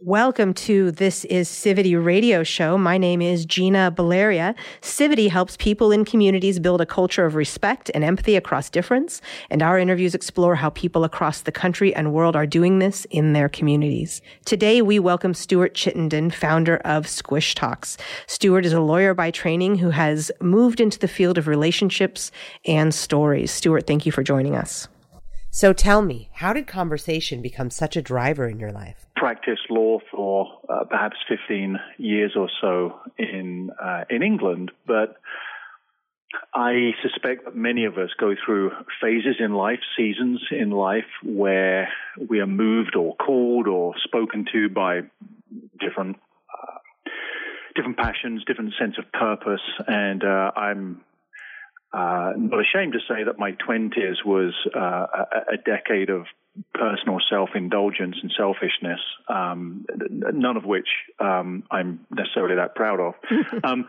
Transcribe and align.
Welcome 0.00 0.54
to 0.54 0.92
This 0.92 1.24
is 1.24 1.48
Civity 1.48 1.96
Radio 1.96 2.44
Show. 2.44 2.78
My 2.78 2.98
name 2.98 3.20
is 3.20 3.44
Gina 3.44 3.92
Valeria. 3.94 4.54
Civity 4.80 5.28
helps 5.28 5.56
people 5.56 5.90
in 5.90 6.04
communities 6.04 6.60
build 6.60 6.80
a 6.80 6.86
culture 6.86 7.26
of 7.26 7.34
respect 7.34 7.90
and 7.92 8.04
empathy 8.04 8.36
across 8.36 8.70
difference, 8.70 9.20
and 9.50 9.60
our 9.60 9.76
interviews 9.76 10.14
explore 10.14 10.54
how 10.54 10.70
people 10.70 11.02
across 11.02 11.40
the 11.40 11.50
country 11.50 11.92
and 11.96 12.12
world 12.12 12.36
are 12.36 12.46
doing 12.46 12.78
this 12.78 13.06
in 13.06 13.32
their 13.32 13.48
communities. 13.48 14.22
Today, 14.44 14.82
we 14.82 15.00
welcome 15.00 15.34
Stuart 15.34 15.74
Chittenden, 15.74 16.30
founder 16.30 16.76
of 16.84 17.08
Squish 17.08 17.56
Talks. 17.56 17.96
Stuart 18.28 18.64
is 18.64 18.72
a 18.72 18.80
lawyer 18.80 19.14
by 19.14 19.32
training 19.32 19.78
who 19.78 19.90
has 19.90 20.30
moved 20.40 20.80
into 20.80 21.00
the 21.00 21.08
field 21.08 21.38
of 21.38 21.48
relationships 21.48 22.30
and 22.64 22.94
stories. 22.94 23.50
Stuart, 23.50 23.88
thank 23.88 24.06
you 24.06 24.12
for 24.12 24.22
joining 24.22 24.54
us. 24.54 24.86
So 25.50 25.72
tell 25.72 26.02
me, 26.02 26.30
how 26.34 26.52
did 26.52 26.66
conversation 26.66 27.40
become 27.42 27.70
such 27.70 27.96
a 27.96 28.02
driver 28.02 28.48
in 28.48 28.60
your 28.60 28.72
life? 28.72 29.06
Practiced 29.16 29.70
law 29.70 29.98
for 30.10 30.46
uh, 30.68 30.84
perhaps 30.84 31.16
15 31.28 31.78
years 31.96 32.32
or 32.36 32.48
so 32.60 33.00
in 33.18 33.70
uh, 33.82 34.04
in 34.10 34.22
England, 34.22 34.70
but 34.86 35.16
I 36.54 36.92
suspect 37.02 37.46
that 37.46 37.56
many 37.56 37.84
of 37.86 37.96
us 37.96 38.10
go 38.20 38.34
through 38.44 38.70
phases 39.00 39.36
in 39.40 39.54
life, 39.54 39.80
seasons 39.96 40.40
in 40.50 40.70
life, 40.70 41.08
where 41.24 41.88
we 42.28 42.40
are 42.40 42.46
moved 42.46 42.94
or 42.96 43.16
called 43.16 43.66
or 43.66 43.94
spoken 44.04 44.44
to 44.52 44.68
by 44.68 45.00
different 45.80 46.16
uh, 46.52 46.78
different 47.74 47.96
passions, 47.96 48.44
different 48.46 48.74
sense 48.78 48.96
of 48.98 49.10
purpose, 49.12 49.62
and 49.86 50.22
uh, 50.22 50.52
I'm 50.54 51.00
uh, 51.92 52.32
not 52.36 52.60
ashamed 52.60 52.92
to 52.92 53.00
say 53.08 53.24
that 53.24 53.38
my 53.38 53.52
20s 53.52 54.24
was 54.24 54.52
uh, 54.76 54.78
a, 54.78 55.54
a, 55.54 55.56
decade 55.64 56.10
of 56.10 56.26
personal 56.74 57.18
self-indulgence 57.30 58.16
and 58.20 58.32
selfishness, 58.36 59.00
um, 59.28 59.86
none 60.34 60.58
of 60.58 60.64
which 60.64 60.88
um, 61.18 61.64
I'm 61.70 62.00
necessarily 62.10 62.56
that 62.56 62.74
proud 62.74 63.00
of. 63.00 63.14
um, 63.64 63.86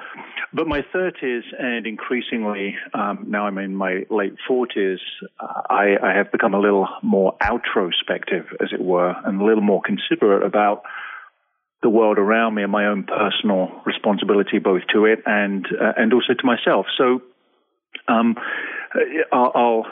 but 0.53 0.67
my 0.67 0.81
30s 0.95 1.41
and 1.57 1.85
increasingly 1.85 2.75
um, 2.93 3.25
now 3.27 3.47
I'm 3.47 3.57
in 3.57 3.75
my 3.75 4.05
late 4.09 4.35
40s, 4.49 4.97
uh, 5.39 5.61
I, 5.69 5.95
I 6.01 6.13
have 6.15 6.31
become 6.31 6.53
a 6.53 6.59
little 6.59 6.87
more 7.03 7.35
outrospective, 7.41 8.45
as 8.61 8.69
it 8.71 8.81
were, 8.81 9.13
and 9.25 9.41
a 9.41 9.43
little 9.43 9.63
more 9.63 9.81
considerate 9.81 10.45
about 10.45 10.83
the 11.81 11.89
world 11.89 12.17
around 12.17 12.55
me 12.55 12.63
and 12.63 12.71
my 12.71 12.87
own 12.87 13.05
personal 13.05 13.81
responsibility 13.85 14.59
both 14.59 14.81
to 14.93 15.05
it 15.05 15.19
and 15.25 15.65
uh, 15.65 15.93
and 15.95 16.13
also 16.13 16.33
to 16.33 16.45
myself. 16.45 16.85
So 16.97 17.21
um, 18.09 18.35
I'll, 19.31 19.51
I'll, 19.53 19.85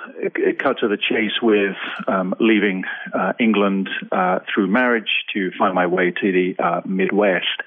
cut 0.58 0.80
to 0.80 0.88
the 0.88 0.98
chase 0.98 1.40
with 1.42 1.76
um, 2.08 2.34
leaving 2.40 2.84
uh, 3.14 3.34
England 3.40 3.90
uh, 4.12 4.40
through 4.54 4.68
marriage 4.68 5.10
to 5.34 5.52
find 5.58 5.76
my 5.76 5.86
way 5.86 6.12
to 6.12 6.32
the 6.32 6.56
uh, 6.58 6.82
Midwest. 6.86 7.62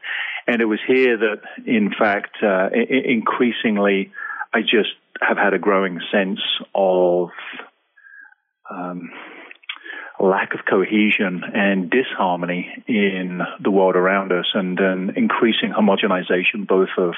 And 0.47 0.61
it 0.61 0.65
was 0.65 0.81
here 0.87 1.17
that, 1.17 1.43
in 1.65 1.93
fact, 1.97 2.39
uh, 2.43 2.71
I- 2.75 3.05
increasingly, 3.05 4.13
I 4.53 4.63
just 4.63 4.91
have 5.21 5.37
had 5.37 5.55
a 5.55 5.59
growing 5.59 6.01
sense 6.11 6.41
of 6.75 7.29
um, 8.69 9.11
lack 10.19 10.55
of 10.55 10.61
cohesion 10.69 11.43
and 11.55 11.91
disharmony 11.91 12.85
in 12.87 13.41
the 13.63 13.71
world 13.71 13.97
around 13.97 14.33
us 14.33 14.47
and 14.55 14.79
an 14.79 15.13
increasing 15.17 15.73
homogenization 15.73 16.67
both 16.67 16.91
of 16.99 17.15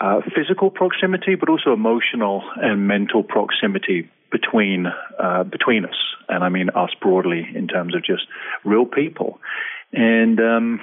uh, 0.00 0.20
physical 0.34 0.70
proximity, 0.70 1.34
but 1.34 1.48
also 1.48 1.72
emotional 1.72 2.42
and 2.56 2.88
mental 2.88 3.22
proximity 3.22 4.10
between 4.32 4.86
uh, 5.18 5.44
between 5.44 5.84
us, 5.84 5.96
and 6.28 6.42
I 6.42 6.48
mean 6.48 6.70
us 6.70 6.90
broadly 7.00 7.46
in 7.54 7.68
terms 7.68 7.94
of 7.94 8.04
just 8.04 8.22
real 8.64 8.86
people. 8.86 9.40
And 9.92 10.38
um, 10.40 10.80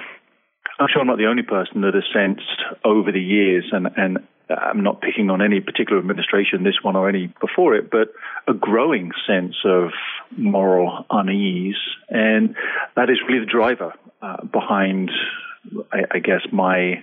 I'm 0.78 0.86
sure 0.92 1.00
I'm 1.00 1.06
not 1.06 1.18
the 1.18 1.26
only 1.26 1.42
person 1.42 1.80
that 1.80 1.94
has 1.94 2.04
sensed 2.12 2.62
over 2.84 3.10
the 3.10 3.20
years, 3.20 3.64
and, 3.72 3.88
and 3.96 4.18
I'm 4.50 4.82
not 4.82 5.00
picking 5.00 5.30
on 5.30 5.42
any 5.42 5.60
particular 5.60 5.98
administration, 5.98 6.62
this 6.62 6.82
one 6.82 6.94
or 6.94 7.08
any 7.08 7.32
before 7.40 7.74
it, 7.74 7.90
but 7.90 8.12
a 8.46 8.54
growing 8.54 9.10
sense 9.26 9.56
of 9.64 9.90
moral 10.36 11.04
unease, 11.10 11.76
and 12.08 12.54
that 12.96 13.10
is 13.10 13.18
really 13.26 13.40
the 13.40 13.50
driver 13.50 13.92
uh, 14.22 14.44
behind, 14.44 15.10
I, 15.92 16.02
I 16.12 16.18
guess, 16.20 16.42
my 16.52 17.02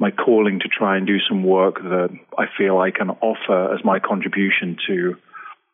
my 0.00 0.10
calling 0.10 0.58
to 0.60 0.68
try 0.68 0.96
and 0.96 1.06
do 1.06 1.18
some 1.28 1.44
work 1.44 1.76
that 1.82 2.08
I 2.36 2.46
feel 2.56 2.78
I 2.78 2.90
can 2.90 3.10
offer 3.10 3.74
as 3.74 3.84
my 3.84 4.00
contribution 4.00 4.78
to 4.88 5.16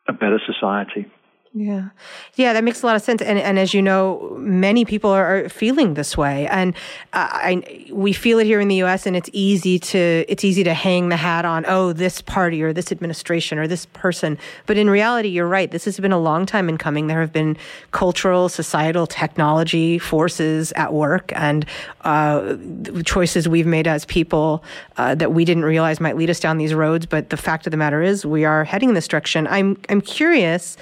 a 0.07 0.13
better 0.13 0.39
society. 0.45 1.09
Yeah. 1.59 1.89
Yeah, 2.35 2.53
that 2.53 2.63
makes 2.63 2.83
a 2.83 2.85
lot 2.85 2.95
of 2.95 3.01
sense. 3.01 3.21
And, 3.21 3.39
and 3.39 3.57
as 3.57 3.73
you 3.73 3.81
know, 3.81 4.35
many 4.37 4.85
people 4.85 5.09
are, 5.09 5.45
are 5.45 5.49
feeling 5.49 5.95
this 5.95 6.15
way. 6.15 6.47
And 6.47 6.75
uh, 7.13 7.29
I, 7.31 7.87
we 7.91 8.13
feel 8.13 8.37
it 8.37 8.45
here 8.45 8.59
in 8.59 8.67
the 8.67 8.75
U.S. 8.75 9.07
and 9.07 9.15
it's 9.15 9.29
easy 9.33 9.79
to, 9.79 10.25
it's 10.27 10.43
easy 10.43 10.63
to 10.63 10.73
hang 10.75 11.09
the 11.09 11.15
hat 11.15 11.45
on, 11.45 11.65
oh, 11.67 11.93
this 11.93 12.21
party 12.21 12.61
or 12.61 12.73
this 12.73 12.91
administration 12.91 13.57
or 13.57 13.67
this 13.67 13.87
person. 13.87 14.37
But 14.67 14.77
in 14.77 14.87
reality, 14.87 15.29
you're 15.29 15.47
right. 15.47 15.71
This 15.71 15.85
has 15.85 15.99
been 15.99 16.11
a 16.11 16.19
long 16.19 16.45
time 16.45 16.69
in 16.69 16.77
coming. 16.77 17.07
There 17.07 17.21
have 17.21 17.33
been 17.33 17.57
cultural, 17.91 18.49
societal, 18.49 19.07
technology 19.07 19.97
forces 19.97 20.71
at 20.73 20.93
work 20.93 21.31
and 21.35 21.65
uh, 22.01 22.55
choices 23.03 23.49
we've 23.49 23.65
made 23.65 23.87
as 23.87 24.05
people 24.05 24.63
uh, 24.97 25.15
that 25.15 25.33
we 25.33 25.43
didn't 25.43 25.65
realize 25.65 25.99
might 25.99 26.17
lead 26.17 26.29
us 26.29 26.39
down 26.39 26.57
these 26.59 26.75
roads. 26.75 27.07
But 27.07 27.31
the 27.31 27.37
fact 27.37 27.65
of 27.65 27.71
the 27.71 27.77
matter 27.77 28.03
is 28.03 28.25
we 28.25 28.45
are 28.45 28.63
heading 28.63 28.89
in 28.89 28.95
this 28.95 29.07
direction. 29.07 29.47
I'm, 29.47 29.77
I'm 29.89 30.01
curious, 30.01 30.77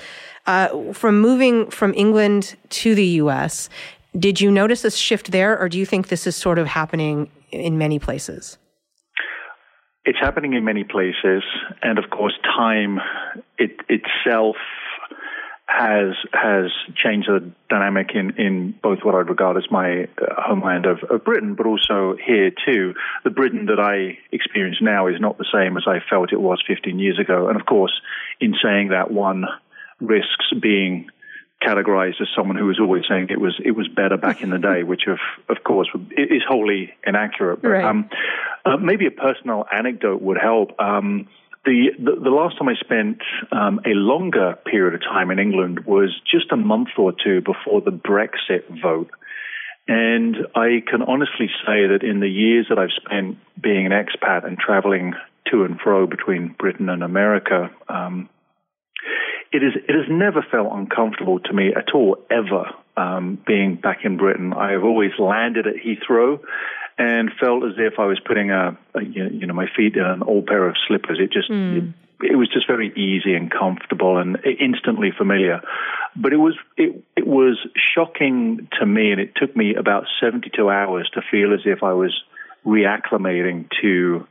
uh, 0.46 0.94
from 0.94 1.20
moving 1.20 1.70
from 1.70 1.94
England 1.94 2.56
to 2.70 2.96
the 2.96 3.06
US, 3.22 3.70
did 4.18 4.40
you 4.40 4.52
notice 4.52 4.84
a 4.86 4.92
shift 4.92 5.32
there, 5.32 5.60
or 5.60 5.68
do 5.70 5.78
you 5.78 5.86
think 5.86 6.08
this 6.08 6.26
is 6.26 6.36
sort 6.36 6.58
of 6.60 6.68
happening 6.68 7.30
in 7.52 7.78
many 7.78 8.00
places? 8.00 8.58
It's 10.06 10.20
happening 10.20 10.54
in 10.54 10.64
many 10.64 10.84
places, 10.84 11.44
and 11.82 11.98
of 11.98 12.10
course, 12.12 12.34
time 12.44 13.00
it, 13.58 13.72
itself 13.90 14.56
has 15.68 16.14
has 16.32 16.72
changed 16.96 17.28
the 17.28 17.52
dynamic 17.70 18.12
in, 18.14 18.40
in 18.40 18.76
both 18.84 19.00
what 19.04 19.16
I'd 19.16 19.30
regard 19.30 19.58
as 19.58 19.64
my 19.72 20.04
uh, 20.04 20.26
homeland 20.38 20.86
of, 20.86 21.00
of 21.10 21.26
Britain, 21.26 21.56
but 21.56 21.66
also 21.66 22.16
here 22.24 22.52
too. 22.66 22.94
The 23.24 23.32
Britain 23.32 23.66
that 23.66 23.80
I 23.80 24.20
experience 24.32 24.78
now 24.80 25.08
is 25.08 25.20
not 25.20 25.40
the 25.40 25.46
same 25.52 25.76
as 25.76 25.84
I 25.88 26.00
felt 26.08 26.32
it 26.32 26.40
was 26.40 26.64
15 26.68 27.00
years 27.00 27.20
ago, 27.20 27.48
and 27.48 27.60
of 27.60 27.66
course, 27.66 28.00
in 28.40 28.54
saying 28.64 28.90
that, 28.90 29.12
one 29.12 29.46
risks 30.00 30.54
being 30.62 31.10
categorized 31.64 32.22
as 32.22 32.28
someone 32.36 32.58
who 32.58 32.66
was 32.66 32.80
always 32.80 33.04
saying 33.10 33.28
it 33.30 33.40
was 33.40 33.60
it 33.64 33.72
was 33.72 33.88
better 33.88 34.18
back 34.18 34.42
in 34.42 34.50
the 34.50 34.60
day, 34.60 34.84
which 34.92 35.04
of 35.08 35.20
of 35.50 35.64
course 35.64 35.90
is 36.18 36.42
wholly 36.48 36.94
inaccurate. 37.06 37.62
But 37.62 37.70
right. 37.70 37.86
um, 37.86 38.10
uh, 38.66 38.78
maybe 38.78 39.06
a 39.08 39.12
personal 39.12 39.66
anecdote 39.72 40.22
would 40.22 40.38
help. 40.38 40.80
Um, 40.80 41.28
the, 41.66 41.90
the, 41.98 42.22
the 42.24 42.30
last 42.30 42.60
time 42.60 42.70
I 42.70 42.76
spent 42.76 43.22
um, 43.52 43.80
a 43.88 43.96
longer 43.96 44.56
period 44.66 44.94
of 44.94 45.02
time 45.02 45.32
in 45.32 45.40
England 45.40 45.86
was 45.86 46.14
just 46.30 46.52
a 46.52 46.56
month 46.56 46.90
or 46.96 47.12
two 47.12 47.42
before 47.42 47.82
the 47.82 47.90
Brexit 47.90 48.82
vote. 48.84 49.10
And 49.88 50.36
I 50.56 50.84
can 50.88 51.02
honestly 51.02 51.48
say 51.66 51.88
that 51.88 52.02
in 52.04 52.20
the 52.20 52.30
years 52.30 52.68
that 52.70 52.78
I've 52.78 52.94
spent 52.96 53.38
being 53.60 53.88
an 53.88 53.92
expat 53.92 54.46
and 54.46 54.60
traveling 54.60 55.14
to 55.52 55.64
and 55.64 55.80
fro 55.80 56.06
between 56.08 56.56
Britain 56.58 56.90
and 56.90 57.04
America, 57.04 57.72
um, 57.90 58.30
it 59.56 59.64
is 59.64 59.74
it 59.88 59.96
has 59.96 60.10
never 60.10 60.46
felt 60.52 60.68
uncomfortable 60.72 61.40
to 61.40 61.54
me 61.54 61.74
at 61.74 61.94
all 61.94 62.18
ever 62.30 62.72
um, 62.98 63.42
being 63.48 63.76
back 63.76 64.00
in 64.04 64.18
Britain. 64.18 64.54
I 64.54 64.72
have 64.72 64.84
always 64.84 65.12
landed 65.18 65.66
at 65.66 65.76
Heathrow 65.76 66.40
and 66.98 67.32
felt 67.40 67.64
as 67.64 67.76
if 67.78 67.94
I 67.98 68.06
was 68.06 68.20
putting 68.20 68.52
a, 68.52 68.78
a 68.94 69.04
you 69.04 69.48
know 69.48 69.54
my 69.54 69.68
feet 69.76 69.96
in 69.96 70.04
an 70.04 70.24
old 70.24 70.48
pair 70.48 70.68
of 70.68 70.76
slippers. 70.88 71.20
It 71.22 71.32
just 71.32 71.50
Mm. 71.50 71.78
it, 72.22 72.32
it 72.32 72.36
was 72.36 72.50
just 72.50 72.68
very 72.68 72.92
easy 72.96 73.34
and 73.34 73.52
comfortable 73.52 74.18
and 74.18 74.38
instantly 74.60 75.12
familiar. 75.18 75.62
But 76.16 76.34
it 76.34 76.38
was 76.38 76.56
it 76.76 77.02
it 77.16 77.28
was 77.28 77.58
shocking 77.94 78.68
to 78.80 78.86
me, 78.86 79.12
and 79.12 79.22
it 79.22 79.36
took 79.36 79.56
me 79.56 79.76
about 79.76 80.06
seventy 80.20 80.50
two 80.50 80.70
hours 80.70 81.10
to 81.14 81.22
feel 81.32 81.54
as 81.54 81.62
if 81.66 81.82
I 81.82 81.94
was 81.94 82.14
reacclimating 82.66 83.70
to 83.82 84.28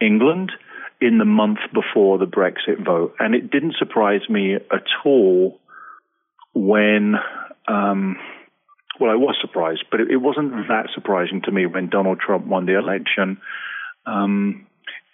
England 0.00 0.52
in 1.00 1.18
the 1.18 1.24
month 1.24 1.58
before 1.72 2.18
the 2.18 2.26
Brexit 2.26 2.84
vote. 2.84 3.14
And 3.18 3.34
it 3.34 3.50
didn't 3.50 3.76
surprise 3.78 4.22
me 4.28 4.54
at 4.54 4.86
all 5.04 5.60
when 6.54 7.16
um, 7.68 8.16
well, 9.00 9.10
I 9.10 9.16
was 9.16 9.36
surprised, 9.40 9.84
but 9.90 10.00
it, 10.00 10.10
it 10.10 10.16
wasn't 10.16 10.52
that 10.68 10.88
surprising 10.94 11.42
to 11.42 11.52
me 11.52 11.66
when 11.66 11.88
Donald 11.88 12.20
Trump 12.20 12.46
won 12.46 12.66
the 12.66 12.78
election. 12.78 13.38
Um, 14.06 14.66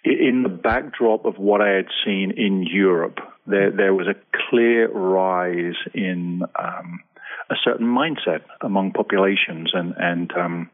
in 0.03 0.43
the 0.43 0.49
backdrop 0.49 1.25
of 1.25 1.37
what 1.37 1.61
I 1.61 1.69
had 1.69 1.87
seen 2.05 2.31
in 2.35 2.63
Europe, 2.63 3.19
there 3.47 3.71
there 3.71 3.93
was 3.93 4.07
a 4.07 4.15
clear 4.49 4.91
rise 4.91 5.75
in 5.93 6.43
um, 6.59 6.99
a 7.49 7.55
certain 7.63 7.87
mindset 7.87 8.41
among 8.61 8.91
populations, 8.91 9.71
and 9.73 9.93
and 9.97 10.31
um, 10.33 10.69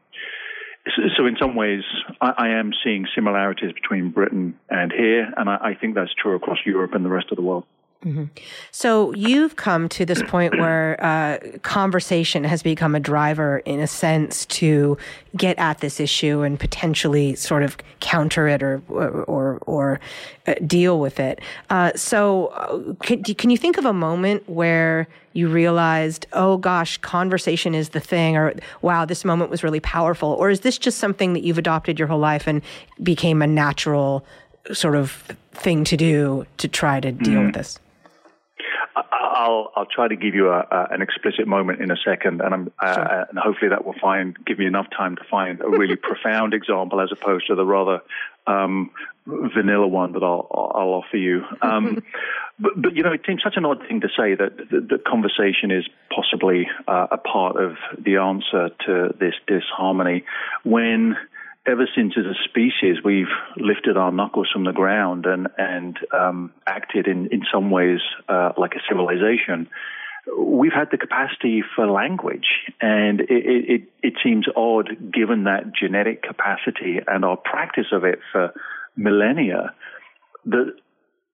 so, 1.16 1.26
in 1.26 1.36
some 1.38 1.54
ways, 1.56 1.82
I, 2.20 2.48
am 2.48 2.72
seeing 2.82 3.06
similarities 3.14 3.72
between 3.72 4.10
Britain 4.10 4.58
and 4.70 4.90
here, 4.90 5.30
and 5.36 5.48
I 5.48 5.76
think 5.78 5.94
that's 5.94 6.14
true 6.14 6.36
across 6.36 6.58
Europe 6.64 6.94
and 6.94 7.04
the 7.04 7.10
rest 7.10 7.26
of 7.30 7.36
the 7.36 7.42
world. 7.42 7.64
Mm-hmm. 8.04 8.24
So 8.70 9.12
you've 9.12 9.56
come 9.56 9.86
to 9.90 10.06
this 10.06 10.22
point 10.22 10.58
where 10.58 10.96
uh, 11.04 11.58
conversation 11.58 12.44
has 12.44 12.62
become 12.62 12.94
a 12.94 13.00
driver, 13.00 13.58
in 13.66 13.78
a 13.78 13.86
sense, 13.86 14.46
to 14.46 14.96
get 15.36 15.58
at 15.58 15.80
this 15.80 16.00
issue 16.00 16.40
and 16.40 16.58
potentially 16.58 17.34
sort 17.34 17.62
of 17.62 17.76
counter 18.00 18.48
it 18.48 18.62
or 18.62 18.80
or 18.88 19.58
or, 19.66 20.00
uh, 20.46 20.54
deal 20.66 20.98
with 20.98 21.20
it. 21.20 21.40
Uh, 21.68 21.92
so 21.94 22.46
uh, 22.46 22.94
can 23.02 23.22
can 23.22 23.50
you 23.50 23.58
think 23.58 23.76
of 23.76 23.84
a 23.84 23.92
moment 23.92 24.48
where 24.48 25.06
you 25.34 25.48
realized, 25.48 26.26
oh 26.32 26.56
gosh, 26.56 26.96
conversation 26.98 27.74
is 27.74 27.90
the 27.90 28.00
thing, 28.00 28.34
or 28.34 28.54
wow, 28.80 29.04
this 29.04 29.26
moment 29.26 29.50
was 29.50 29.62
really 29.62 29.80
powerful, 29.80 30.30
or 30.30 30.48
is 30.48 30.60
this 30.60 30.78
just 30.78 30.96
something 30.96 31.34
that 31.34 31.42
you've 31.42 31.58
adopted 31.58 31.98
your 31.98 32.08
whole 32.08 32.18
life 32.18 32.46
and 32.46 32.62
became 33.02 33.42
a 33.42 33.46
natural 33.46 34.24
sort 34.72 34.96
of 34.96 35.10
thing 35.52 35.84
to 35.84 35.98
do 35.98 36.46
to 36.56 36.66
try 36.66 36.98
to 36.98 37.12
deal 37.12 37.42
mm. 37.42 37.46
with 37.46 37.54
this? 37.54 37.78
I'll 38.96 39.72
I'll 39.76 39.86
try 39.86 40.08
to 40.08 40.16
give 40.16 40.34
you 40.34 40.48
a, 40.48 40.60
a, 40.60 40.88
an 40.90 41.02
explicit 41.02 41.46
moment 41.46 41.80
in 41.80 41.90
a 41.90 41.96
second, 41.96 42.40
and 42.40 42.54
I'm 42.54 42.72
uh, 42.78 42.94
sure. 42.94 43.26
and 43.30 43.38
hopefully 43.38 43.68
that 43.70 43.84
will 43.84 43.94
find 44.00 44.36
give 44.44 44.58
me 44.58 44.66
enough 44.66 44.86
time 44.96 45.16
to 45.16 45.22
find 45.30 45.60
a 45.60 45.68
really 45.68 45.96
profound 46.02 46.54
example 46.54 47.00
as 47.00 47.10
opposed 47.12 47.46
to 47.48 47.54
the 47.54 47.64
rather 47.64 48.00
um, 48.46 48.90
vanilla 49.26 49.86
one 49.86 50.12
that 50.12 50.22
I'll 50.22 50.46
I'll 50.50 50.94
offer 50.94 51.16
you. 51.16 51.44
Um, 51.62 52.02
but, 52.58 52.72
but, 52.76 52.96
you 52.96 53.02
know, 53.02 53.12
it 53.12 53.22
seems 53.26 53.42
such 53.42 53.56
an 53.56 53.64
odd 53.64 53.80
thing 53.86 54.00
to 54.00 54.08
say 54.08 54.34
that 54.34 54.56
the, 54.70 54.80
the 54.80 54.98
conversation 54.98 55.70
is 55.70 55.86
possibly 56.14 56.68
uh, 56.86 57.06
a 57.10 57.18
part 57.18 57.56
of 57.56 57.76
the 57.98 58.16
answer 58.16 58.70
to 58.86 59.14
this 59.18 59.34
disharmony 59.46 60.24
when 60.64 61.16
ever 61.66 61.88
since 61.94 62.14
as 62.16 62.24
a 62.24 62.34
species 62.48 63.02
we've 63.04 63.32
lifted 63.56 63.96
our 63.96 64.12
knuckles 64.12 64.48
from 64.52 64.64
the 64.64 64.72
ground 64.72 65.26
and 65.26 65.48
and 65.58 65.98
um, 66.12 66.52
acted 66.66 67.06
in 67.06 67.28
in 67.32 67.42
some 67.52 67.70
ways 67.70 68.00
uh, 68.28 68.52
like 68.56 68.72
a 68.74 68.80
civilization. 68.88 69.68
We've 70.38 70.72
had 70.72 70.88
the 70.90 70.98
capacity 70.98 71.62
for 71.74 71.90
language, 71.90 72.46
and 72.80 73.20
it, 73.22 73.26
it, 73.30 73.82
it 74.02 74.14
seems 74.22 74.46
odd 74.54 75.12
given 75.12 75.44
that 75.44 75.72
genetic 75.74 76.22
capacity 76.22 76.98
and 77.06 77.24
our 77.24 77.38
practice 77.38 77.86
of 77.90 78.04
it 78.04 78.20
for 78.30 78.52
millennia 78.96 79.74
that 80.44 80.74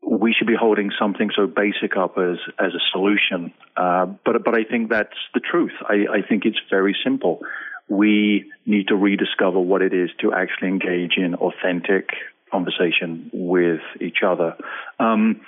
we 0.08 0.32
should 0.32 0.46
be 0.46 0.55
holding 0.58 0.90
something 0.99 1.31
so 1.34 1.46
basic 1.46 1.96
up 1.96 2.17
as 2.17 2.38
as 2.58 2.73
a 2.75 2.82
solution. 2.93 3.52
Uh, 3.76 4.06
but 4.25 4.44
but 4.44 4.55
I 4.56 4.64
think 4.64 4.90
that's 4.90 5.19
the 5.34 5.40
truth. 5.40 5.73
I, 5.82 6.19
I 6.19 6.23
think 6.26 6.44
it's 6.44 6.61
very 6.70 6.96
simple 7.05 7.40
we 7.88 8.50
need 8.64 8.88
to 8.88 8.96
rediscover 8.96 9.60
what 9.60 9.82
it 9.82 9.92
is 9.94 10.10
to 10.20 10.32
actually 10.32 10.68
engage 10.68 11.16
in 11.16 11.34
authentic 11.34 12.10
conversation 12.50 13.30
with 13.32 13.80
each 14.00 14.18
other. 14.26 14.56
Um, 14.98 15.40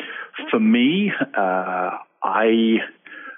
for 0.51 0.61
me, 0.61 1.11
uh, 1.37 1.91
I 2.23 2.79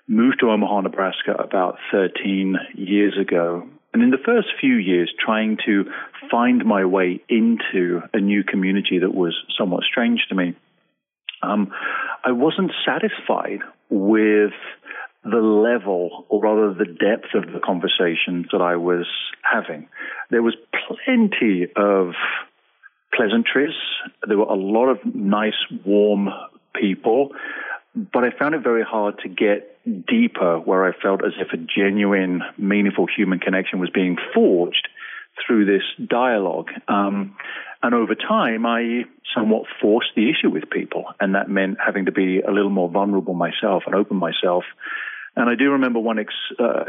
moved 0.06 0.40
to 0.40 0.50
Omaha, 0.50 0.82
Nebraska 0.82 1.32
about 1.32 1.76
13 1.92 2.56
years 2.74 3.14
ago. 3.20 3.66
And 3.92 4.02
in 4.02 4.10
the 4.10 4.18
first 4.24 4.48
few 4.60 4.74
years, 4.74 5.12
trying 5.24 5.56
to 5.66 5.84
find 6.30 6.64
my 6.64 6.84
way 6.84 7.22
into 7.28 8.02
a 8.12 8.20
new 8.20 8.44
community 8.44 8.98
that 9.00 9.14
was 9.14 9.36
somewhat 9.58 9.82
strange 9.84 10.20
to 10.28 10.34
me, 10.34 10.54
um, 11.42 11.72
I 12.24 12.32
wasn't 12.32 12.72
satisfied 12.84 13.60
with 13.88 14.52
the 15.24 15.36
level, 15.36 16.26
or 16.28 16.42
rather 16.42 16.72
the 16.72 16.86
depth 16.86 17.34
of 17.34 17.52
the 17.52 17.60
conversations 17.64 18.46
that 18.52 18.62
I 18.62 18.76
was 18.76 19.06
having. 19.42 19.88
There 20.30 20.42
was 20.42 20.56
plenty 20.88 21.66
of 21.76 22.14
pleasantries. 23.14 23.74
There 24.26 24.38
were 24.38 24.44
a 24.44 24.54
lot 24.54 24.88
of 24.88 24.98
nice, 25.14 25.54
warm 25.84 26.30
people, 26.74 27.32
but 27.94 28.24
I 28.24 28.30
found 28.30 28.54
it 28.54 28.62
very 28.62 28.84
hard 28.84 29.18
to 29.22 29.28
get 29.28 29.78
deeper 30.06 30.58
where 30.58 30.84
I 30.86 30.92
felt 30.92 31.24
as 31.24 31.32
if 31.38 31.52
a 31.52 31.56
genuine, 31.56 32.42
meaningful 32.56 33.06
human 33.14 33.40
connection 33.40 33.78
was 33.78 33.90
being 33.90 34.16
forged 34.32 34.88
through 35.46 35.66
this 35.66 35.82
dialogue. 36.08 36.68
Um, 36.88 37.36
and 37.82 37.94
over 37.94 38.14
time, 38.14 38.66
I 38.66 39.04
somewhat 39.34 39.64
forced 39.80 40.10
the 40.14 40.30
issue 40.30 40.50
with 40.50 40.70
people, 40.70 41.06
and 41.18 41.34
that 41.34 41.48
meant 41.48 41.78
having 41.84 42.06
to 42.06 42.12
be 42.12 42.40
a 42.40 42.50
little 42.50 42.70
more 42.70 42.90
vulnerable 42.90 43.34
myself 43.34 43.84
and 43.86 43.94
open 43.94 44.18
myself 44.18 44.64
and 45.36 45.48
I 45.48 45.54
do 45.54 45.70
remember 45.72 46.00
one 46.00 46.18
ex- 46.18 46.58
uh, 46.58 46.84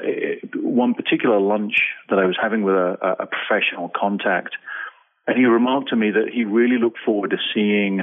one 0.55 0.93
particular 0.93 1.39
lunch 1.39 1.83
that 2.09 2.19
I 2.19 2.25
was 2.25 2.37
having 2.41 2.63
with 2.63 2.75
a, 2.75 3.17
a 3.19 3.27
professional 3.27 3.89
contact, 3.95 4.55
and 5.27 5.37
he 5.37 5.45
remarked 5.45 5.89
to 5.89 5.95
me 5.95 6.11
that 6.11 6.29
he 6.33 6.43
really 6.43 6.77
looked 6.77 6.99
forward 7.05 7.31
to 7.31 7.37
seeing 7.53 8.01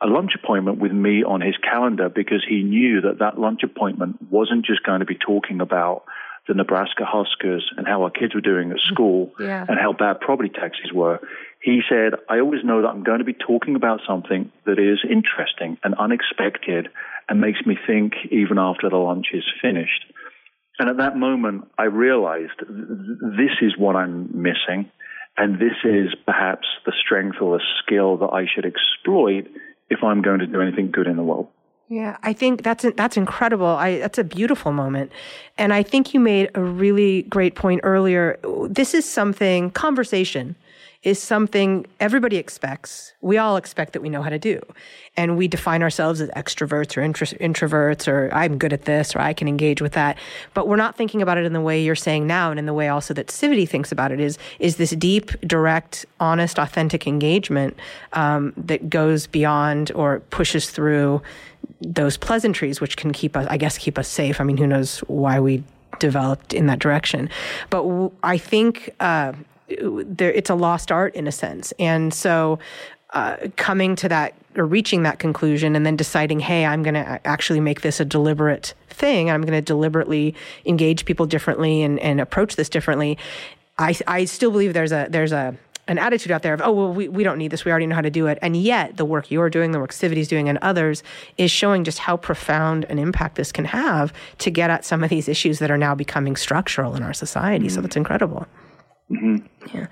a 0.00 0.06
lunch 0.06 0.32
appointment 0.34 0.78
with 0.78 0.92
me 0.92 1.22
on 1.22 1.40
his 1.40 1.56
calendar 1.58 2.08
because 2.08 2.44
he 2.46 2.62
knew 2.62 3.02
that 3.02 3.20
that 3.20 3.38
lunch 3.38 3.62
appointment 3.62 4.16
wasn't 4.30 4.66
just 4.66 4.82
going 4.82 5.00
to 5.00 5.06
be 5.06 5.14
talking 5.14 5.60
about 5.60 6.04
the 6.48 6.54
Nebraska 6.54 7.04
Huskers 7.06 7.70
and 7.76 7.86
how 7.86 8.02
our 8.02 8.10
kids 8.10 8.34
were 8.34 8.40
doing 8.40 8.72
at 8.72 8.78
school 8.80 9.30
yeah. 9.38 9.64
and 9.68 9.78
how 9.78 9.92
bad 9.92 10.20
property 10.20 10.48
taxes 10.48 10.92
were. 10.92 11.20
He 11.62 11.82
said, 11.88 12.14
I 12.28 12.40
always 12.40 12.64
know 12.64 12.82
that 12.82 12.88
I'm 12.88 13.04
going 13.04 13.20
to 13.20 13.24
be 13.24 13.34
talking 13.34 13.76
about 13.76 14.00
something 14.06 14.50
that 14.64 14.80
is 14.80 14.98
interesting 15.08 15.78
and 15.84 15.94
unexpected 15.94 16.88
and 17.28 17.40
makes 17.40 17.64
me 17.66 17.76
think 17.86 18.14
even 18.30 18.58
after 18.58 18.88
the 18.90 18.96
lunch 18.96 19.28
is 19.32 19.44
finished. 19.60 20.04
And 20.78 20.88
at 20.88 20.96
that 20.98 21.16
moment, 21.16 21.68
I 21.78 21.84
realized 21.84 22.58
this 22.58 23.52
is 23.60 23.76
what 23.76 23.96
I'm 23.96 24.30
missing. 24.42 24.90
And 25.36 25.54
this 25.54 25.76
is 25.84 26.14
perhaps 26.26 26.66
the 26.84 26.92
strength 27.04 27.36
or 27.40 27.58
the 27.58 27.64
skill 27.82 28.18
that 28.18 28.30
I 28.32 28.46
should 28.52 28.66
exploit 28.66 29.46
if 29.88 30.02
I'm 30.02 30.22
going 30.22 30.40
to 30.40 30.46
do 30.46 30.60
anything 30.60 30.90
good 30.90 31.06
in 31.06 31.16
the 31.16 31.22
world. 31.22 31.48
Yeah, 31.88 32.16
I 32.22 32.32
think 32.32 32.62
that's 32.62 32.86
that's 32.96 33.18
incredible. 33.18 33.66
I 33.66 33.98
that's 33.98 34.18
a 34.18 34.24
beautiful 34.24 34.72
moment. 34.72 35.12
And 35.58 35.74
I 35.74 35.82
think 35.82 36.14
you 36.14 36.20
made 36.20 36.50
a 36.54 36.62
really 36.62 37.24
great 37.24 37.54
point 37.54 37.80
earlier. 37.82 38.38
This 38.68 38.94
is 38.94 39.08
something 39.08 39.70
conversation 39.72 40.56
is 41.02 41.18
something 41.18 41.84
everybody 41.98 42.36
expects. 42.36 43.12
We 43.20 43.36
all 43.36 43.56
expect 43.56 43.92
that 43.92 44.02
we 44.02 44.08
know 44.08 44.22
how 44.22 44.30
to 44.30 44.38
do. 44.38 44.60
And 45.16 45.36
we 45.36 45.48
define 45.48 45.82
ourselves 45.82 46.20
as 46.20 46.30
extroverts 46.30 46.96
or 46.96 47.00
intro- 47.02 47.26
introverts, 47.26 48.06
or 48.06 48.30
I'm 48.32 48.56
good 48.56 48.72
at 48.72 48.84
this, 48.84 49.16
or 49.16 49.18
I 49.18 49.32
can 49.32 49.48
engage 49.48 49.82
with 49.82 49.92
that. 49.92 50.16
But 50.54 50.68
we're 50.68 50.76
not 50.76 50.96
thinking 50.96 51.20
about 51.20 51.38
it 51.38 51.44
in 51.44 51.52
the 51.52 51.60
way 51.60 51.82
you're 51.82 51.96
saying 51.96 52.26
now, 52.28 52.50
and 52.50 52.58
in 52.58 52.66
the 52.66 52.72
way 52.72 52.88
also 52.88 53.12
that 53.14 53.26
Civity 53.26 53.68
thinks 53.68 53.90
about 53.90 54.12
it 54.12 54.20
is, 54.20 54.38
is 54.60 54.76
this 54.76 54.90
deep, 54.90 55.32
direct, 55.40 56.06
honest, 56.20 56.58
authentic 56.58 57.06
engagement 57.06 57.76
um, 58.12 58.52
that 58.56 58.88
goes 58.88 59.26
beyond 59.26 59.90
or 59.96 60.20
pushes 60.30 60.70
through 60.70 61.20
those 61.80 62.16
pleasantries, 62.16 62.80
which 62.80 62.96
can 62.96 63.12
keep 63.12 63.36
us, 63.36 63.46
I 63.50 63.56
guess, 63.56 63.76
keep 63.76 63.98
us 63.98 64.08
safe. 64.08 64.40
I 64.40 64.44
mean, 64.44 64.56
who 64.56 64.68
knows 64.68 65.00
why 65.00 65.40
we 65.40 65.64
developed 65.98 66.54
in 66.54 66.66
that 66.66 66.78
direction. 66.78 67.28
But 67.70 67.82
w- 67.82 68.12
I 68.22 68.38
think 68.38 68.94
uh, 69.00 69.32
there, 69.80 70.32
it's 70.32 70.50
a 70.50 70.54
lost 70.54 70.92
art 70.92 71.14
in 71.14 71.26
a 71.26 71.32
sense. 71.32 71.72
And 71.78 72.12
so 72.12 72.58
uh, 73.10 73.36
coming 73.56 73.94
to 73.96 74.08
that 74.08 74.34
or 74.56 74.64
reaching 74.66 75.02
that 75.02 75.18
conclusion 75.18 75.76
and 75.76 75.84
then 75.84 75.96
deciding, 75.96 76.40
hey, 76.40 76.64
I'm 76.64 76.82
going 76.82 76.94
to 76.94 77.26
actually 77.26 77.60
make 77.60 77.82
this 77.82 78.00
a 78.00 78.04
deliberate 78.04 78.74
thing. 78.88 79.30
I'm 79.30 79.42
going 79.42 79.52
to 79.52 79.62
deliberately 79.62 80.34
engage 80.64 81.04
people 81.04 81.26
differently 81.26 81.82
and, 81.82 81.98
and 82.00 82.20
approach 82.20 82.56
this 82.56 82.68
differently. 82.68 83.18
I, 83.78 83.96
I 84.06 84.24
still 84.26 84.50
believe 84.50 84.74
there's 84.74 84.92
a 84.92 85.08
there's 85.08 85.32
a 85.32 85.56
an 85.88 85.98
attitude 85.98 86.30
out 86.30 86.42
there 86.42 86.54
of, 86.54 86.62
oh, 86.62 86.70
well, 86.70 86.92
we, 86.92 87.08
we 87.08 87.24
don't 87.24 87.38
need 87.38 87.50
this. 87.50 87.64
We 87.64 87.72
already 87.72 87.86
know 87.86 87.96
how 87.96 88.02
to 88.02 88.10
do 88.10 88.28
it. 88.28 88.38
And 88.40 88.56
yet, 88.56 88.96
the 88.96 89.04
work 89.04 89.32
you're 89.32 89.50
doing, 89.50 89.72
the 89.72 89.80
work 89.80 89.92
Civity's 89.92 90.28
doing, 90.28 90.48
and 90.48 90.58
others 90.62 91.02
is 91.38 91.50
showing 91.50 91.82
just 91.82 91.98
how 91.98 92.16
profound 92.16 92.84
an 92.84 93.00
impact 93.00 93.34
this 93.34 93.50
can 93.50 93.64
have 93.64 94.12
to 94.38 94.50
get 94.50 94.70
at 94.70 94.84
some 94.84 95.02
of 95.02 95.10
these 95.10 95.28
issues 95.28 95.58
that 95.58 95.72
are 95.72 95.78
now 95.78 95.94
becoming 95.94 96.36
structural 96.36 96.94
in 96.94 97.02
our 97.02 97.12
society. 97.12 97.66
Mm-hmm. 97.66 97.74
So 97.74 97.80
that's 97.80 97.96
incredible. 97.96 98.46
Mm-hmm. 99.12 99.76
Yeah. 99.76 99.86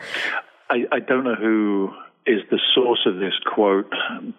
I, 0.71 0.85
I 0.93 1.01
don't 1.01 1.25
know 1.25 1.35
who 1.35 1.91
is 2.27 2.43
the 2.51 2.61
source 2.75 3.07
of 3.07 3.17
this 3.17 3.35
quote, 3.55 3.93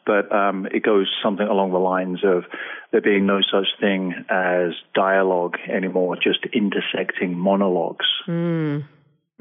but 0.06 0.32
um, 0.32 0.68
it 0.68 0.84
goes 0.84 1.10
something 1.24 1.48
along 1.48 1.72
the 1.72 1.80
lines 1.80 2.20
of 2.24 2.46
there 2.92 3.02
being 3.02 3.26
no 3.26 3.42
such 3.42 3.68
thing 3.80 4.14
as 4.30 4.72
dialogue 4.94 5.58
anymore, 5.68 6.16
just 6.16 6.40
intersecting 6.54 7.38
monologues. 7.38 8.06
Mm. 8.28 8.86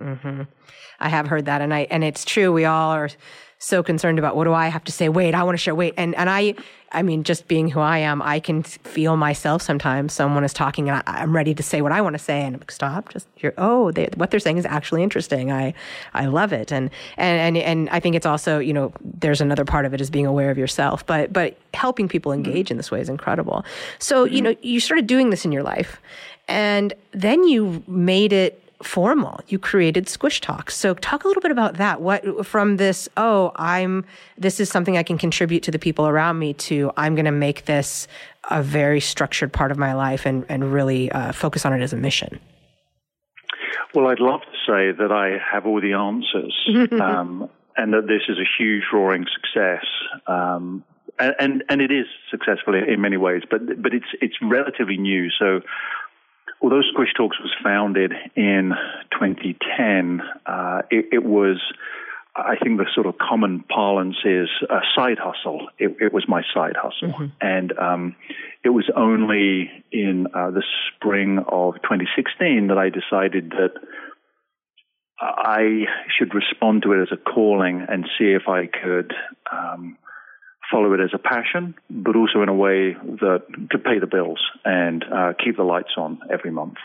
Mm-hmm. 0.00 0.42
I 0.98 1.08
have 1.08 1.26
heard 1.26 1.44
that, 1.44 1.60
and 1.60 1.74
I 1.74 1.80
and 1.90 2.02
it's 2.02 2.24
true. 2.24 2.52
We 2.52 2.64
all 2.64 2.90
are 2.90 3.10
so 3.62 3.82
concerned 3.82 4.18
about 4.18 4.36
what 4.36 4.44
do 4.44 4.54
I 4.54 4.68
have 4.68 4.84
to 4.84 4.92
say? 4.92 5.10
Wait, 5.10 5.34
I 5.34 5.42
want 5.42 5.54
to 5.54 5.62
share. 5.62 5.74
Wait, 5.74 5.92
and 5.98 6.14
and 6.14 6.30
I, 6.30 6.54
I 6.92 7.02
mean, 7.02 7.24
just 7.24 7.46
being 7.46 7.68
who 7.68 7.78
I 7.78 7.98
am, 7.98 8.22
I 8.22 8.40
can 8.40 8.62
feel 8.62 9.18
myself 9.18 9.60
sometimes. 9.60 10.14
Someone 10.14 10.44
is 10.44 10.54
talking, 10.54 10.88
and 10.88 11.02
I, 11.06 11.22
am 11.22 11.36
ready 11.36 11.54
to 11.54 11.62
say 11.62 11.82
what 11.82 11.92
I 11.92 12.00
want 12.00 12.14
to 12.14 12.18
say, 12.18 12.40
and 12.40 12.54
I'm 12.54 12.60
like, 12.60 12.70
stop. 12.70 13.10
Just 13.10 13.28
you're, 13.36 13.52
oh, 13.58 13.92
they, 13.92 14.08
what 14.16 14.30
they're 14.30 14.40
saying 14.40 14.56
is 14.56 14.64
actually 14.64 15.02
interesting. 15.02 15.52
I 15.52 15.74
I 16.14 16.24
love 16.24 16.54
it, 16.54 16.72
and 16.72 16.88
and 17.18 17.56
and 17.56 17.62
and 17.62 17.90
I 17.90 18.00
think 18.00 18.16
it's 18.16 18.26
also 18.26 18.58
you 18.60 18.72
know 18.72 18.94
there's 19.02 19.42
another 19.42 19.66
part 19.66 19.84
of 19.84 19.92
it 19.92 20.00
is 20.00 20.08
being 20.08 20.26
aware 20.26 20.50
of 20.50 20.56
yourself, 20.56 21.04
but 21.04 21.30
but 21.30 21.58
helping 21.74 22.08
people 22.08 22.32
engage 22.32 22.66
mm-hmm. 22.66 22.72
in 22.72 22.76
this 22.78 22.90
way 22.90 23.00
is 23.02 23.10
incredible. 23.10 23.64
So 23.98 24.24
mm-hmm. 24.24 24.34
you 24.34 24.42
know 24.42 24.56
you 24.62 24.80
started 24.80 25.06
doing 25.06 25.28
this 25.28 25.44
in 25.44 25.52
your 25.52 25.62
life, 25.62 26.00
and 26.48 26.94
then 27.12 27.44
you 27.44 27.84
made 27.86 28.32
it 28.32 28.69
formal. 28.82 29.40
You 29.48 29.58
created 29.58 30.08
Squish 30.08 30.40
Talks. 30.40 30.76
So 30.76 30.94
talk 30.94 31.24
a 31.24 31.28
little 31.28 31.42
bit 31.42 31.50
about 31.50 31.74
that. 31.74 32.00
What 32.00 32.46
from 32.46 32.76
this, 32.76 33.08
oh, 33.16 33.52
I'm 33.56 34.04
this 34.38 34.60
is 34.60 34.68
something 34.68 34.96
I 34.96 35.02
can 35.02 35.18
contribute 35.18 35.62
to 35.64 35.70
the 35.70 35.78
people 35.78 36.06
around 36.06 36.38
me 36.38 36.54
to 36.54 36.90
I'm 36.96 37.14
going 37.14 37.26
to 37.26 37.32
make 37.32 37.66
this 37.66 38.08
a 38.50 38.62
very 38.62 39.00
structured 39.00 39.52
part 39.52 39.70
of 39.70 39.78
my 39.78 39.94
life 39.94 40.26
and 40.26 40.44
and 40.48 40.72
really 40.72 41.10
uh, 41.12 41.32
focus 41.32 41.64
on 41.64 41.72
it 41.72 41.82
as 41.82 41.92
a 41.92 41.96
mission. 41.96 42.40
Well, 43.94 44.06
I'd 44.06 44.20
love 44.20 44.40
to 44.42 44.56
say 44.66 44.92
that 44.96 45.10
I 45.10 45.38
have 45.52 45.66
all 45.66 45.80
the 45.80 45.94
answers. 45.94 46.54
um, 47.00 47.48
and 47.76 47.92
that 47.94 48.06
this 48.06 48.22
is 48.28 48.38
a 48.38 48.48
huge 48.58 48.84
roaring 48.92 49.26
success. 49.34 49.84
Um, 50.26 50.84
and, 51.18 51.34
and, 51.38 51.64
and 51.68 51.80
it 51.80 51.90
is 51.90 52.06
successful 52.30 52.74
in, 52.74 52.84
in 52.84 53.00
many 53.00 53.16
ways, 53.16 53.42
but 53.50 53.60
but 53.82 53.92
it's 53.92 54.06
it's 54.20 54.36
relatively 54.42 54.96
new. 54.96 55.28
So 55.38 55.60
although 56.60 56.82
Squish 56.92 57.12
Talks 57.16 57.38
was 57.40 57.54
founded 57.62 58.12
in 58.36 58.72
2010, 59.12 60.20
uh, 60.46 60.82
it, 60.90 61.06
it, 61.12 61.24
was, 61.24 61.60
I 62.36 62.56
think, 62.62 62.78
the 62.78 62.86
sort 62.94 63.06
of 63.06 63.16
common 63.18 63.64
parlance 63.68 64.16
is 64.24 64.48
a 64.68 64.80
side 64.94 65.18
hustle. 65.18 65.68
It, 65.78 65.96
it 66.00 66.12
was 66.12 66.24
my 66.28 66.42
side 66.54 66.76
hustle, 66.76 67.08
mm-hmm. 67.08 67.26
and 67.40 67.72
um, 67.78 68.16
it 68.64 68.70
was 68.70 68.90
only 68.94 69.70
in 69.90 70.26
uh, 70.34 70.50
the 70.50 70.62
spring 70.88 71.38
of 71.38 71.74
2016 71.82 72.68
that 72.68 72.78
I 72.78 72.90
decided 72.90 73.50
that. 73.50 73.72
I 75.22 75.84
should 76.18 76.34
respond 76.34 76.82
to 76.84 76.94
it 76.94 77.02
as 77.02 77.08
a 77.12 77.18
calling 77.18 77.84
and 77.86 78.08
see 78.18 78.32
if 78.32 78.48
I 78.48 78.64
could 78.64 79.12
um, 79.52 79.98
follow 80.70 80.92
it 80.94 81.00
as 81.00 81.10
a 81.14 81.18
passion, 81.18 81.74
but 81.88 82.16
also 82.16 82.42
in 82.42 82.48
a 82.48 82.54
way 82.54 82.94
that 82.94 83.42
could 83.70 83.84
pay 83.84 83.98
the 83.98 84.06
bills 84.06 84.40
and 84.64 85.04
uh, 85.04 85.32
keep 85.42 85.56
the 85.56 85.62
lights 85.62 85.92
on 85.96 86.20
every 86.32 86.50
month. 86.50 86.76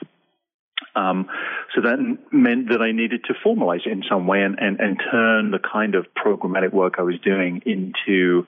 Um, 0.96 1.28
so 1.74 1.82
that 1.82 1.98
meant 2.32 2.70
that 2.70 2.82
I 2.82 2.92
needed 2.92 3.26
to 3.26 3.34
formalize 3.46 3.86
it 3.86 3.92
in 3.92 4.04
some 4.10 4.28
way 4.28 4.42
and, 4.42 4.58
and, 4.60 4.80
and 4.80 5.02
turn 5.12 5.52
the 5.52 5.60
kind 5.60 5.96
of 5.96 6.06
programmatic 6.16 6.74
work 6.74 6.96
I 6.98 7.02
was 7.02 7.20
doing 7.24 7.62
into 7.66 8.48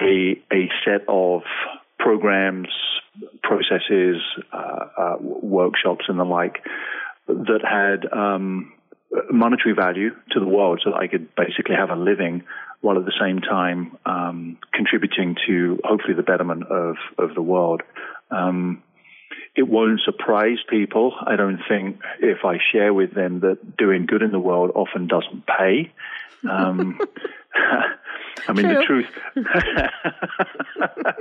a, 0.00 0.40
a 0.52 0.70
set 0.84 1.04
of 1.08 1.42
programs, 1.98 2.68
processes, 3.42 4.16
uh, 4.52 4.56
uh, 4.96 5.16
workshops, 5.20 6.04
and 6.08 6.18
the 6.18 6.24
like 6.24 6.62
that 7.26 7.60
had 7.62 8.10
um, 8.12 8.72
monetary 9.30 9.74
value 9.74 10.10
to 10.32 10.40
the 10.40 10.46
world 10.46 10.80
so 10.84 10.90
that 10.90 10.96
I 10.96 11.08
could 11.08 11.34
basically 11.34 11.74
have 11.76 11.90
a 11.90 11.96
living 11.96 12.44
while 12.80 12.98
at 12.98 13.04
the 13.04 13.12
same 13.20 13.40
time 13.40 13.96
um, 14.06 14.58
contributing 14.72 15.36
to 15.46 15.78
hopefully 15.84 16.14
the 16.14 16.22
betterment 16.22 16.64
of, 16.64 16.96
of 17.18 17.34
the 17.34 17.42
world. 17.42 17.82
Um, 18.30 18.82
it 19.56 19.66
won't 19.66 20.00
surprise 20.04 20.58
people, 20.68 21.14
I 21.20 21.36
don't 21.36 21.60
think, 21.68 22.00
if 22.20 22.44
I 22.44 22.58
share 22.72 22.94
with 22.94 23.12
them 23.12 23.40
that 23.40 23.76
doing 23.76 24.06
good 24.06 24.22
in 24.22 24.30
the 24.30 24.38
world 24.38 24.70
often 24.74 25.08
doesn't 25.08 25.44
pay. 25.46 25.92
Um, 26.48 27.00
I 28.48 28.52
mean, 28.52 28.66
True. 28.86 29.04
the 29.34 29.42
truth. 29.42 29.46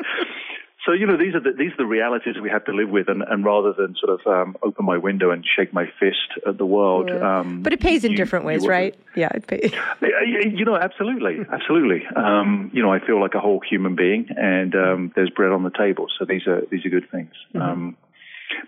so 0.87 0.93
you 0.93 1.05
know 1.05 1.17
these 1.17 1.35
are 1.35 1.41
the, 1.41 1.51
these 1.51 1.73
are 1.73 1.77
the 1.77 1.85
realities 1.85 2.35
we 2.41 2.49
have 2.49 2.63
to 2.65 2.71
live 2.71 2.89
with, 2.89 3.09
and, 3.09 3.21
and 3.21 3.43
rather 3.43 3.73
than 3.73 3.95
sort 3.99 4.19
of 4.19 4.25
um, 4.25 4.55
open 4.63 4.85
my 4.85 4.97
window 4.97 5.31
and 5.31 5.45
shake 5.45 5.73
my 5.73 5.85
fist 5.99 6.39
at 6.47 6.57
the 6.57 6.65
world, 6.65 7.09
yeah. 7.09 7.39
um, 7.39 7.61
but 7.61 7.73
it 7.73 7.81
pays 7.81 8.05
in 8.05 8.11
you, 8.11 8.17
different 8.17 8.45
ways, 8.45 8.65
right? 8.65 8.95
Yeah, 9.15 9.29
it 9.33 9.45
pays. 9.45 9.73
You 10.01 10.65
know, 10.65 10.77
absolutely, 10.77 11.45
absolutely. 11.51 12.03
Um, 12.15 12.71
you 12.73 12.81
know, 12.81 12.91
I 12.91 12.99
feel 13.05 13.19
like 13.19 13.33
a 13.33 13.39
whole 13.39 13.59
human 13.59 13.95
being, 13.95 14.27
and 14.35 14.73
um, 14.75 15.11
there's 15.15 15.29
bread 15.29 15.51
on 15.51 15.63
the 15.63 15.71
table, 15.71 16.07
so 16.17 16.25
these 16.25 16.47
are 16.47 16.61
these 16.71 16.85
are 16.85 16.89
good 16.89 17.09
things. 17.11 17.33
Mm-hmm. 17.53 17.61
Um, 17.61 17.97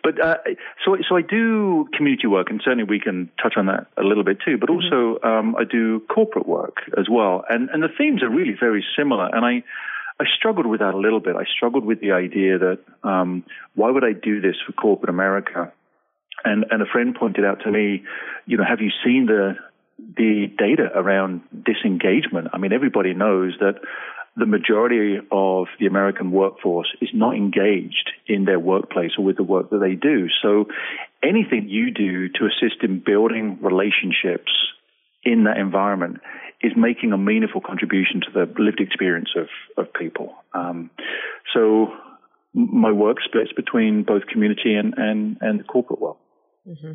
but 0.03 0.19
uh, 0.21 0.37
so 0.85 0.97
so 1.07 1.15
I 1.15 1.21
do 1.21 1.87
community 1.95 2.27
work, 2.27 2.49
and 2.49 2.61
certainly 2.63 2.83
we 2.83 2.99
can 2.99 3.29
touch 3.41 3.53
on 3.55 3.67
that 3.67 3.87
a 3.97 4.03
little 4.03 4.23
bit 4.23 4.37
too. 4.43 4.57
But 4.57 4.69
mm-hmm. 4.69 4.93
also 4.93 5.27
um, 5.27 5.55
I 5.55 5.63
do 5.63 6.01
corporate 6.01 6.47
work 6.47 6.77
as 6.97 7.07
well, 7.09 7.45
and 7.49 7.69
and 7.69 7.81
the 7.81 7.89
themes 7.97 8.21
are 8.23 8.29
really 8.29 8.55
very 8.59 8.83
similar. 8.97 9.29
And 9.33 9.45
I 9.45 9.63
I 10.19 10.25
struggled 10.37 10.65
with 10.65 10.81
that 10.81 10.93
a 10.93 10.97
little 10.97 11.21
bit. 11.21 11.35
I 11.35 11.45
struggled 11.45 11.85
with 11.85 12.01
the 12.01 12.11
idea 12.11 12.57
that 12.59 12.79
um, 13.03 13.45
why 13.75 13.89
would 13.89 14.03
I 14.03 14.11
do 14.11 14.41
this 14.41 14.55
for 14.65 14.73
corporate 14.73 15.09
America? 15.09 15.71
And 16.43 16.65
and 16.69 16.81
a 16.81 16.85
friend 16.85 17.15
pointed 17.17 17.45
out 17.45 17.61
to 17.63 17.71
me, 17.71 18.03
you 18.45 18.57
know, 18.57 18.65
have 18.67 18.81
you 18.81 18.91
seen 19.03 19.27
the 19.27 19.55
the 19.97 20.47
data 20.57 20.89
around 20.93 21.41
disengagement? 21.65 22.49
I 22.53 22.57
mean, 22.57 22.73
everybody 22.73 23.13
knows 23.13 23.55
that 23.59 23.75
the 24.35 24.45
majority 24.45 25.17
of 25.31 25.67
the 25.79 25.85
American 25.85 26.31
workforce 26.31 26.87
is 27.01 27.09
not 27.13 27.35
engaged 27.35 28.11
in 28.27 28.45
their 28.45 28.59
workplace 28.59 29.11
or 29.17 29.25
with 29.25 29.37
the 29.37 29.43
work 29.43 29.69
that 29.69 29.79
they 29.79 29.95
do. 29.95 30.27
So 30.41 30.65
anything 31.23 31.67
you 31.67 31.91
do 31.91 32.29
to 32.29 32.45
assist 32.45 32.83
in 32.83 33.03
building 33.05 33.59
relationships 33.61 34.51
in 35.23 35.43
that 35.43 35.57
environment 35.57 36.21
is 36.61 36.73
making 36.75 37.13
a 37.13 37.17
meaningful 37.17 37.61
contribution 37.61 38.21
to 38.21 38.31
the 38.33 38.61
lived 38.61 38.81
experience 38.81 39.29
of, 39.35 39.47
of 39.77 39.93
people. 39.93 40.35
Um, 40.53 40.89
so 41.53 41.93
my 42.53 42.91
work 42.91 43.17
splits 43.23 43.51
between 43.53 44.03
both 44.03 44.25
community 44.27 44.75
and, 44.75 44.93
and, 44.97 45.37
and 45.41 45.59
the 45.59 45.63
corporate 45.63 46.01
world. 46.01 46.17
Mm-hmm. 46.67 46.91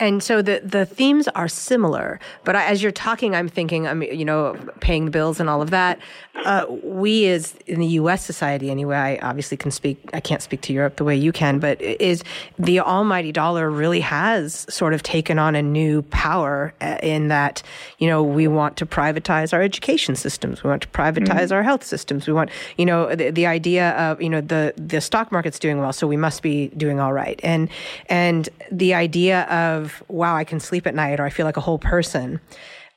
And 0.00 0.22
so 0.22 0.40
the 0.40 0.62
the 0.64 0.86
themes 0.86 1.28
are 1.28 1.46
similar, 1.46 2.18
but 2.42 2.56
I, 2.56 2.64
as 2.64 2.82
you're 2.82 2.90
talking, 2.90 3.34
I'm 3.36 3.48
thinking, 3.48 3.86
I'm 3.86 4.02
you 4.02 4.24
know, 4.24 4.56
paying 4.80 5.04
the 5.04 5.10
bills 5.10 5.38
and 5.38 5.48
all 5.48 5.60
of 5.60 5.70
that. 5.70 6.00
Uh, 6.44 6.64
we, 6.82 7.28
as 7.28 7.54
in 7.66 7.80
the 7.80 7.86
U.S. 7.86 8.24
society, 8.24 8.70
anyway, 8.70 8.96
I 8.96 9.18
obviously 9.18 9.56
can 9.58 9.70
speak. 9.70 10.10
I 10.14 10.20
can't 10.20 10.40
speak 10.40 10.62
to 10.62 10.72
Europe 10.72 10.96
the 10.96 11.04
way 11.04 11.14
you 11.14 11.32
can, 11.32 11.58
but 11.58 11.80
is 11.82 12.24
the 12.58 12.80
almighty 12.80 13.30
dollar 13.30 13.70
really 13.70 14.00
has 14.00 14.66
sort 14.68 14.94
of 14.94 15.02
taken 15.02 15.38
on 15.38 15.54
a 15.54 15.62
new 15.62 16.02
power 16.02 16.72
uh, 16.80 16.96
in 17.02 17.28
that 17.28 17.62
you 17.98 18.08
know 18.08 18.22
we 18.22 18.48
want 18.48 18.78
to 18.78 18.86
privatize 18.86 19.52
our 19.52 19.60
education 19.62 20.16
systems, 20.16 20.64
we 20.64 20.70
want 20.70 20.82
to 20.82 20.88
privatize 20.88 21.24
mm-hmm. 21.26 21.54
our 21.54 21.62
health 21.62 21.84
systems, 21.84 22.26
we 22.26 22.32
want 22.32 22.48
you 22.78 22.86
know 22.86 23.14
the, 23.14 23.30
the 23.30 23.46
idea 23.46 23.90
of 23.90 24.20
you 24.20 24.30
know 24.30 24.40
the 24.40 24.72
the 24.76 25.02
stock 25.02 25.30
market's 25.30 25.58
doing 25.58 25.78
well, 25.78 25.92
so 25.92 26.06
we 26.06 26.16
must 26.16 26.42
be 26.42 26.68
doing 26.68 26.98
all 26.98 27.12
right, 27.12 27.38
and 27.42 27.68
and 28.08 28.48
the 28.72 28.93
idea 28.94 29.42
of, 29.44 30.02
wow, 30.08 30.36
I 30.36 30.44
can 30.44 30.60
sleep 30.60 30.86
at 30.86 30.94
night 30.94 31.20
or 31.20 31.24
I 31.24 31.30
feel 31.30 31.46
like 31.46 31.56
a 31.56 31.62
whole 31.62 31.78
person 31.78 32.40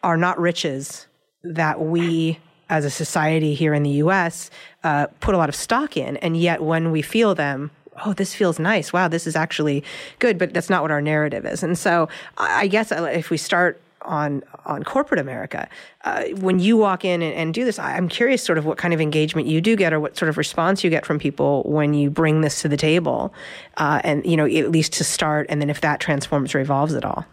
are 0.03 0.17
not 0.17 0.39
riches 0.39 1.07
that 1.43 1.81
we 1.81 2.39
as 2.69 2.85
a 2.85 2.89
society 2.89 3.53
here 3.53 3.73
in 3.73 3.83
the 3.83 3.89
US 3.91 4.49
uh, 4.83 5.07
put 5.19 5.33
a 5.33 5.37
lot 5.37 5.49
of 5.49 5.55
stock 5.55 5.95
in. 5.95 6.17
And 6.17 6.37
yet 6.37 6.61
when 6.61 6.91
we 6.91 7.01
feel 7.01 7.33
them, 7.35 7.71
oh, 8.05 8.13
this 8.13 8.35
feels 8.35 8.59
nice. 8.59 8.91
Wow, 8.91 9.07
this 9.07 9.25
is 9.25 9.35
actually 9.35 9.83
good. 10.19 10.37
But 10.37 10.53
that's 10.53 10.69
not 10.69 10.81
what 10.81 10.91
our 10.91 11.01
narrative 11.01 11.45
is. 11.45 11.63
And 11.63 11.77
so 11.77 12.09
I 12.37 12.67
guess 12.67 12.91
uh, 12.91 13.03
if 13.03 13.29
we 13.29 13.37
start 13.37 13.81
on 14.07 14.43
on 14.65 14.83
corporate 14.83 15.19
America. 15.19 15.67
Uh, 16.03 16.23
when 16.39 16.59
you 16.59 16.77
walk 16.77 17.05
in 17.05 17.21
and, 17.21 17.33
and, 17.33 17.53
do 17.53 17.65
this, 17.65 17.77
I'm 17.77 18.07
curious, 18.07 18.43
sort 18.43 18.57
of, 18.57 18.65
what 18.65 18.77
kind 18.77 18.93
of 18.93 19.01
engagement 19.01 19.47
you 19.47 19.61
do 19.61 19.75
get, 19.75 19.93
or 19.93 19.99
what 19.99 20.17
sort 20.17 20.29
of 20.29 20.37
response 20.37 20.83
you 20.83 20.89
get 20.89 21.05
from 21.05 21.19
people 21.19 21.63
when 21.63 21.93
you 21.93 22.09
bring 22.09 22.41
this 22.41 22.61
to 22.61 22.69
the 22.69 22.77
table, 22.77 23.33
uh, 23.77 24.01
and 24.03 24.25
you 24.25 24.37
know, 24.37 24.45
at 24.45 24.71
least 24.71 24.93
to 24.93 25.03
start, 25.03 25.45
and 25.49 25.61
then 25.61 25.69
if 25.69 25.81
that 25.81 25.99
transforms 25.99 26.55
or 26.55 26.59
evolves 26.59 26.93
at 26.93 27.05
all. 27.05 27.25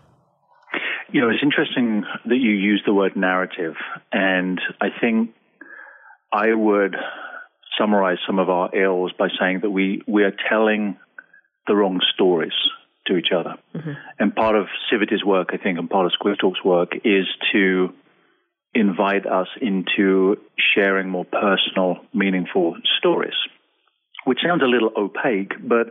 You 1.10 1.20
know, 1.20 1.30
it's 1.30 1.42
interesting 1.42 2.04
that 2.26 2.36
you 2.36 2.50
use 2.50 2.82
the 2.84 2.92
word 2.92 3.16
narrative, 3.16 3.74
and 4.12 4.60
I 4.80 4.88
think 5.00 5.30
I 6.32 6.52
would 6.52 6.96
summarize 7.78 8.18
some 8.26 8.38
of 8.38 8.48
our 8.48 8.74
ills 8.74 9.12
by 9.18 9.28
saying 9.38 9.60
that 9.62 9.70
we 9.70 10.02
we 10.06 10.24
are 10.24 10.34
telling 10.48 10.96
the 11.66 11.74
wrong 11.74 12.00
stories 12.14 12.52
to 13.06 13.16
each 13.16 13.28
other. 13.36 13.54
Mm-hmm. 13.74 13.92
And 14.18 14.34
part 14.34 14.56
of 14.56 14.66
Civity's 14.90 15.24
work, 15.24 15.50
I 15.52 15.56
think, 15.56 15.78
and 15.78 15.88
part 15.88 16.06
of 16.06 16.12
Squish 16.12 16.38
Talk's 16.38 16.64
work 16.64 16.92
is 17.04 17.26
to 17.52 17.92
invite 18.74 19.26
us 19.26 19.48
into 19.60 20.36
sharing 20.74 21.08
more 21.08 21.24
personal, 21.24 21.98
meaningful 22.12 22.76
stories, 22.98 23.34
which 24.24 24.38
sounds 24.44 24.62
a 24.62 24.66
little 24.66 24.90
opaque, 24.96 25.52
but 25.62 25.88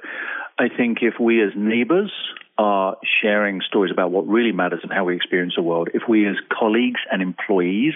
I 0.60 0.68
think 0.76 1.00
if 1.02 1.16
we 1.20 1.42
as 1.42 1.52
neighbors 1.56 2.12
are 2.58 2.98
sharing 3.22 3.62
stories 3.68 3.92
about 3.92 4.12
what 4.12 4.28
really 4.28 4.52
matters 4.52 4.82
and 4.84 4.92
how 4.92 5.06
we 5.06 5.16
experience 5.16 5.54
the 5.56 5.64
world, 5.64 5.90
if 5.94 6.04
we 6.08 6.28
as 6.28 6.36
colleagues 6.52 7.00
and 7.12 7.22
employees 7.22 7.94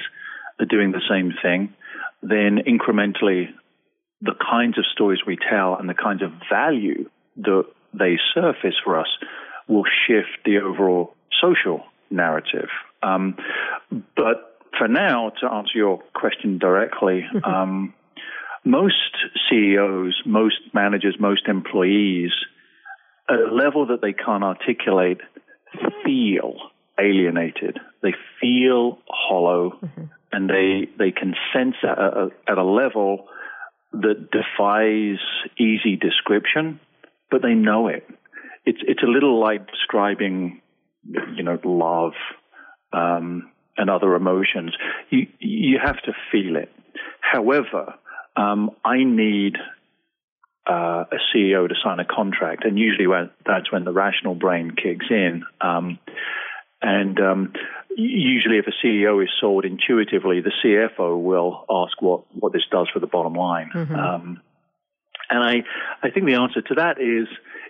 are 0.60 0.66
doing 0.66 0.92
the 0.92 1.02
same 1.10 1.34
thing, 1.42 1.74
then 2.24 2.60
incrementally 2.68 3.50
the 4.22 4.34
kinds 4.34 4.78
of 4.80 4.86
stories 4.92 5.20
we 5.28 5.38
tell 5.38 5.76
and 5.76 5.88
the 5.88 5.94
kinds 5.94 6.24
of 6.24 6.32
value 6.50 7.08
that 7.38 7.66
they 7.98 8.18
surface 8.34 8.76
for 8.84 9.00
us 9.00 9.08
will 9.68 9.84
shift 10.08 10.46
the 10.46 10.58
overall 10.58 11.14
social 11.42 11.84
narrative. 12.10 12.70
Um, 13.04 13.38
but 14.16 14.58
for 14.78 14.88
now, 14.88 15.32
to 15.42 15.52
answer 15.52 15.74
your 15.76 16.02
question 16.14 16.58
directly, 16.58 17.26
um, 17.44 17.94
most 18.64 19.16
CEOs, 19.50 20.22
most 20.26 20.58
managers, 20.74 21.16
most 21.20 21.48
employees, 21.48 22.32
at 23.30 23.40
a 23.40 23.54
level 23.54 23.88
that 23.88 24.02
they 24.02 24.14
can't 24.14 24.44
articulate, 24.44 25.20
feel 26.04 26.56
alienated. 27.00 27.80
They 28.02 28.14
feel 28.40 29.00
hollow, 29.08 29.78
mm-hmm. 29.82 30.04
and 30.32 30.50
they 30.50 30.90
they 30.98 31.12
can 31.12 31.36
sense 31.54 31.76
at 31.84 31.98
a, 31.98 32.30
at 32.48 32.58
a 32.58 32.64
level 32.64 33.28
that 33.94 34.30
defies 34.32 35.20
easy 35.58 35.96
description, 35.96 36.80
but 37.30 37.42
they 37.42 37.54
know 37.54 37.88
it. 37.88 38.08
It's 38.66 38.80
it's 38.82 39.04
a 39.04 39.08
little 39.08 39.40
like 39.40 39.70
describing, 39.70 40.62
you 41.36 41.44
know, 41.44 41.60
love 41.64 42.14
um, 42.92 43.52
and 43.78 43.90
other 43.90 44.16
emotions. 44.16 44.76
You 45.10 45.28
you 45.40 45.80
have 45.84 46.02
to 46.04 46.14
feel 46.32 46.56
it. 46.58 46.72
However, 47.22 47.96
um, 48.36 48.72
I 48.84 49.04
need 49.04 49.56
uh, 50.70 51.06
a 51.12 51.18
CEO 51.34 51.68
to 51.68 51.76
sign 51.84 52.00
a 52.00 52.06
contract, 52.06 52.66
and 52.66 52.78
usually 52.78 53.08
when, 53.08 53.30
that's 53.46 53.72
when 53.72 53.86
the 53.86 53.94
rational 53.94 54.36
brain 54.36 54.72
kicks 54.72 55.06
in. 55.10 55.44
Um, 55.62 56.00
and 56.82 57.20
um, 57.20 57.54
usually, 57.96 58.58
if 58.58 58.66
a 58.68 58.86
CEO 58.86 59.24
is 59.24 59.30
sold 59.40 59.66
intuitively, 59.66 60.42
the 60.42 60.52
CFO 60.64 61.22
will 61.22 61.66
ask 61.70 62.02
what, 62.02 62.24
what 62.36 62.54
this 62.54 62.64
does 62.70 62.88
for 62.94 63.00
the 63.00 63.08
bottom 63.08 63.34
line. 63.34 63.72
Mm-hmm. 63.74 63.96
Um, 63.96 64.42
and 65.30 65.44
I, 65.44 65.64
I 66.06 66.12
think 66.12 66.26
the 66.26 66.36
answer 66.36 66.62
to 66.62 66.76
that 66.76 67.00
is 67.00 67.28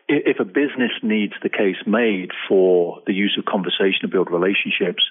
if 0.08 0.40
a 0.40 0.46
business 0.46 0.92
needs 1.02 1.34
the 1.44 1.50
case 1.50 1.78
made 1.86 2.32
for 2.48 3.02
the 3.06 3.14
use 3.14 3.36
of 3.38 3.46
conversation 3.46 4.02
to 4.02 4.08
build 4.08 4.32
relationships, 4.32 5.04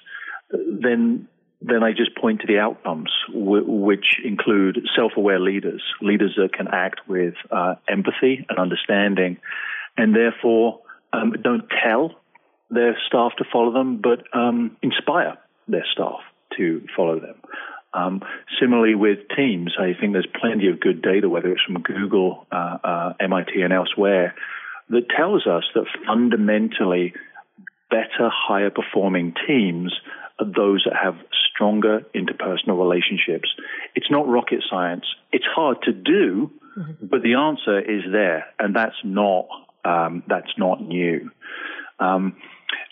then 0.51 1.27
then 1.59 1.83
I 1.83 1.91
just 1.91 2.15
point 2.15 2.41
to 2.41 2.47
the 2.47 2.59
outcomes, 2.59 3.11
which 3.33 4.19
include 4.23 4.77
self-aware 4.95 5.39
leaders, 5.39 5.81
leaders 6.01 6.35
that 6.37 6.53
can 6.53 6.67
act 6.67 7.01
with 7.07 7.33
uh, 7.49 7.75
empathy 7.89 8.45
and 8.47 8.59
understanding, 8.59 9.37
and 9.97 10.15
therefore 10.15 10.81
um, 11.13 11.33
don't 11.41 11.63
tell 11.83 12.11
their 12.69 12.95
staff 13.07 13.31
to 13.39 13.43
follow 13.51 13.73
them, 13.73 14.01
but 14.03 14.23
um, 14.37 14.77
inspire 14.83 15.37
their 15.67 15.85
staff 15.91 16.19
to 16.57 16.85
follow 16.95 17.19
them. 17.19 17.41
Um, 17.93 18.21
similarly, 18.59 18.95
with 18.95 19.19
teams, 19.35 19.75
I 19.79 19.93
think 19.99 20.13
there's 20.13 20.27
plenty 20.39 20.67
of 20.69 20.79
good 20.79 21.01
data, 21.01 21.29
whether 21.29 21.51
it's 21.51 21.61
from 21.63 21.81
Google, 21.81 22.45
uh, 22.51 22.77
uh, 22.83 23.13
MIT, 23.19 23.61
and 23.61 23.73
elsewhere, 23.73 24.35
that 24.89 25.09
tells 25.09 25.47
us 25.47 25.63
that 25.73 25.85
fundamentally 26.05 27.13
better, 27.89 28.29
higher 28.29 28.69
performing 28.69 29.33
teams 29.47 29.93
are 30.39 30.45
those 30.45 30.83
that 30.85 30.95
have 31.01 31.15
stronger 31.53 32.01
interpersonal 32.13 32.77
relationships. 32.77 33.49
It's 33.95 34.11
not 34.11 34.27
rocket 34.27 34.63
science. 34.69 35.05
It's 35.31 35.45
hard 35.45 35.81
to 35.83 35.93
do, 35.93 36.51
mm-hmm. 36.77 37.07
but 37.07 37.23
the 37.23 37.35
answer 37.35 37.79
is 37.79 38.03
there, 38.11 38.45
and 38.59 38.75
that's 38.75 38.95
not 39.03 39.47
um, 39.83 40.23
that's 40.27 40.51
not 40.57 40.81
new. 40.81 41.31
Um, 41.99 42.35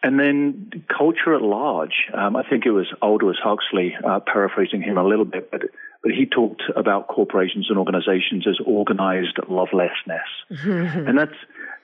and 0.03 0.19
then 0.19 0.83
culture 0.95 1.33
at 1.35 1.41
large. 1.41 2.07
Um, 2.13 2.35
I 2.35 2.43
think 2.47 2.65
it 2.65 2.71
was 2.71 2.87
Aldous 3.01 3.37
Huxley, 3.43 3.95
uh, 4.03 4.19
paraphrasing 4.19 4.81
him 4.81 4.97
a 4.97 5.03
little 5.03 5.25
bit, 5.25 5.51
but 5.51 5.61
but 6.01 6.11
he 6.11 6.27
talked 6.27 6.61
about 6.75 7.07
corporations 7.07 7.67
and 7.69 7.79
organizations 7.79 8.45
as 8.47 8.57
organized 8.65 9.39
lovelessness, 9.49 10.27
and 10.49 11.17
that's 11.17 11.33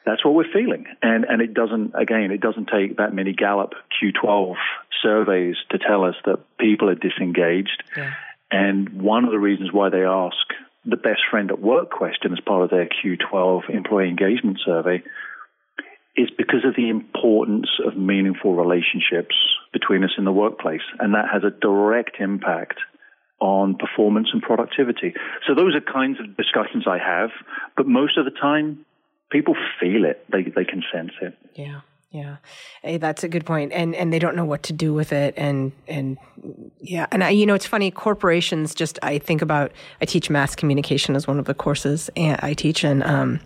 that's 0.06 0.24
what 0.24 0.34
we're 0.34 0.52
feeling. 0.52 0.86
And 1.02 1.26
and 1.26 1.42
it 1.42 1.54
doesn't 1.54 1.94
again, 1.96 2.32
it 2.32 2.42
doesn't 2.42 2.70
take 2.72 2.98
that 2.98 3.14
many 3.14 3.34
Gallup 3.34 3.74
Q12 4.02 4.56
surveys 5.02 5.56
to 5.72 5.80
tell 5.80 6.06
us 6.06 6.16
that 6.26 6.40
people 6.58 6.90
are 6.90 6.96
disengaged. 6.96 7.84
Yeah. 7.98 8.14
And 8.52 9.02
one 9.02 9.26
of 9.26 9.32
the 9.32 9.40
reasons 9.40 9.72
why 9.72 9.90
they 9.90 10.04
ask 10.04 10.36
the 10.86 10.98
best 10.98 11.22
friend 11.30 11.52
at 11.52 11.60
work 11.60 11.90
question 11.90 12.34
as 12.34 12.40
part 12.40 12.64
of 12.64 12.70
their 12.70 12.88
Q12 12.88 13.70
employee 13.70 14.10
engagement 14.10 14.60
survey 14.66 15.04
is 16.15 16.30
because 16.38 16.65
of 16.65 16.75
the 16.75 16.89
importance 16.89 17.70
of 17.86 17.98
meaningful 17.98 18.53
relationships 18.53 19.36
between 19.72 20.03
us 20.03 20.12
in 20.18 20.25
the 20.25 20.32
workplace. 20.32 20.82
And 21.00 21.13
that 21.13 21.25
has 21.32 21.44
a 21.44 21.51
direct 21.51 22.20
impact 22.20 22.80
on 23.40 23.75
performance 23.75 24.29
and 24.33 24.42
productivity. 24.42 25.14
So 25.48 25.55
those 25.55 25.75
are 25.75 25.81
kinds 25.81 26.20
of 26.20 26.38
discussions 26.38 26.86
I 26.88 27.00
have, 27.00 27.31
but 27.75 27.88
most 27.88 28.18
of 28.18 28.25
the 28.25 28.31
time, 28.31 28.86
people 29.31 29.55
feel 29.79 30.05
it. 30.05 30.25
They, 30.31 30.44
they 30.44 30.66
can 30.66 30.83
sense 30.94 31.14
it. 31.22 31.38
Yeah. 31.55 31.81
Yeah, 32.14 32.38
hey, 32.81 32.98
that's 32.98 33.24
a 33.24 33.29
good 33.29 33.46
point, 33.46 33.72
and 33.72 33.96
and 33.96 34.12
they 34.12 34.20
don't 34.20 34.36
know 34.36 34.44
what 34.44 34.64
to 34.64 34.74
do 34.74 34.94
with 34.94 35.14
it, 35.14 35.33
and 35.38 35.72
and 35.88 36.18
yeah, 36.81 37.07
and 37.09 37.24
I, 37.24 37.29
you 37.29 37.46
know, 37.46 37.53
it's 37.53 37.66
funny. 37.66 37.90
Corporations 37.90 38.75
just 38.75 39.00
I 39.01 39.18
think 39.18 39.42
about. 39.42 39.72
I 40.01 40.05
teach 40.05 40.29
mass 40.29 40.53
communication 40.53 41.16
as 41.16 41.25
one 41.25 41.40
of 41.40 41.46
the 41.46 41.53
courses 41.53 42.09
I 42.18 42.53
teach, 42.53 42.83
and 42.83 43.01
um, 43.03 43.40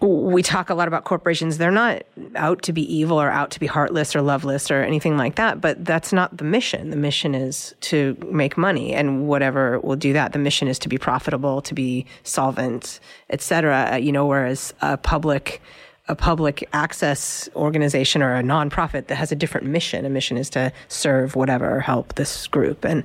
we 0.00 0.42
talk 0.42 0.70
a 0.70 0.74
lot 0.74 0.86
about 0.86 1.04
corporations. 1.04 1.58
They're 1.58 1.70
not 1.70 2.04
out 2.36 2.62
to 2.62 2.72
be 2.72 2.82
evil 2.82 3.20
or 3.20 3.30
out 3.30 3.50
to 3.52 3.60
be 3.60 3.66
heartless 3.66 4.14
or 4.14 4.22
loveless 4.22 4.70
or 4.70 4.82
anything 4.82 5.16
like 5.16 5.34
that, 5.36 5.60
but 5.60 5.84
that's 5.84 6.12
not 6.12 6.36
the 6.36 6.44
mission. 6.44 6.90
The 6.90 6.96
mission 6.96 7.34
is 7.34 7.74
to 7.82 8.16
make 8.30 8.56
money 8.56 8.94
and 8.94 9.26
whatever 9.26 9.80
will 9.80 9.96
do 9.96 10.12
that. 10.12 10.32
The 10.32 10.38
mission 10.38 10.68
is 10.68 10.78
to 10.80 10.88
be 10.88 10.98
profitable, 10.98 11.60
to 11.62 11.74
be 11.74 12.06
solvent, 12.22 13.00
et 13.30 13.40
cetera. 13.40 13.90
Uh, 13.92 13.96
you 13.96 14.12
know, 14.12 14.26
whereas 14.26 14.72
a 14.80 14.96
public 14.96 15.60
a 16.08 16.14
public 16.14 16.66
access 16.72 17.48
organization 17.54 18.22
or 18.22 18.34
a 18.34 18.42
nonprofit 18.42 19.08
that 19.08 19.16
has 19.16 19.30
a 19.30 19.36
different 19.36 19.66
mission. 19.66 20.04
A 20.04 20.08
mission 20.08 20.36
is 20.36 20.48
to 20.50 20.72
serve 20.88 21.36
whatever, 21.36 21.76
or 21.76 21.80
help 21.80 22.14
this 22.14 22.46
group, 22.46 22.84
and 22.84 23.04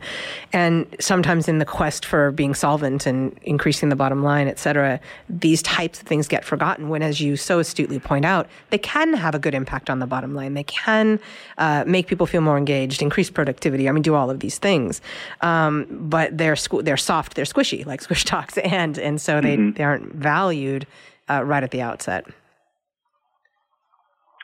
and 0.54 0.88
sometimes 1.00 1.48
in 1.48 1.60
the 1.60 1.66
quest 1.66 2.06
for 2.06 2.32
being 2.32 2.54
solvent 2.54 3.06
and 3.06 3.38
increasing 3.44 3.90
the 3.90 3.96
bottom 3.96 4.24
line, 4.24 4.48
et 4.48 4.58
cetera, 4.58 5.00
these 5.30 5.62
types 5.62 6.02
of 6.02 6.08
things 6.08 6.28
get 6.28 6.46
forgotten. 6.46 6.90
When, 6.90 7.02
as 7.02 7.20
you 7.20 7.36
so 7.36 7.60
astutely 7.60 8.00
point 8.00 8.26
out, 8.26 8.48
they 8.70 8.78
can 8.78 9.14
have 9.14 9.36
a 9.36 9.40
good 9.40 9.54
impact 9.54 9.90
on 9.90 10.00
the 10.00 10.08
bottom 10.08 10.34
line. 10.34 10.54
They 10.54 10.64
can 10.64 11.20
uh, 11.58 11.84
make 11.86 12.08
people 12.08 12.26
feel 12.26 12.42
more 12.42 12.58
engaged, 12.58 13.02
increase 13.02 13.30
productivity. 13.30 13.90
I 13.90 13.92
mean, 13.92 14.02
do 14.02 14.16
all 14.16 14.30
of 14.30 14.40
these 14.40 14.58
things, 14.58 15.02
um, 15.42 15.88
but 15.90 16.38
they're 16.38 16.56
squ- 16.56 16.86
they're 16.86 16.98
soft, 16.98 17.36
they're 17.36 17.46
squishy, 17.46 17.86
like 17.86 18.02
squish 18.08 18.24
talks, 18.24 18.58
and 18.60 18.98
and 18.98 19.20
so 19.20 19.42
they 19.42 19.58
mm-hmm. 19.58 19.72
they 19.72 19.84
aren't 19.84 20.14
valued 20.14 20.88
uh, 21.30 21.44
right 21.44 21.64
at 21.64 21.72
the 21.72 21.82
outset. 21.82 22.26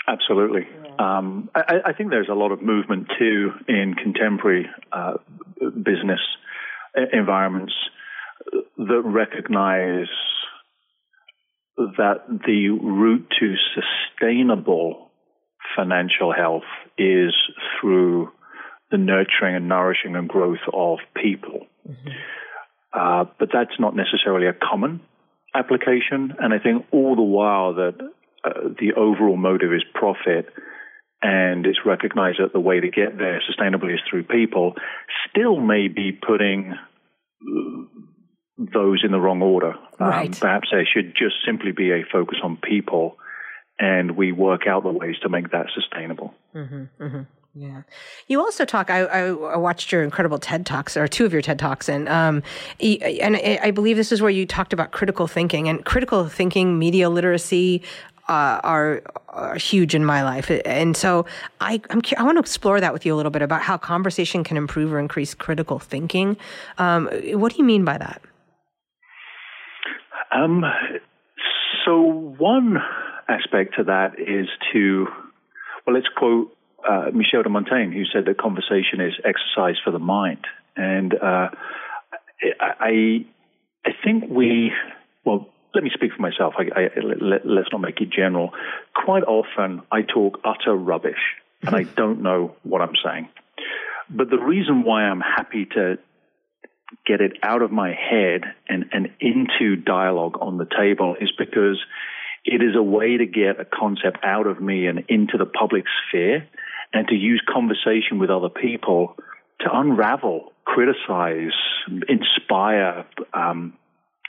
Absolutely. 0.09 0.67
Um, 0.97 1.49
I, 1.53 1.75
I, 1.85 1.93
think 1.93 2.09
there's 2.09 2.29
a 2.29 2.33
lot 2.33 2.51
of 2.51 2.61
movement 2.63 3.07
too 3.17 3.51
in 3.67 3.93
contemporary 3.93 4.67
uh, 4.91 5.13
business 5.61 6.19
environments 7.13 7.73
that 8.77 9.01
recognize 9.05 10.07
that 11.77 12.23
the 12.27 12.69
route 12.69 13.31
to 13.39 13.55
sustainable 13.75 15.11
financial 15.75 16.33
health 16.33 16.63
is 16.97 17.33
through 17.79 18.31
the 18.91 18.97
nurturing 18.97 19.55
and 19.55 19.69
nourishing 19.69 20.15
and 20.15 20.27
growth 20.27 20.57
of 20.73 20.97
people. 21.15 21.67
Mm-hmm. 21.87 22.09
Uh, 22.91 23.25
but 23.37 23.49
that's 23.53 23.79
not 23.79 23.95
necessarily 23.95 24.47
a 24.47 24.53
common 24.53 25.01
application. 25.53 26.33
And 26.39 26.53
I 26.53 26.59
think 26.59 26.87
all 26.91 27.15
the 27.15 27.21
while 27.21 27.75
that 27.75 28.11
uh, 28.43 28.69
the 28.79 28.93
overall 28.95 29.37
motive 29.37 29.73
is 29.73 29.83
profit 29.93 30.47
and 31.21 31.65
it's 31.65 31.79
recognized 31.85 32.39
that 32.39 32.53
the 32.53 32.59
way 32.59 32.79
to 32.79 32.89
get 32.89 33.17
there 33.17 33.41
sustainably 33.49 33.93
is 33.93 33.99
through 34.09 34.23
people, 34.23 34.75
still 35.29 35.59
may 35.59 35.89
be 35.89 36.11
putting 36.13 36.73
those 38.57 39.01
in 39.03 39.11
the 39.11 39.19
wrong 39.19 39.41
order. 39.41 39.73
Um, 39.99 40.07
right. 40.07 40.27
Um, 40.27 40.39
perhaps 40.39 40.69
there 40.71 40.87
should 40.91 41.13
just 41.15 41.35
simply 41.45 41.71
be 41.71 41.91
a 41.91 42.03
focus 42.11 42.37
on 42.43 42.57
people 42.57 43.17
and 43.79 44.17
we 44.17 44.31
work 44.31 44.67
out 44.67 44.83
the 44.83 44.91
ways 44.91 45.15
to 45.23 45.29
make 45.29 45.51
that 45.51 45.67
sustainable. 45.73 46.33
Mm-hmm, 46.53 47.03
mm-hmm. 47.03 47.21
Yeah. 47.55 47.81
You 48.27 48.41
also 48.41 48.63
talk. 48.63 48.91
I, 48.91 48.99
I, 48.99 49.57
watched 49.57 49.91
your 49.91 50.03
incredible 50.03 50.37
TED 50.37 50.67
talks, 50.67 50.95
or 50.95 51.07
two 51.07 51.25
of 51.25 51.33
your 51.33 51.41
TED 51.41 51.57
talks, 51.57 51.89
and 51.89 52.07
um, 52.07 52.43
and 52.79 53.35
I 53.35 53.71
believe 53.71 53.97
this 53.97 54.11
is 54.11 54.21
where 54.21 54.29
you 54.29 54.45
talked 54.45 54.71
about 54.71 54.91
critical 54.91 55.27
thinking 55.27 55.67
and 55.67 55.83
critical 55.83 56.29
thinking, 56.29 56.77
media 56.77 57.09
literacy, 57.09 57.81
uh, 58.29 58.61
are, 58.63 59.01
are, 59.29 59.55
huge 59.55 59.95
in 59.95 60.05
my 60.05 60.23
life. 60.23 60.51
And 60.63 60.95
so 60.95 61.25
I, 61.59 61.81
I'm, 61.89 62.01
I 62.15 62.23
want 62.23 62.35
to 62.35 62.39
explore 62.39 62.79
that 62.79 62.93
with 62.93 63.03
you 63.05 63.15
a 63.15 63.17
little 63.17 63.31
bit 63.31 63.41
about 63.41 63.63
how 63.63 63.75
conversation 63.75 64.43
can 64.43 64.55
improve 64.55 64.93
or 64.93 64.99
increase 64.99 65.33
critical 65.33 65.79
thinking. 65.79 66.37
Um, 66.77 67.09
what 67.33 67.51
do 67.51 67.57
you 67.57 67.63
mean 67.63 67.83
by 67.83 67.97
that? 67.97 68.21
Um, 70.31 70.63
so 71.85 72.01
one 72.01 72.77
aspect 73.27 73.75
to 73.77 73.85
that 73.85 74.19
is 74.19 74.47
to, 74.73 75.07
well, 75.87 75.95
let's 75.95 76.07
quote 76.15 76.55
uh, 76.87 77.09
Michel 77.11 77.41
de 77.41 77.49
Montaigne, 77.49 77.93
who 77.93 78.05
said 78.05 78.25
that 78.25 78.37
conversation 78.37 79.01
is 79.01 79.13
exercise 79.25 79.75
for 79.83 79.89
the 79.91 79.99
mind. 79.99 80.45
And 80.77 81.15
uh, 81.15 81.49
I, 82.59 83.25
I 83.85 83.89
think 84.03 84.25
we, 84.29 84.71
well, 85.25 85.49
let 85.73 85.83
me 85.83 85.91
speak 85.93 86.11
for 86.15 86.21
myself. 86.21 86.55
I, 86.57 86.81
I, 86.81 86.89
let, 87.21 87.41
us 87.41 87.71
not 87.71 87.81
make 87.81 88.01
it 88.01 88.09
general. 88.09 88.51
Quite 88.93 89.23
often, 89.23 89.81
I 89.91 90.01
talk 90.01 90.39
utter 90.43 90.75
rubbish 90.75 91.19
and 91.61 91.75
I 91.75 91.83
don't 91.95 92.21
know 92.21 92.55
what 92.63 92.81
I'm 92.81 92.95
saying. 93.03 93.29
But 94.09 94.29
the 94.29 94.39
reason 94.39 94.83
why 94.83 95.03
I'm 95.03 95.21
happy 95.21 95.65
to 95.75 95.99
get 97.05 97.21
it 97.21 97.33
out 97.43 97.61
of 97.61 97.71
my 97.71 97.89
head 97.89 98.41
and, 98.67 98.85
and 98.91 99.09
into 99.19 99.75
dialogue 99.75 100.37
on 100.41 100.57
the 100.57 100.65
table 100.65 101.15
is 101.19 101.31
because 101.37 101.77
it 102.45 102.63
is 102.63 102.75
a 102.75 102.81
way 102.81 103.17
to 103.17 103.25
get 103.25 103.59
a 103.59 103.65
concept 103.65 104.17
out 104.23 104.47
of 104.47 104.59
me 104.59 104.87
and 104.87 105.05
into 105.07 105.37
the 105.37 105.45
public 105.45 105.83
sphere 106.07 106.47
and 106.93 107.07
to 107.07 107.15
use 107.15 107.43
conversation 107.47 108.17
with 108.17 108.31
other 108.31 108.49
people 108.49 109.15
to 109.59 109.69
unravel, 109.71 110.53
criticize, 110.65 111.51
inspire, 112.07 113.05
um, 113.33 113.73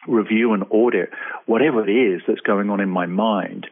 review 0.06 0.52
and 0.52 0.64
audit 0.70 1.10
whatever 1.46 1.88
it 1.88 1.92
is 1.92 2.22
that's 2.26 2.40
going 2.40 2.70
on 2.70 2.80
in 2.80 2.88
my 2.88 3.06
mind. 3.06 3.66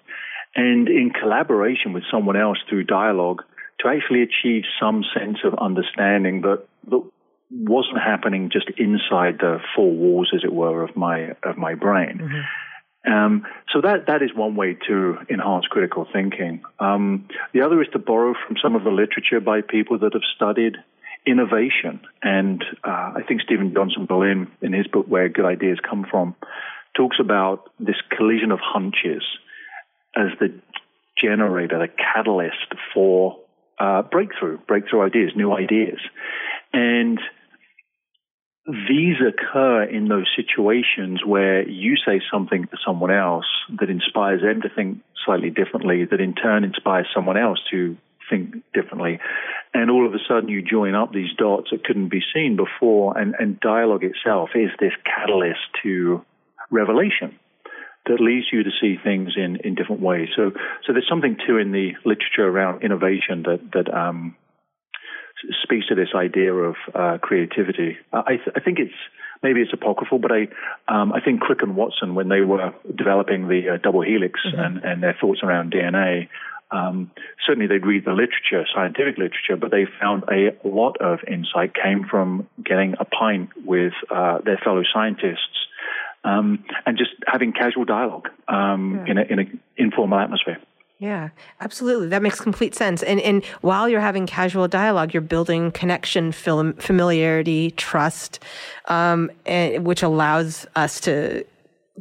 And 0.54 0.88
in 0.88 1.10
collaboration 1.10 1.92
with 1.92 2.04
someone 2.10 2.36
else 2.36 2.58
through 2.68 2.84
dialogue 2.84 3.42
to 3.80 3.88
actually 3.88 4.22
achieve 4.22 4.64
some 4.80 5.04
sense 5.16 5.38
of 5.44 5.54
understanding 5.58 6.40
that, 6.42 6.64
that 6.90 7.02
wasn't 7.50 7.98
happening 7.98 8.50
just 8.52 8.68
inside 8.76 9.38
the 9.38 9.58
four 9.74 9.90
walls, 9.90 10.30
as 10.34 10.42
it 10.44 10.52
were, 10.52 10.82
of 10.82 10.96
my 10.96 11.30
of 11.42 11.56
my 11.56 11.74
brain. 11.74 12.18
Mm-hmm. 12.20 13.12
Um, 13.12 13.46
so 13.72 13.80
that 13.80 14.06
that 14.06 14.22
is 14.22 14.34
one 14.34 14.56
way 14.56 14.76
to 14.88 15.18
enhance 15.30 15.66
critical 15.66 16.06
thinking. 16.12 16.62
Um, 16.78 17.28
the 17.54 17.62
other 17.62 17.80
is 17.80 17.88
to 17.92 17.98
borrow 17.98 18.34
from 18.46 18.56
some 18.62 18.74
of 18.74 18.84
the 18.84 18.90
literature 18.90 19.40
by 19.40 19.60
people 19.62 19.98
that 20.00 20.12
have 20.12 20.22
studied 20.34 20.76
innovation, 21.26 22.00
and 22.22 22.64
uh, 22.84 23.12
I 23.16 23.22
think 23.26 23.42
Steven 23.42 23.72
Johnson 23.74 24.06
Berlin, 24.06 24.48
in 24.62 24.72
his 24.72 24.86
book 24.86 25.06
Where 25.06 25.28
Good 25.28 25.44
Ideas 25.44 25.78
Come 25.88 26.06
From, 26.10 26.34
talks 26.96 27.16
about 27.20 27.70
this 27.78 27.96
collision 28.16 28.50
of 28.50 28.58
hunches 28.62 29.22
as 30.16 30.28
the 30.40 30.60
generator, 31.22 31.78
the 31.78 31.88
catalyst 31.88 32.74
for 32.94 33.38
uh, 33.78 34.02
breakthrough, 34.02 34.58
breakthrough 34.66 35.02
ideas, 35.02 35.32
new 35.36 35.52
ideas, 35.52 36.00
and 36.72 37.20
these 38.66 39.16
occur 39.26 39.84
in 39.84 40.08
those 40.08 40.26
situations 40.36 41.22
where 41.24 41.66
you 41.66 41.96
say 41.96 42.20
something 42.30 42.66
to 42.66 42.76
someone 42.86 43.10
else 43.10 43.46
that 43.80 43.88
inspires 43.88 44.42
them 44.42 44.60
to 44.60 44.68
think 44.68 44.98
slightly 45.24 45.48
differently, 45.48 46.04
that 46.04 46.20
in 46.20 46.34
turn 46.34 46.64
inspires 46.64 47.06
someone 47.14 47.38
else 47.38 47.58
to 47.70 47.96
think 48.28 48.56
differently. 48.74 49.20
And 49.78 49.92
all 49.92 50.04
of 50.04 50.12
a 50.12 50.18
sudden 50.26 50.48
you 50.48 50.60
join 50.60 50.96
up 50.96 51.12
these 51.12 51.32
dots 51.38 51.68
that 51.70 51.84
couldn't 51.84 52.08
be 52.08 52.20
seen 52.34 52.56
before, 52.56 53.16
and, 53.16 53.36
and 53.38 53.60
dialogue 53.60 54.02
itself 54.02 54.50
is 54.56 54.70
this 54.80 54.92
catalyst 55.04 55.60
to 55.84 56.24
revelation 56.68 57.38
that 58.06 58.18
leads 58.20 58.46
you 58.52 58.64
to 58.64 58.70
see 58.80 58.96
things 59.02 59.34
in, 59.36 59.58
in 59.62 59.76
different 59.76 60.02
ways. 60.02 60.30
So, 60.34 60.50
so 60.84 60.92
there's 60.92 61.08
something 61.08 61.36
too 61.46 61.58
in 61.58 61.70
the 61.70 61.92
literature 62.04 62.44
around 62.48 62.82
innovation 62.82 63.44
that, 63.44 63.60
that, 63.72 63.94
um, 63.94 64.34
speaks 65.62 65.86
to 65.86 65.94
this 65.94 66.08
idea 66.16 66.52
of 66.52 66.74
uh, 66.92 67.18
creativity. 67.22 67.96
I, 68.12 68.36
th- 68.42 68.56
I, 68.56 68.60
think 68.60 68.80
it's 68.80 68.98
maybe 69.40 69.60
it's 69.60 69.72
apocryphal, 69.72 70.18
but 70.18 70.32
I 70.32 70.48
um, 70.88 71.12
I 71.12 71.20
think 71.20 71.40
Crick 71.40 71.62
and 71.62 71.76
Watson, 71.76 72.16
when 72.16 72.28
they 72.28 72.40
were 72.40 72.74
developing 72.92 73.46
the 73.46 73.74
uh, 73.74 73.76
double 73.80 74.02
helix 74.02 74.40
mm-hmm. 74.44 74.58
and, 74.58 74.84
and 74.84 75.00
their 75.00 75.16
thoughts 75.20 75.38
around 75.44 75.72
DNA, 75.72 76.28
um, 76.70 77.10
certainly 77.46 77.66
they'd 77.66 77.86
read 77.86 78.04
the 78.04 78.12
literature, 78.12 78.66
scientific 78.74 79.16
literature, 79.16 79.56
but 79.58 79.70
they 79.70 79.86
found 80.00 80.24
a 80.30 80.54
lot 80.64 81.00
of 81.00 81.20
insight 81.26 81.72
came 81.74 82.04
from 82.04 82.46
getting 82.62 82.94
a 83.00 83.04
pint 83.04 83.50
with 83.64 83.94
uh, 84.10 84.38
their 84.44 84.58
fellow 84.58 84.82
scientists 84.92 85.66
um, 86.24 86.64
and 86.84 86.98
just 86.98 87.10
having 87.26 87.52
casual 87.52 87.84
dialogue 87.84 88.28
um, 88.48 89.02
yeah. 89.06 89.12
in 89.12 89.18
an 89.18 89.26
in 89.30 89.38
a 89.38 89.44
informal 89.76 90.18
atmosphere. 90.18 90.58
Yeah, 90.98 91.28
absolutely. 91.60 92.08
That 92.08 92.22
makes 92.22 92.40
complete 92.40 92.74
sense. 92.74 93.02
And 93.04 93.20
and 93.20 93.44
while 93.60 93.88
you're 93.88 94.00
having 94.00 94.26
casual 94.26 94.66
dialogue, 94.66 95.14
you're 95.14 95.20
building 95.20 95.70
connection, 95.70 96.32
familiarity, 96.32 97.70
trust, 97.72 98.40
um, 98.86 99.30
and, 99.46 99.86
which 99.86 100.02
allows 100.02 100.66
us 100.74 101.00
to 101.00 101.44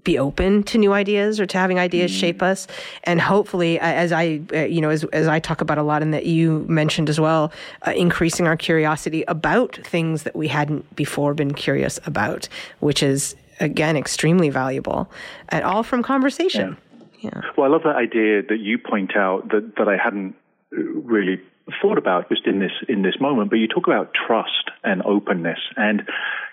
be 0.03 0.17
open 0.17 0.63
to 0.63 0.77
new 0.77 0.93
ideas 0.93 1.39
or 1.39 1.45
to 1.45 1.57
having 1.57 1.79
ideas 1.79 2.11
mm 2.11 2.17
shape 2.17 2.41
us 2.41 2.67
and 3.03 3.19
hopefully 3.21 3.79
as 3.79 4.11
i 4.11 4.39
uh, 4.53 4.59
you 4.59 4.81
know 4.81 4.89
as, 4.89 5.03
as 5.05 5.27
i 5.27 5.39
talk 5.39 5.61
about 5.61 5.77
a 5.77 5.83
lot 5.83 6.01
and 6.01 6.13
that 6.13 6.25
you 6.25 6.65
mentioned 6.67 7.09
as 7.09 7.19
well 7.19 7.51
uh, 7.85 7.91
increasing 7.91 8.47
our 8.47 8.55
curiosity 8.57 9.23
about 9.27 9.75
things 9.83 10.23
that 10.23 10.35
we 10.35 10.47
hadn't 10.47 10.95
before 10.95 11.33
been 11.33 11.53
curious 11.53 11.99
about 12.05 12.47
which 12.79 13.03
is 13.03 13.35
again 13.59 13.95
extremely 13.95 14.49
valuable 14.49 15.11
and 15.49 15.63
all 15.63 15.83
from 15.83 16.01
conversation 16.01 16.69
yeah. 16.71 16.83
Yeah. 17.19 17.41
Well, 17.57 17.65
I 17.65 17.69
love 17.69 17.83
that 17.83 17.95
idea 17.95 18.43
that 18.43 18.59
you 18.59 18.77
point 18.77 19.15
out 19.15 19.49
that, 19.49 19.73
that 19.77 19.87
I 19.87 19.97
hadn't 19.97 20.35
really 20.71 21.41
thought 21.81 21.97
about 21.97 22.29
just 22.29 22.45
in 22.45 22.59
this 22.59 22.71
in 22.87 23.01
this 23.01 23.15
moment. 23.19 23.49
But 23.49 23.57
you 23.57 23.67
talk 23.67 23.87
about 23.87 24.13
trust 24.13 24.71
and 24.83 25.01
openness, 25.03 25.59
and 25.75 26.03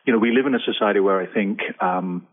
you 0.07 0.13
know 0.13 0.19
we 0.19 0.33
live 0.33 0.47
in 0.47 0.55
a 0.55 0.61
society 0.61 1.01
where 1.01 1.21
I 1.21 1.27
think 1.27 1.61
um, 1.81 2.27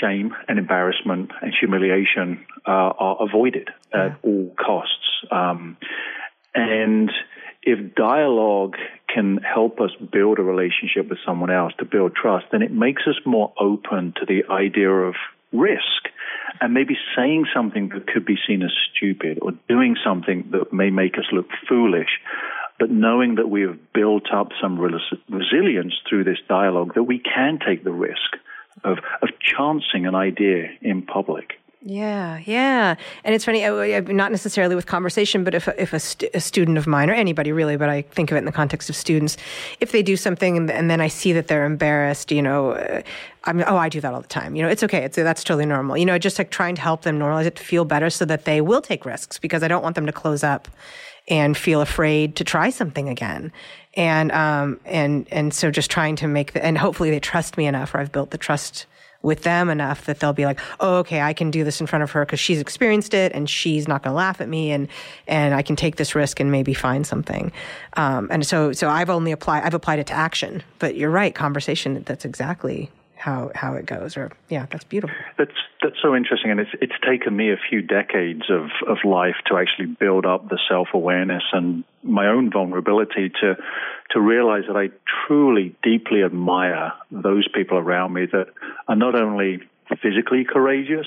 shame 0.00 0.34
and 0.48 0.58
embarrassment 0.58 1.30
and 1.40 1.52
humiliation 1.58 2.44
uh, 2.66 2.70
are 2.70 3.16
avoided 3.20 3.70
yeah. 3.94 4.06
at 4.06 4.18
all 4.22 4.54
costs. 4.58 5.08
Um, 5.30 5.76
and 6.54 7.10
if 7.62 7.94
dialogue 7.94 8.76
can 9.12 9.38
help 9.38 9.80
us 9.80 9.90
build 10.12 10.38
a 10.38 10.42
relationship 10.42 11.08
with 11.08 11.18
someone 11.26 11.50
else 11.50 11.72
to 11.78 11.84
build 11.84 12.14
trust, 12.14 12.46
then 12.52 12.62
it 12.62 12.72
makes 12.72 13.02
us 13.06 13.16
more 13.24 13.52
open 13.58 14.14
to 14.16 14.26
the 14.26 14.50
idea 14.52 14.90
of 14.90 15.14
risk 15.52 16.08
and 16.60 16.74
maybe 16.74 16.96
saying 17.16 17.46
something 17.54 17.90
that 17.90 18.06
could 18.06 18.24
be 18.24 18.36
seen 18.46 18.62
as 18.62 18.72
stupid 18.94 19.38
or 19.42 19.52
doing 19.68 19.96
something 20.04 20.48
that 20.52 20.72
may 20.72 20.90
make 20.90 21.14
us 21.18 21.26
look 21.32 21.46
foolish. 21.68 22.20
But 22.78 22.90
knowing 22.90 23.36
that 23.36 23.48
we 23.48 23.62
have 23.62 23.78
built 23.92 24.26
up 24.32 24.48
some 24.60 24.78
resilience 24.78 25.94
through 26.08 26.24
this 26.24 26.38
dialogue, 26.48 26.94
that 26.94 27.02
we 27.02 27.18
can 27.18 27.58
take 27.64 27.82
the 27.82 27.92
risk 27.92 28.36
of, 28.84 28.98
of 29.22 29.28
chancing 29.40 30.06
an 30.06 30.14
idea 30.14 30.70
in 30.80 31.02
public. 31.02 31.58
Yeah, 31.80 32.42
yeah, 32.44 32.96
and 33.22 33.34
it's 33.36 33.44
funny. 33.44 33.62
Not 34.12 34.32
necessarily 34.32 34.74
with 34.74 34.86
conversation, 34.86 35.44
but 35.44 35.54
if 35.54 35.68
if 35.78 35.92
a, 35.92 36.00
st- 36.00 36.30
a, 36.34 36.40
student 36.40 36.76
of 36.76 36.88
mine 36.88 37.08
or 37.08 37.12
anybody 37.12 37.52
really, 37.52 37.76
but 37.76 37.88
I 37.88 38.02
think 38.02 38.32
of 38.32 38.36
it 38.36 38.40
in 38.40 38.46
the 38.46 38.52
context 38.52 38.90
of 38.90 38.96
students, 38.96 39.36
if 39.78 39.92
they 39.92 40.02
do 40.02 40.16
something 40.16 40.56
and, 40.56 40.70
and 40.72 40.90
then 40.90 41.00
I 41.00 41.06
see 41.06 41.32
that 41.34 41.46
they're 41.46 41.64
embarrassed, 41.64 42.32
you 42.32 42.42
know, 42.42 42.72
uh, 42.72 43.02
I'm 43.44 43.62
oh 43.64 43.76
I 43.76 43.88
do 43.88 44.00
that 44.00 44.12
all 44.12 44.20
the 44.20 44.26
time. 44.26 44.56
You 44.56 44.64
know, 44.64 44.68
it's 44.68 44.82
okay. 44.82 45.04
It's 45.04 45.14
that's 45.14 45.44
totally 45.44 45.66
normal. 45.66 45.96
You 45.96 46.04
know, 46.04 46.18
just 46.18 46.36
like 46.36 46.50
trying 46.50 46.74
to 46.74 46.80
help 46.80 47.02
them 47.02 47.16
normalize 47.16 47.46
it 47.46 47.54
to 47.54 47.62
feel 47.62 47.84
better 47.84 48.10
so 48.10 48.24
that 48.24 48.44
they 48.44 48.60
will 48.60 48.82
take 48.82 49.06
risks 49.06 49.38
because 49.38 49.62
I 49.62 49.68
don't 49.68 49.82
want 49.82 49.94
them 49.94 50.06
to 50.06 50.12
close 50.12 50.42
up 50.42 50.66
and 51.28 51.56
feel 51.56 51.80
afraid 51.80 52.34
to 52.36 52.44
try 52.44 52.70
something 52.70 53.08
again. 53.08 53.52
And 53.98 54.32
um 54.32 54.80
and 54.86 55.26
and 55.30 55.52
so 55.52 55.70
just 55.70 55.90
trying 55.90 56.16
to 56.16 56.26
make 56.26 56.54
the 56.54 56.64
and 56.64 56.78
hopefully 56.78 57.10
they 57.10 57.20
trust 57.20 57.58
me 57.58 57.66
enough 57.66 57.94
or 57.94 57.98
I've 57.98 58.12
built 58.12 58.30
the 58.30 58.38
trust 58.38 58.86
with 59.20 59.42
them 59.42 59.68
enough 59.68 60.04
that 60.06 60.20
they'll 60.20 60.32
be 60.32 60.44
like, 60.44 60.60
oh, 60.78 60.98
okay, 60.98 61.20
I 61.20 61.32
can 61.32 61.50
do 61.50 61.64
this 61.64 61.80
in 61.80 61.86
front 61.86 62.04
of 62.04 62.12
her 62.12 62.24
because 62.24 62.38
she's 62.38 62.60
experienced 62.60 63.14
it 63.14 63.32
and 63.32 63.50
she's 63.50 63.88
not 63.88 64.02
going 64.02 64.12
to 64.12 64.16
laugh 64.16 64.40
at 64.40 64.48
me 64.48 64.70
and 64.70 64.88
and 65.26 65.54
I 65.54 65.62
can 65.62 65.76
take 65.76 65.96
this 65.96 66.14
risk 66.14 66.40
and 66.40 66.50
maybe 66.52 66.74
find 66.74 67.06
something. 67.06 67.52
Um, 67.94 68.28
and 68.30 68.46
so 68.46 68.72
so 68.72 68.88
I've 68.88 69.10
only 69.10 69.32
applied 69.32 69.64
I've 69.64 69.74
applied 69.74 69.98
it 69.98 70.06
to 70.08 70.14
action, 70.14 70.62
but 70.78 70.96
you're 70.96 71.10
right, 71.10 71.34
conversation. 71.34 72.02
That's 72.06 72.24
exactly 72.24 72.90
how 73.18 73.50
how 73.54 73.74
it 73.74 73.86
goes. 73.86 74.16
Or 74.16 74.30
yeah, 74.48 74.66
that's 74.70 74.84
beautiful. 74.84 75.16
That's 75.36 75.54
that's 75.82 75.96
so 76.00 76.14
interesting, 76.14 76.50
and 76.50 76.60
it's 76.60 76.70
it's 76.80 76.98
taken 77.06 77.36
me 77.36 77.50
a 77.50 77.56
few 77.68 77.82
decades 77.82 78.50
of 78.50 78.70
of 78.86 78.98
life 79.04 79.36
to 79.46 79.56
actually 79.56 79.86
build 79.86 80.24
up 80.24 80.48
the 80.48 80.58
self 80.68 80.88
awareness 80.94 81.42
and 81.52 81.84
my 82.02 82.26
own 82.28 82.50
vulnerability 82.50 83.30
to 83.40 83.56
to 84.10 84.20
realize 84.20 84.64
that 84.68 84.76
I 84.76 84.88
truly 85.26 85.76
deeply 85.82 86.22
admire 86.22 86.92
those 87.10 87.46
people 87.48 87.76
around 87.76 88.12
me 88.12 88.26
that 88.32 88.48
are 88.86 88.96
not 88.96 89.14
only 89.14 89.60
physically 90.02 90.44
courageous, 90.44 91.06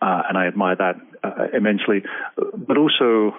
uh, 0.00 0.22
and 0.28 0.36
I 0.36 0.46
admire 0.46 0.76
that 0.76 0.96
uh, 1.22 1.46
immensely, 1.54 2.04
but 2.36 2.76
also 2.76 3.34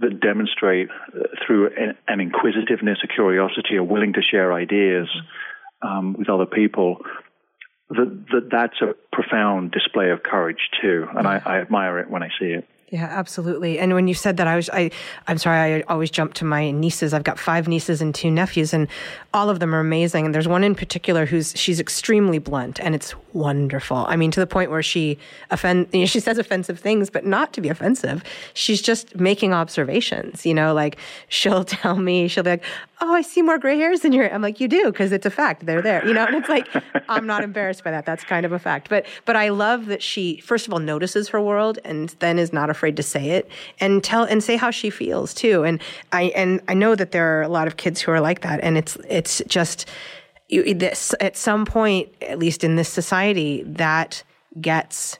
that 0.00 0.20
demonstrate 0.20 0.88
uh, 0.90 1.20
through 1.46 1.70
an, 1.76 1.96
an, 2.08 2.20
inquisitiveness, 2.20 2.98
a 3.04 3.06
curiosity, 3.06 3.76
a 3.76 3.84
willing 3.84 4.12
to 4.14 4.22
share 4.22 4.52
ideas 4.52 5.08
um, 5.82 6.14
with 6.18 6.28
other 6.28 6.46
people. 6.46 6.98
That, 7.90 8.24
that 8.32 8.48
that's 8.50 8.80
a 8.80 8.94
profound 9.12 9.70
display 9.70 10.10
of 10.10 10.22
courage 10.22 10.70
too, 10.80 11.06
and 11.16 11.28
I, 11.28 11.40
I 11.44 11.60
admire 11.60 11.98
it 11.98 12.10
when 12.10 12.22
I 12.22 12.28
see 12.38 12.46
it. 12.46 12.66
Yeah, 12.94 13.06
absolutely. 13.10 13.80
And 13.80 13.92
when 13.92 14.06
you 14.06 14.14
said 14.14 14.36
that, 14.36 14.46
I 14.46 14.54
was, 14.54 14.70
I, 14.70 14.92
I'm 15.26 15.36
sorry, 15.36 15.58
I 15.58 15.80
always 15.88 16.12
jump 16.12 16.34
to 16.34 16.44
my 16.44 16.70
nieces. 16.70 17.12
I've 17.12 17.24
got 17.24 17.40
five 17.40 17.66
nieces 17.66 18.00
and 18.00 18.14
two 18.14 18.30
nephews, 18.30 18.72
and 18.72 18.86
all 19.32 19.50
of 19.50 19.58
them 19.58 19.74
are 19.74 19.80
amazing. 19.80 20.26
And 20.26 20.32
there's 20.32 20.46
one 20.46 20.62
in 20.62 20.76
particular 20.76 21.26
who's, 21.26 21.52
she's 21.56 21.80
extremely 21.80 22.38
blunt, 22.38 22.78
and 22.78 22.94
it's 22.94 23.12
wonderful. 23.32 24.04
I 24.08 24.14
mean, 24.14 24.30
to 24.30 24.38
the 24.38 24.46
point 24.46 24.70
where 24.70 24.80
she 24.80 25.18
offend, 25.50 25.88
you 25.92 26.00
know, 26.00 26.06
she 26.06 26.20
says 26.20 26.38
offensive 26.38 26.78
things, 26.78 27.10
but 27.10 27.26
not 27.26 27.52
to 27.54 27.60
be 27.60 27.68
offensive. 27.68 28.22
She's 28.52 28.80
just 28.80 29.16
making 29.16 29.52
observations, 29.52 30.46
you 30.46 30.54
know, 30.54 30.72
like 30.72 30.96
she'll 31.28 31.64
tell 31.64 31.96
me, 31.96 32.28
she'll 32.28 32.44
be 32.44 32.50
like, 32.50 32.64
oh, 33.04 33.14
I 33.14 33.22
see 33.22 33.42
more 33.42 33.58
gray 33.58 33.78
hairs 33.78 34.04
in 34.04 34.12
your. 34.12 34.32
I'm 34.32 34.42
like, 34.42 34.60
you 34.60 34.68
do 34.68 34.86
because 34.86 35.12
it's 35.12 35.26
a 35.26 35.30
fact. 35.30 35.66
They're 35.66 35.82
there, 35.82 36.06
you 36.06 36.14
know. 36.14 36.24
And 36.24 36.34
it's 36.34 36.48
like, 36.48 36.68
I'm 37.08 37.26
not 37.26 37.44
embarrassed 37.44 37.84
by 37.84 37.90
that. 37.90 38.06
That's 38.06 38.24
kind 38.24 38.46
of 38.46 38.52
a 38.52 38.58
fact. 38.58 38.88
But 38.88 39.06
but 39.24 39.36
I 39.36 39.50
love 39.50 39.86
that 39.86 40.02
she 40.02 40.40
first 40.40 40.66
of 40.66 40.72
all 40.72 40.78
notices 40.78 41.28
her 41.28 41.40
world 41.40 41.78
and 41.84 42.08
then 42.20 42.38
is 42.38 42.52
not 42.52 42.70
afraid 42.70 42.96
to 42.96 43.02
say 43.02 43.30
it 43.30 43.48
and 43.78 44.02
tell 44.02 44.24
and 44.24 44.42
say 44.42 44.56
how 44.56 44.70
she 44.70 44.90
feels 44.90 45.34
too. 45.34 45.64
And 45.64 45.80
I 46.12 46.24
and 46.34 46.60
I 46.66 46.74
know 46.74 46.94
that 46.94 47.12
there 47.12 47.38
are 47.38 47.42
a 47.42 47.48
lot 47.48 47.66
of 47.66 47.76
kids 47.76 48.00
who 48.00 48.10
are 48.10 48.20
like 48.20 48.40
that, 48.40 48.60
and 48.62 48.78
it's 48.78 48.96
it's 49.08 49.42
just 49.46 49.88
you, 50.48 50.74
this 50.74 51.14
at 51.20 51.36
some 51.36 51.66
point, 51.66 52.08
at 52.22 52.38
least 52.38 52.64
in 52.64 52.76
this 52.76 52.88
society, 52.88 53.62
that 53.66 54.22
gets 54.60 55.18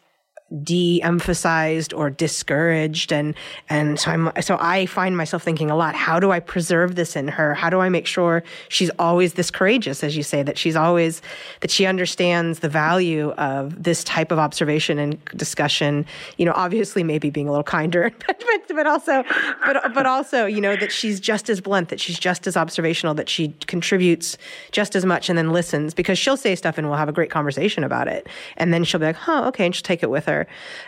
de-emphasized 0.62 1.92
or 1.92 2.10
discouraged. 2.10 3.12
And 3.12 3.34
and 3.68 3.98
so 3.98 4.10
I'm 4.10 4.30
so 4.40 4.56
I 4.60 4.86
find 4.86 5.16
myself 5.16 5.42
thinking 5.42 5.70
a 5.70 5.76
lot 5.76 5.94
how 5.94 6.20
do 6.20 6.30
I 6.30 6.40
preserve 6.40 6.94
this 6.94 7.16
in 7.16 7.28
her? 7.28 7.54
How 7.54 7.70
do 7.70 7.80
I 7.80 7.88
make 7.88 8.06
sure 8.06 8.42
she's 8.68 8.90
always 8.98 9.34
this 9.34 9.50
courageous 9.50 10.04
as 10.04 10.16
you 10.16 10.22
say 10.22 10.42
that 10.42 10.58
she's 10.58 10.76
always 10.76 11.22
that 11.60 11.70
she 11.70 11.86
understands 11.86 12.60
the 12.60 12.68
value 12.68 13.30
of 13.32 13.82
this 13.82 14.04
type 14.04 14.30
of 14.30 14.38
observation 14.38 14.98
and 14.98 15.24
discussion 15.36 16.06
you 16.36 16.44
know 16.44 16.52
obviously 16.54 17.02
maybe 17.02 17.30
being 17.30 17.48
a 17.48 17.50
little 17.50 17.64
kinder 17.64 18.10
but 18.26 18.42
but, 18.68 18.86
also 18.86 19.24
but 19.64 19.94
but 19.94 20.06
also 20.06 20.46
you 20.46 20.60
know 20.60 20.76
that 20.76 20.92
she's 20.92 21.20
just 21.20 21.48
as 21.48 21.60
blunt 21.60 21.88
that 21.88 22.00
she's 22.00 22.18
just 22.18 22.46
as 22.46 22.56
observational 22.56 23.14
that 23.14 23.28
she 23.28 23.54
contributes 23.66 24.36
just 24.72 24.96
as 24.96 25.04
much 25.04 25.28
and 25.28 25.38
then 25.38 25.52
listens 25.52 25.94
because 25.94 26.18
she'll 26.18 26.36
say 26.36 26.54
stuff 26.54 26.78
and 26.78 26.88
we'll 26.88 26.98
have 26.98 27.08
a 27.08 27.12
great 27.12 27.30
conversation 27.30 27.84
about 27.84 28.08
it. 28.08 28.26
And 28.56 28.72
then 28.72 28.84
she'll 28.84 29.00
be 29.00 29.06
like 29.06 29.16
huh 29.16 29.44
okay 29.48 29.66
and 29.66 29.74
she'll 29.74 29.82
take 29.82 30.02
it 30.02 30.10
with 30.10 30.26
her 30.26 30.33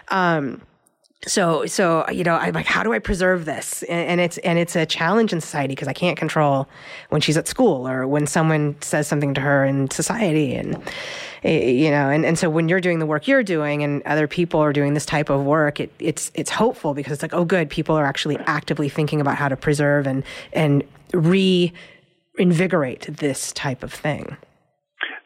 um, 0.09 0.61
so 1.27 1.67
so 1.67 2.09
you 2.11 2.23
know 2.23 2.37
i'm 2.37 2.55
like 2.55 2.67
how 2.67 2.83
do 2.83 2.93
i 2.93 2.99
preserve 2.99 3.45
this? 3.45 3.83
And, 3.85 4.09
and 4.11 4.21
it's 4.21 4.39
and 4.39 4.59
it's 4.59 4.77
a 4.77 4.87
challenge 4.87 5.33
in 5.33 5.41
society 5.41 5.73
because 5.73 5.89
i 5.89 5.93
can't 5.93 6.17
control 6.17 6.69
when 7.09 7.21
she's 7.21 7.37
at 7.37 7.49
school 7.49 7.89
or 7.89 8.07
when 8.07 8.27
someone 8.27 8.77
says 8.81 9.09
something 9.09 9.35
to 9.35 9.41
her 9.41 9.65
in 9.65 9.91
society 9.91 10.55
and 10.55 10.81
you 11.43 11.91
know 11.91 12.09
and, 12.11 12.25
and 12.25 12.39
so 12.39 12.49
when 12.49 12.69
you're 12.69 12.81
doing 12.81 13.01
the 13.01 13.07
work 13.07 13.27
you're 13.27 13.43
doing 13.43 13.83
and 13.83 14.03
other 14.05 14.29
people 14.29 14.61
are 14.61 14.73
doing 14.73 14.95
this 14.95 15.05
type 15.07 15.29
of 15.29 15.45
work 15.45 15.81
it, 15.81 15.93
it's 15.99 16.31
it's 16.35 16.51
hopeful 16.51 16.95
because 16.95 17.13
it's 17.13 17.23
like 17.23 17.35
oh 17.35 17.45
good 17.45 17.69
people 17.69 17.97
are 17.97 18.05
actually 18.05 18.39
actively 18.47 18.89
thinking 18.89 19.21
about 19.21 19.37
how 19.37 19.49
to 19.49 19.57
preserve 19.57 20.07
and 20.07 20.23
and 20.53 20.85
reinvigorate 21.13 23.07
this 23.17 23.53
type 23.53 23.83
of 23.83 23.93
thing 23.93 24.37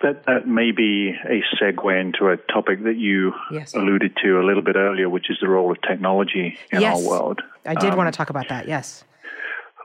that, 0.02 0.24
that 0.26 0.48
may 0.48 0.70
be 0.70 1.10
a 1.10 1.42
segue 1.56 2.00
into 2.00 2.28
a 2.28 2.36
topic 2.36 2.84
that 2.84 2.96
you 2.96 3.32
yes. 3.50 3.74
alluded 3.74 4.16
to 4.22 4.40
a 4.40 4.44
little 4.44 4.62
bit 4.62 4.76
earlier, 4.76 5.08
which 5.08 5.30
is 5.30 5.38
the 5.40 5.48
role 5.48 5.70
of 5.70 5.80
technology 5.82 6.58
in 6.72 6.80
yes. 6.80 6.96
our 6.96 7.08
world. 7.08 7.42
I 7.66 7.74
did 7.74 7.90
um, 7.90 7.98
want 7.98 8.12
to 8.12 8.16
talk 8.16 8.30
about 8.30 8.48
that, 8.48 8.66
yes. 8.66 9.04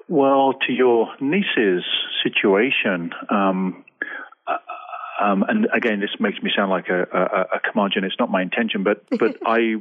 Well, 0.07 0.53
to 0.67 0.73
your 0.73 1.09
niece's 1.19 1.83
situation, 2.23 3.11
um, 3.29 3.83
uh, 4.47 4.57
um, 5.21 5.43
and 5.47 5.67
again, 5.73 5.99
this 5.99 6.11
makes 6.19 6.41
me 6.41 6.51
sound 6.55 6.69
like 6.71 6.89
a, 6.89 7.01
a, 7.01 7.57
a 7.57 7.59
curmudgeon. 7.63 8.03
It's 8.03 8.19
not 8.19 8.29
my 8.29 8.41
intention, 8.41 8.83
but 8.83 9.03
but 9.19 9.37
I 9.45 9.75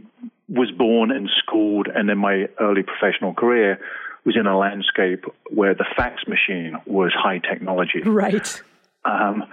was 0.48 0.70
born 0.70 1.10
and 1.10 1.28
schooled, 1.38 1.88
and 1.88 2.08
then 2.08 2.18
my 2.18 2.48
early 2.58 2.82
professional 2.82 3.34
career 3.34 3.78
was 4.24 4.36
in 4.36 4.46
a 4.46 4.56
landscape 4.56 5.24
where 5.50 5.74
the 5.74 5.84
fax 5.96 6.22
machine 6.26 6.78
was 6.86 7.12
high 7.14 7.38
technology. 7.38 8.00
Right. 8.00 8.62
Um, 9.04 9.44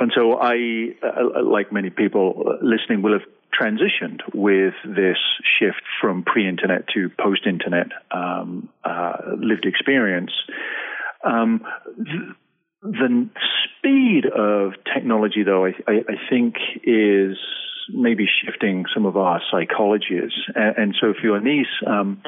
and 0.00 0.12
so 0.14 0.38
I, 0.40 0.94
uh, 1.02 1.42
like 1.44 1.72
many 1.72 1.90
people 1.90 2.56
listening, 2.62 3.02
will 3.02 3.12
have 3.12 3.28
transitioned 3.54 4.20
with 4.34 4.74
this 4.84 5.18
shift 5.58 5.82
from 6.00 6.22
pre-internet 6.24 6.88
to 6.94 7.10
post-internet 7.20 7.88
um, 8.10 8.68
uh, 8.84 9.16
lived 9.38 9.66
experience. 9.66 10.32
Um, 11.24 11.64
th- 11.96 12.36
the 12.82 13.30
speed 13.78 14.26
of 14.26 14.72
technology, 14.94 15.42
though, 15.42 15.64
I, 15.64 15.70
I, 15.88 15.92
I, 15.92 16.28
think 16.28 16.56
is 16.82 17.38
maybe 17.88 18.26
shifting 18.44 18.84
some 18.92 19.06
of 19.06 19.16
our 19.16 19.40
psychologies. 19.52 20.32
And, 20.54 20.76
and 20.76 20.96
so 21.00 21.14
for 21.14 21.26
your 21.26 21.40
niece, 21.40 21.66
um, 21.86 22.22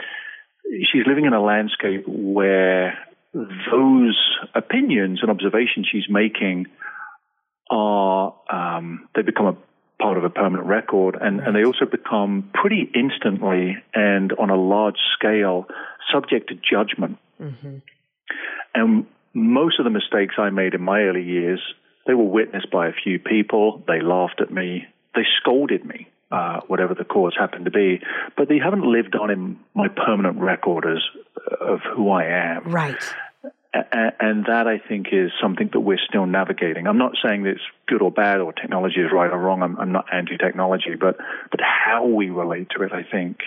she's 0.90 1.06
living 1.06 1.26
in 1.26 1.34
a 1.34 1.42
landscape 1.42 2.04
where 2.06 2.98
those 3.70 4.18
opinions 4.54 5.20
and 5.20 5.30
observations 5.30 5.88
she's 5.90 6.08
making 6.08 6.66
are 7.70 8.34
um, 8.50 9.08
they 9.14 9.22
become 9.22 9.46
a 9.46 9.56
part 10.02 10.18
of 10.18 10.24
a 10.24 10.30
permanent 10.30 10.66
record, 10.66 11.16
and, 11.20 11.38
right. 11.38 11.46
and 11.46 11.56
they 11.56 11.64
also 11.64 11.86
become 11.90 12.50
pretty 12.54 12.90
instantly 12.94 13.76
and 13.94 14.32
on 14.34 14.50
a 14.50 14.56
large 14.56 14.96
scale 15.18 15.66
subject 16.12 16.48
to 16.48 16.54
judgment. 16.54 17.18
Mm-hmm. 17.40 17.78
And 18.74 19.06
most 19.32 19.78
of 19.78 19.84
the 19.84 19.90
mistakes 19.90 20.34
I 20.38 20.50
made 20.50 20.74
in 20.74 20.82
my 20.82 21.00
early 21.00 21.22
years, 21.22 21.60
they 22.06 22.14
were 22.14 22.24
witnessed 22.24 22.70
by 22.70 22.88
a 22.88 22.92
few 22.92 23.18
people. 23.18 23.82
They 23.86 24.00
laughed 24.00 24.40
at 24.40 24.52
me. 24.52 24.86
They 25.14 25.22
scolded 25.40 25.84
me, 25.84 26.08
uh, 26.30 26.60
whatever 26.68 26.94
the 26.94 27.04
cause 27.04 27.34
happened 27.38 27.64
to 27.64 27.70
be. 27.70 28.00
But 28.36 28.48
they 28.48 28.58
haven't 28.58 28.84
lived 28.84 29.16
on 29.16 29.30
in 29.30 29.58
my 29.74 29.88
permanent 29.88 30.38
record 30.38 30.84
as 30.84 31.02
of 31.60 31.80
who 31.94 32.10
I 32.10 32.24
am. 32.24 32.70
Right 32.70 33.02
and 33.92 34.46
that 34.46 34.66
I 34.66 34.78
think 34.78 35.08
is 35.12 35.30
something 35.40 35.70
that 35.72 35.80
we're 35.80 35.98
still 36.08 36.26
navigating. 36.26 36.86
I'm 36.86 36.98
not 36.98 37.12
saying 37.24 37.44
that 37.44 37.50
it's 37.50 37.60
good 37.86 38.02
or 38.02 38.10
bad 38.10 38.40
or 38.40 38.52
technology 38.52 39.00
is 39.00 39.10
right 39.12 39.30
or 39.30 39.38
wrong. 39.38 39.62
I'm, 39.62 39.78
I'm 39.78 39.92
not 39.92 40.06
anti-technology, 40.12 40.96
but 40.98 41.16
but 41.50 41.60
how 41.60 42.06
we 42.06 42.30
relate 42.30 42.68
to 42.76 42.82
it, 42.82 42.92
I 42.92 43.02
think, 43.02 43.38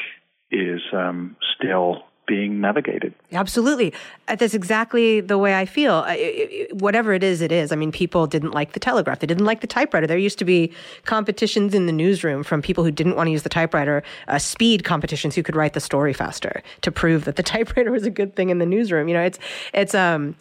is 0.52 0.82
um, 0.94 1.36
still 1.56 2.04
being 2.30 2.62
navigated. 2.62 3.12
Absolutely. 3.32 3.92
Uh, 4.28 4.36
that's 4.36 4.54
exactly 4.54 5.20
the 5.20 5.38
way 5.38 5.58
I 5.58 5.66
feel. 5.66 6.06
Whatever 6.74 7.14
it 7.14 7.24
is, 7.24 7.42
it 7.42 7.52
is. 7.52 7.72
I 7.72 7.76
mean, 7.76 7.92
people 7.92 8.28
didn't 8.28 8.52
like 8.52 8.74
the 8.74 8.80
telegraph. 8.80 9.18
They 9.20 9.26
didn't 9.26 9.46
like 9.46 9.62
the 9.62 9.68
typewriter. 9.68 10.06
There 10.06 10.16
used 10.18 10.38
to 10.38 10.46
be 10.46 10.72
competitions 11.06 11.74
in 11.74 11.88
the 11.88 11.92
newsroom 11.92 12.44
from 12.44 12.62
people 12.62 12.84
who 12.84 12.92
didn't 12.92 13.16
want 13.16 13.28
to 13.28 13.32
use 13.32 13.42
the 13.42 13.50
typewriter, 13.50 14.04
uh, 14.28 14.38
speed 14.38 14.84
competitions 14.84 15.34
who 15.34 15.42
could 15.42 15.56
write 15.56 15.74
the 15.74 15.80
story 15.80 16.14
faster 16.14 16.62
to 16.82 16.92
prove 16.92 17.26
that 17.26 17.36
the 17.36 17.44
typewriter 17.56 17.92
was 17.92 18.06
a 18.06 18.12
good 18.12 18.36
thing 18.36 18.52
in 18.52 18.60
the 18.60 18.66
newsroom. 18.66 19.08
You 19.08 19.16
know, 19.16 19.24
it's, 19.24 19.40
it's, 19.74 19.96
um, 19.96 20.36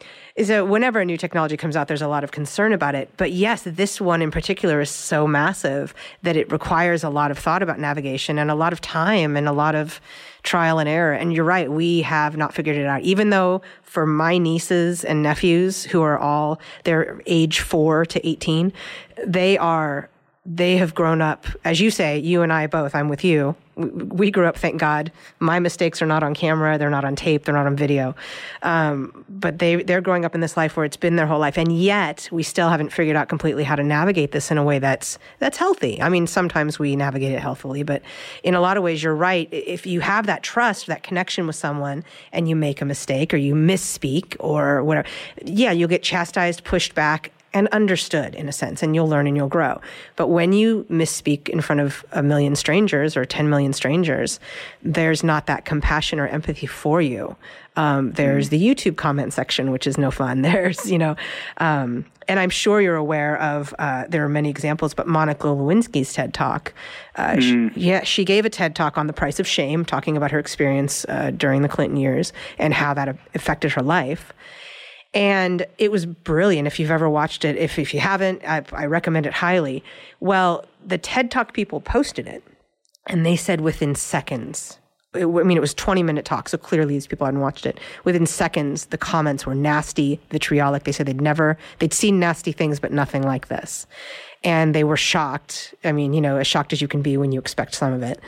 so 0.45 0.65
whenever 0.65 1.01
a 1.01 1.05
new 1.05 1.17
technology 1.17 1.57
comes 1.57 1.75
out, 1.75 1.89
there's 1.89 2.03
a 2.03 2.07
lot 2.07 2.23
of 2.23 2.31
concern 2.31 2.73
about 2.73 2.95
it. 2.95 3.11
But 3.17 3.33
yes, 3.33 3.63
this 3.63 3.99
one 3.99 4.23
in 4.23 4.31
particular 4.31 4.81
is 4.81 4.91
so 4.91 5.27
massive 5.27 5.95
that 6.23 6.37
it 6.37 6.53
requires 6.53 7.03
a 7.03 7.09
lot 7.09 7.31
of 7.31 7.39
thought 7.39 7.63
about 7.63 7.81
navigation 7.81 8.39
and 8.39 8.51
a 8.51 8.55
lot 8.55 8.73
of 8.73 8.81
time 8.81 9.37
and 9.37 9.49
a 9.49 9.53
lot 9.53 9.75
of 9.75 10.01
trial 10.49 10.79
and 10.79 10.89
error. 10.89 11.13
And 11.13 11.33
you're 11.33 11.45
right, 11.45 11.71
we 11.71 12.01
have 12.03 12.37
not 12.37 12.55
figured 12.55 12.77
it 12.77 12.87
out. 12.87 13.03
Even 13.03 13.31
though 13.31 13.61
for 13.83 14.07
my 14.07 14.39
nieces 14.39 15.05
and 15.05 15.23
nephews 15.23 15.85
who 15.85 16.01
are 16.03 16.19
all, 16.19 16.59
they're 16.85 17.21
age 17.27 17.61
four 17.61 18.07
to 18.07 18.27
18, 18.27 18.73
they 19.27 19.59
are 19.59 20.09
they 20.51 20.79
have 20.79 20.95
grown 20.95 21.21
up, 21.21 21.47
as 21.63 21.79
you 21.79 21.91
say, 21.91 22.19
you 22.19 22.41
and 22.41 22.51
I 22.51 22.67
both, 22.69 22.95
I'm 22.95 23.11
with 23.11 23.23
you. 23.23 23.55
We 23.77 24.31
grew 24.31 24.47
up, 24.47 24.57
thank 24.57 24.81
God. 24.81 25.13
My 25.41 25.59
mistakes 25.61 26.01
are 26.01 26.07
not 26.07 26.23
on 26.23 26.35
camera, 26.35 26.79
they're 26.79 26.89
not 26.89 27.05
on 27.05 27.17
tape, 27.17 27.45
they're 27.45 27.55
not 27.55 27.67
on 27.67 27.77
video. 27.77 28.17
Um, 28.63 29.27
but 29.29 29.59
they, 29.59 29.83
they're 29.83 30.01
growing 30.01 30.25
up 30.25 30.35
in 30.35 30.41
this 30.41 30.57
life 30.57 30.75
where 30.77 30.87
it's 30.87 30.97
been 30.97 31.17
their 31.17 31.27
whole 31.27 31.39
life. 31.39 31.59
And 31.59 31.79
yet 31.79 32.31
we 32.33 32.43
still 32.43 32.71
haven't 32.71 32.93
figured 32.93 33.15
out 33.15 33.29
completely 33.29 33.63
how 33.63 33.77
to 33.77 33.85
navigate 33.85 34.33
this 34.33 34.51
in 34.51 34.57
a 34.57 34.65
way 34.65 34.79
that's, 34.79 35.19
that's 35.39 35.59
healthy. 35.59 36.01
I 36.01 36.09
mean, 36.09 36.27
sometimes 36.27 36.79
we 36.79 36.97
navigate 36.97 37.33
it 37.33 37.41
healthily, 37.41 37.83
but 37.83 38.01
in 38.43 38.55
a 38.55 38.61
lot 38.61 38.79
of 38.79 38.83
ways, 38.83 39.03
you're 39.03 39.15
right. 39.15 39.49
If 39.53 39.87
you 39.87 40.01
have 40.01 40.27
that 40.27 40.43
trust, 40.43 40.87
that 40.87 41.03
connection 41.03 41.47
with 41.47 41.57
someone 41.57 42.05
and 42.33 42.49
you 42.49 42.57
make 42.57 42.81
a 42.81 42.87
mistake 42.87 43.35
or 43.35 43.37
you 43.37 43.55
misspeak 43.55 44.35
or 44.41 44.83
whatever, 44.83 45.07
yeah, 45.45 45.73
you'll 45.73 45.89
get 45.89 46.03
chastised, 46.03 46.65
pushed 46.65 46.95
back, 46.95 47.33
and 47.55 47.69
understood 47.69 48.35
in 48.35 48.49
a 48.49 48.53
sense, 48.53 48.83
and 48.83 48.95
you'll 48.95 49.09
learn 49.09 49.27
and 49.27 49.37
you'll 49.37 49.49
grow. 49.49 49.81
But 50.17 50.29
when 50.29 50.53
you 50.53 50.85
misspeak 50.91 51.49
in 51.49 51.61
front 51.61 51.81
of 51.81 52.05
a 52.13 52.23
million 52.23 52.57
strangers 52.57 53.17
or 53.17 53.25
10 53.25 53.49
million 53.49 53.73
strangers, 53.73 54.39
there's 54.83 55.25
not 55.25 55.47
that 55.47 55.65
compassion 55.65 56.19
or 56.21 56.27
empathy 56.27 56.67
for 56.67 57.01
you. 57.01 57.37
Um, 57.77 58.11
there's 58.13 58.49
the 58.49 58.61
YouTube 58.61 58.97
comment 58.97 59.33
section, 59.33 59.71
which 59.71 59.87
is 59.87 59.97
no 59.97 60.11
fun. 60.11 60.43
There's, 60.49 60.91
you 60.91 60.99
know, 60.99 61.15
um, 61.59 62.05
and 62.27 62.41
I'm 62.41 62.51
sure 62.51 62.81
you're 62.81 62.97
aware 62.97 63.41
of, 63.41 63.73
uh, 63.79 64.05
there 64.09 64.25
are 64.25 64.29
many 64.29 64.51
examples, 64.51 64.95
but 64.95 65.07
Monica 65.07 65.47
Lewinsky's 65.47 66.13
TED 66.13 66.35
Talk. 66.35 66.75
Uh, 67.15 67.37
mm. 67.37 67.73
she, 67.73 67.81
yeah, 67.81 68.03
she 68.03 68.25
gave 68.25 68.45
a 68.45 68.51
TED 68.51 68.75
Talk 68.75 68.99
on 68.99 69.07
the 69.07 69.13
price 69.13 69.39
of 69.39 69.47
shame, 69.47 69.85
talking 69.85 70.17
about 70.17 70.33
her 70.33 70.41
experience 70.41 71.07
uh, 71.09 71.31
during 71.31 71.63
the 71.63 71.69
Clinton 71.69 71.97
years 71.97 72.33
and 72.59 72.75
how 72.75 72.95
that 72.95 73.17
affected 73.35 73.71
her 73.73 73.83
life. 73.83 74.33
And 75.15 75.67
it 75.79 75.91
was 75.91 76.07
brilliant. 76.07 76.67
If 76.67 76.79
you've 76.79 76.91
ever 76.91 77.09
watched 77.09 77.45
it, 77.45 77.57
if, 77.57 77.79
if 77.79 77.95
you 77.95 78.01
haven't, 78.01 78.43
I, 78.47 78.63
I 78.73 78.87
recommend 78.87 79.27
it 79.27 79.33
highly. 79.33 79.83
Well, 80.21 80.65
the 80.85 80.99
TED 80.99 81.31
Talk 81.31 81.55
people 81.55 81.81
posted 81.81 82.27
it 82.27 82.45
and 83.07 83.25
they 83.25 83.37
said 83.37 83.63
within 83.63 83.95
seconds, 83.95 84.79
I 85.15 85.25
mean, 85.25 85.57
it 85.57 85.61
was 85.61 85.73
20 85.73 86.03
minute 86.03 86.27
talk, 86.27 86.51
so 86.51 86.59
clearly 86.59 86.95
these 86.95 87.07
people 87.07 87.25
hadn't 87.25 87.41
watched 87.41 87.65
it. 87.65 87.81
Within 88.05 88.27
seconds, 88.27 88.87
the 88.87 88.99
comments 88.99 89.47
were 89.47 89.55
nasty, 89.55 90.21
vitriolic. 90.31 90.85
They 90.85 90.93
said 90.93 91.07
they'd 91.07 91.21
never, 91.21 91.57
they'd 91.79 91.95
seen 91.95 92.21
nasty 92.21 92.53
things, 92.53 92.79
but 92.79 92.93
nothing 92.93 93.23
like 93.23 93.49
this. 93.49 93.87
And 94.45 94.75
they 94.75 94.85
were 94.85 94.99
shocked. 94.99 95.75
I 95.83 95.93
mean, 95.93 96.13
you 96.13 96.21
know, 96.21 96.37
as 96.37 96.47
shocked 96.47 96.75
as 96.75 96.83
you 96.83 96.89
can 96.89 97.01
be 97.01 97.17
when 97.17 97.33
you 97.33 97.41
expect 97.41 97.75
some 97.75 97.95
of 97.95 98.03
it 98.03 98.21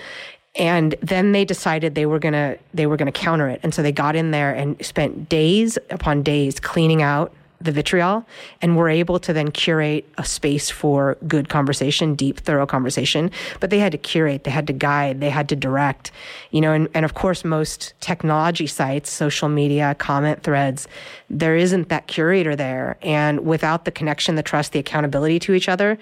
and 0.57 0.95
then 1.01 1.33
they 1.33 1.45
decided 1.45 1.95
they 1.95 2.07
were 2.07 2.19
gonna 2.19 2.57
they 2.75 2.87
were 2.87 2.97
gonna 2.97 3.13
counter 3.13 3.49
it 3.49 3.61
and 3.63 3.75
so 3.75 3.83
they 3.83 3.93
got 3.93 4.17
in 4.17 4.31
there 4.31 4.53
and 4.53 4.85
spent 4.85 5.29
days 5.29 5.79
upon 5.91 6.23
days 6.23 6.59
cleaning 6.59 7.03
out 7.03 7.33
the 7.61 7.73
vitriol 7.73 8.27
and 8.63 8.77
were 8.77 8.89
able 8.89 9.19
to 9.19 9.33
then 9.33 9.51
curate 9.51 10.07
a 10.17 10.25
space 10.25 10.71
for 10.71 11.19
good 11.29 11.49
conversation, 11.49 12.15
deep, 12.15 12.41
thorough 12.41 12.67
conversation. 12.67 13.31
But 13.61 13.71
they 13.71 13.79
had 13.79 13.93
to 13.93 13.99
curate, 13.99 14.45
they 14.45 14.51
had 14.51 14.67
to 14.69 14.73
guide, 14.73 15.21
they 15.21 15.31
had 15.31 15.49
to 15.51 15.57
direct, 15.57 16.11
you 16.51 16.61
know, 16.61 16.73
and, 16.73 16.89
and 16.95 17.05
of 17.05 17.15
course, 17.15 17.45
most 17.45 17.93
technology 18.01 18.67
sites, 18.67 19.11
social 19.11 19.49
media, 19.49 19.95
comment 19.99 20.43
threads, 20.43 20.89
there 21.29 21.57
isn't 21.57 21.91
that 21.91 22.07
curator 22.07 22.57
there. 22.57 22.97
And 23.03 23.41
without 23.41 23.85
the 23.85 23.91
connection, 23.91 24.37
the 24.37 24.43
trust, 24.43 24.73
the 24.73 24.79
accountability 24.79 25.39
to 25.41 25.55
each 25.55 25.69
other, 25.69 25.99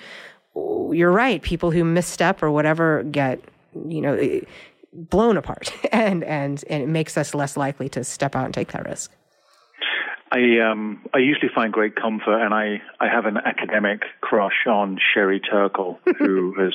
you're 0.55 1.13
right. 1.13 1.43
People 1.43 1.71
who 1.71 1.85
misstep 1.85 2.43
or 2.43 2.51
whatever 2.51 3.03
get, 3.05 3.41
you 3.87 4.01
know, 4.01 4.41
blown 4.93 5.37
apart 5.37 5.73
and, 5.93 6.25
and, 6.25 6.65
and 6.69 6.83
it 6.83 6.89
makes 6.89 7.17
us 7.17 7.35
less 7.35 7.57
likely 7.57 7.89
to 7.91 8.05
step 8.05 8.35
out 8.35 8.45
and 8.45 8.55
take 8.55 8.73
that 8.73 8.85
risk. 8.87 9.13
I 10.31 10.61
um, 10.61 11.07
I 11.15 11.19
usually 11.19 11.49
find 11.55 11.73
great 11.73 11.97
comfort, 11.97 12.45
and 12.45 12.53
I, 12.53 12.83
I 13.01 13.09
have 13.09 13.25
an 13.25 13.39
academic 13.39 14.03
crush 14.21 14.67
on 14.67 14.99
Sherry 15.15 15.41
Turkle, 15.41 15.99
who 16.19 16.55
has 16.61 16.75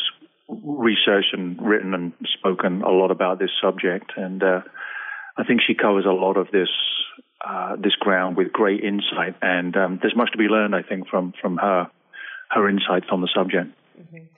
researched 0.50 1.34
and 1.34 1.62
written 1.62 1.94
and 1.94 2.14
spoken 2.34 2.82
a 2.82 2.90
lot 2.90 3.12
about 3.12 3.40
this 3.40 3.52
subject, 3.62 4.12
and 4.16 4.42
uh, 4.42 4.62
I 5.38 5.44
think 5.44 5.62
she 5.66 5.76
covers 5.76 6.06
a 6.06 6.12
lot 6.12 6.38
of 6.38 6.50
this 6.52 6.70
uh, 7.46 7.76
this 7.76 7.96
ground 7.96 8.38
with 8.38 8.52
great 8.52 8.84
insight, 8.84 9.36
and 9.42 9.76
um, 9.78 10.00
there's 10.02 10.16
much 10.16 10.32
to 10.32 10.38
be 10.38 10.46
learned, 10.46 10.76
I 10.76 10.82
think, 10.82 11.08
from 11.08 11.34
from 11.40 11.58
her 11.58 11.92
her 12.50 12.70
insights 12.70 13.08
on 13.12 13.22
the 13.22 13.30
subject. 13.36 13.72
Mm-hmm. 14.00 14.33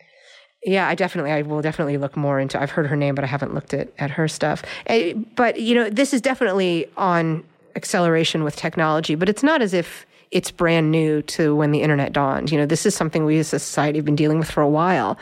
Yeah, 0.66 0.88
I 0.88 0.96
definitely, 0.96 1.32
I 1.32 1.44
will 1.44 1.62
definitely 1.62 1.98
look 1.98 2.18
more 2.18 2.40
into. 2.40 2.60
I've 2.60 2.72
heard 2.72 2.88
her 2.88 2.96
name, 2.96 3.14
but 3.14 3.24
I 3.24 3.28
haven't 3.28 3.54
looked 3.54 3.74
at 3.74 3.90
at 4.00 4.10
her 4.12 4.28
stuff. 4.28 4.64
Eh, 4.88 5.14
but 5.36 5.62
you 5.62 5.76
know, 5.76 5.90
this 5.92 6.12
is 6.12 6.22
definitely 6.22 6.88
on 6.98 7.44
acceleration 7.76 8.44
with 8.44 8.56
technology, 8.56 9.14
but 9.14 9.30
it's 9.30 9.44
not 9.44 9.62
as 9.62 9.74
if 9.76 10.08
it's 10.32 10.50
brand 10.50 10.90
new 10.90 11.22
to 11.22 11.56
when 11.56 11.72
the 11.72 11.84
internet 11.84 12.14
dawned. 12.14 12.52
You 12.52 12.58
know, 12.58 12.66
this 12.66 12.88
is 12.88 12.96
something 12.96 13.26
we 13.26 13.38
as 13.38 13.54
a 13.54 13.60
society 13.60 14.00
have 14.00 14.06
been 14.06 14.16
dealing 14.16 14.40
with 14.40 14.50
for 14.50 14.62
a 14.62 14.68
while. 14.68 15.20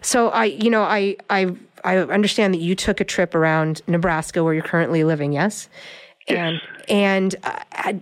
So 0.00 0.30
I, 0.30 0.46
you 0.46 0.70
know, 0.70 0.82
I 0.82 1.16
I 1.28 1.54
I 1.84 1.98
understand 1.98 2.54
that 2.54 2.60
you 2.60 2.74
took 2.74 2.98
a 2.98 3.04
trip 3.04 3.34
around 3.34 3.82
Nebraska 3.86 4.42
where 4.42 4.54
you're 4.54 4.62
currently 4.62 5.04
living. 5.04 5.34
Yes 5.34 5.68
and 6.28 6.60
and 6.88 7.34
uh, 7.42 7.92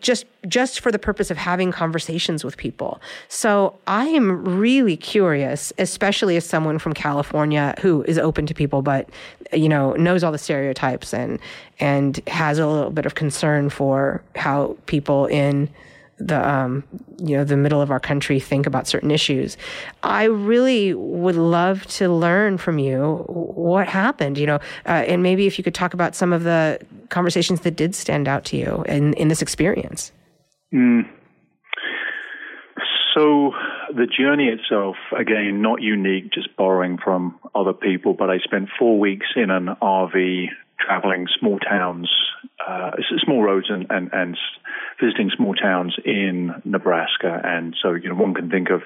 just 0.00 0.26
just 0.48 0.80
for 0.80 0.90
the 0.90 0.98
purpose 0.98 1.30
of 1.30 1.36
having 1.36 1.72
conversations 1.72 2.44
with 2.44 2.56
people. 2.56 3.00
So 3.28 3.78
I 3.86 4.06
am 4.06 4.44
really 4.44 4.96
curious, 4.96 5.72
especially 5.78 6.36
as 6.36 6.46
someone 6.46 6.78
from 6.78 6.92
California 6.92 7.74
who 7.80 8.02
is 8.04 8.18
open 8.18 8.46
to 8.46 8.54
people, 8.54 8.82
but 8.82 9.08
you 9.52 9.68
know 9.68 9.92
knows 9.94 10.24
all 10.24 10.32
the 10.32 10.38
stereotypes 10.38 11.12
and 11.12 11.38
and 11.80 12.20
has 12.26 12.58
a 12.58 12.66
little 12.66 12.90
bit 12.90 13.06
of 13.06 13.14
concern 13.14 13.70
for 13.70 14.22
how 14.34 14.76
people 14.86 15.26
in 15.26 15.68
the 16.18 16.48
um, 16.48 16.84
you 17.18 17.36
know 17.36 17.44
the 17.44 17.56
middle 17.56 17.80
of 17.80 17.90
our 17.90 18.00
country 18.00 18.38
think 18.38 18.66
about 18.66 18.86
certain 18.86 19.10
issues. 19.10 19.56
I 20.02 20.24
really 20.24 20.94
would 20.94 21.36
love 21.36 21.86
to 21.98 22.08
learn 22.08 22.58
from 22.58 22.78
you 22.78 23.24
what 23.28 23.88
happened. 23.88 24.38
You 24.38 24.46
know, 24.46 24.60
uh, 24.86 25.04
and 25.08 25.22
maybe 25.22 25.46
if 25.46 25.58
you 25.58 25.64
could 25.64 25.74
talk 25.74 25.94
about 25.94 26.14
some 26.14 26.32
of 26.32 26.44
the 26.44 26.78
conversations 27.08 27.60
that 27.60 27.76
did 27.76 27.94
stand 27.94 28.28
out 28.28 28.44
to 28.46 28.56
you 28.56 28.84
in 28.86 29.14
in 29.14 29.28
this 29.28 29.42
experience. 29.42 30.12
Mm. 30.72 31.08
So 33.14 33.52
the 33.94 34.06
journey 34.06 34.48
itself, 34.48 34.96
again, 35.16 35.60
not 35.60 35.82
unique, 35.82 36.32
just 36.32 36.56
borrowing 36.56 36.98
from 37.02 37.38
other 37.54 37.74
people. 37.74 38.14
But 38.14 38.30
I 38.30 38.38
spent 38.38 38.68
four 38.78 38.98
weeks 38.98 39.26
in 39.36 39.50
an 39.50 39.68
RV 39.82 40.46
traveling 40.78 41.26
small 41.38 41.58
towns, 41.58 42.10
uh, 42.66 42.90
small 43.24 43.42
roads, 43.42 43.66
and, 43.68 43.86
and, 43.90 44.10
and 44.12 44.36
visiting 45.00 45.30
small 45.36 45.54
towns 45.54 45.94
in 46.04 46.52
Nebraska. 46.64 47.40
And 47.44 47.76
so, 47.82 47.92
you 47.94 48.08
know, 48.08 48.14
one 48.14 48.34
can 48.34 48.50
think 48.50 48.70
of 48.70 48.82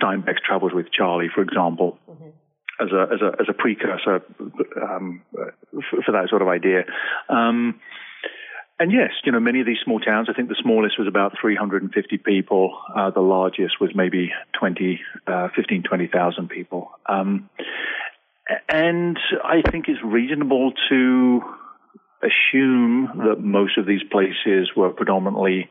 Steinbeck's 0.00 0.42
Travels 0.44 0.72
with 0.74 0.92
Charley, 0.92 1.28
for 1.34 1.42
example. 1.42 1.98
Mm-hmm. 2.08 2.28
As 2.80 2.92
a, 2.92 3.12
as 3.12 3.20
a 3.20 3.42
as 3.42 3.48
a 3.48 3.52
precursor 3.52 4.22
um, 4.80 5.22
for, 5.90 6.00
for, 6.06 6.12
that 6.12 6.28
sort 6.30 6.42
of 6.42 6.46
idea, 6.46 6.84
um, 7.28 7.80
and 8.80 8.92
yes, 8.92 9.10
you 9.24 9.32
know, 9.32 9.40
many 9.40 9.60
of 9.60 9.66
these 9.66 9.78
small 9.84 9.98
towns, 9.98 10.28
I 10.30 10.32
think 10.32 10.48
the 10.48 10.56
smallest 10.62 10.98
was 10.98 11.08
about 11.08 11.32
350 11.40 12.18
people. 12.18 12.78
Uh, 12.94 13.10
the 13.10 13.20
largest 13.20 13.80
was 13.80 13.90
maybe 13.94 14.30
20, 14.58 15.00
uh, 15.26 15.48
15, 15.56 15.82
20,000 15.82 16.48
people. 16.48 16.92
Um, 17.06 17.50
and 18.68 19.18
I 19.44 19.62
think 19.70 19.88
it's 19.88 20.02
reasonable 20.02 20.72
to 20.88 21.40
assume 22.22 23.10
that 23.26 23.40
most 23.40 23.78
of 23.78 23.86
these 23.86 24.02
places 24.10 24.70
were 24.76 24.90
predominantly 24.90 25.70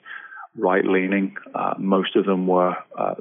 right 0.58 0.86
leaning. 0.86 1.36
Uh, 1.54 1.74
most 1.78 2.16
of 2.16 2.26
them 2.26 2.48
were 2.48 2.76
uh, 2.98 3.16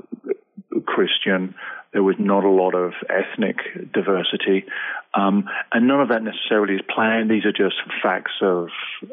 Christian. 0.85 1.55
There 1.93 2.03
was 2.03 2.17
not 2.19 2.45
a 2.45 2.51
lot 2.51 2.75
of 2.75 2.93
ethnic 3.09 3.57
diversity. 3.93 4.65
Um, 5.15 5.49
and 5.73 5.89
none 5.89 6.01
of 6.01 6.09
that 6.11 6.23
necessarily 6.23 6.75
is 6.75 6.83
planned. 6.95 7.31
These 7.31 7.47
are 7.47 7.53
just 7.53 7.77
facts 8.03 8.33
of 8.43 8.69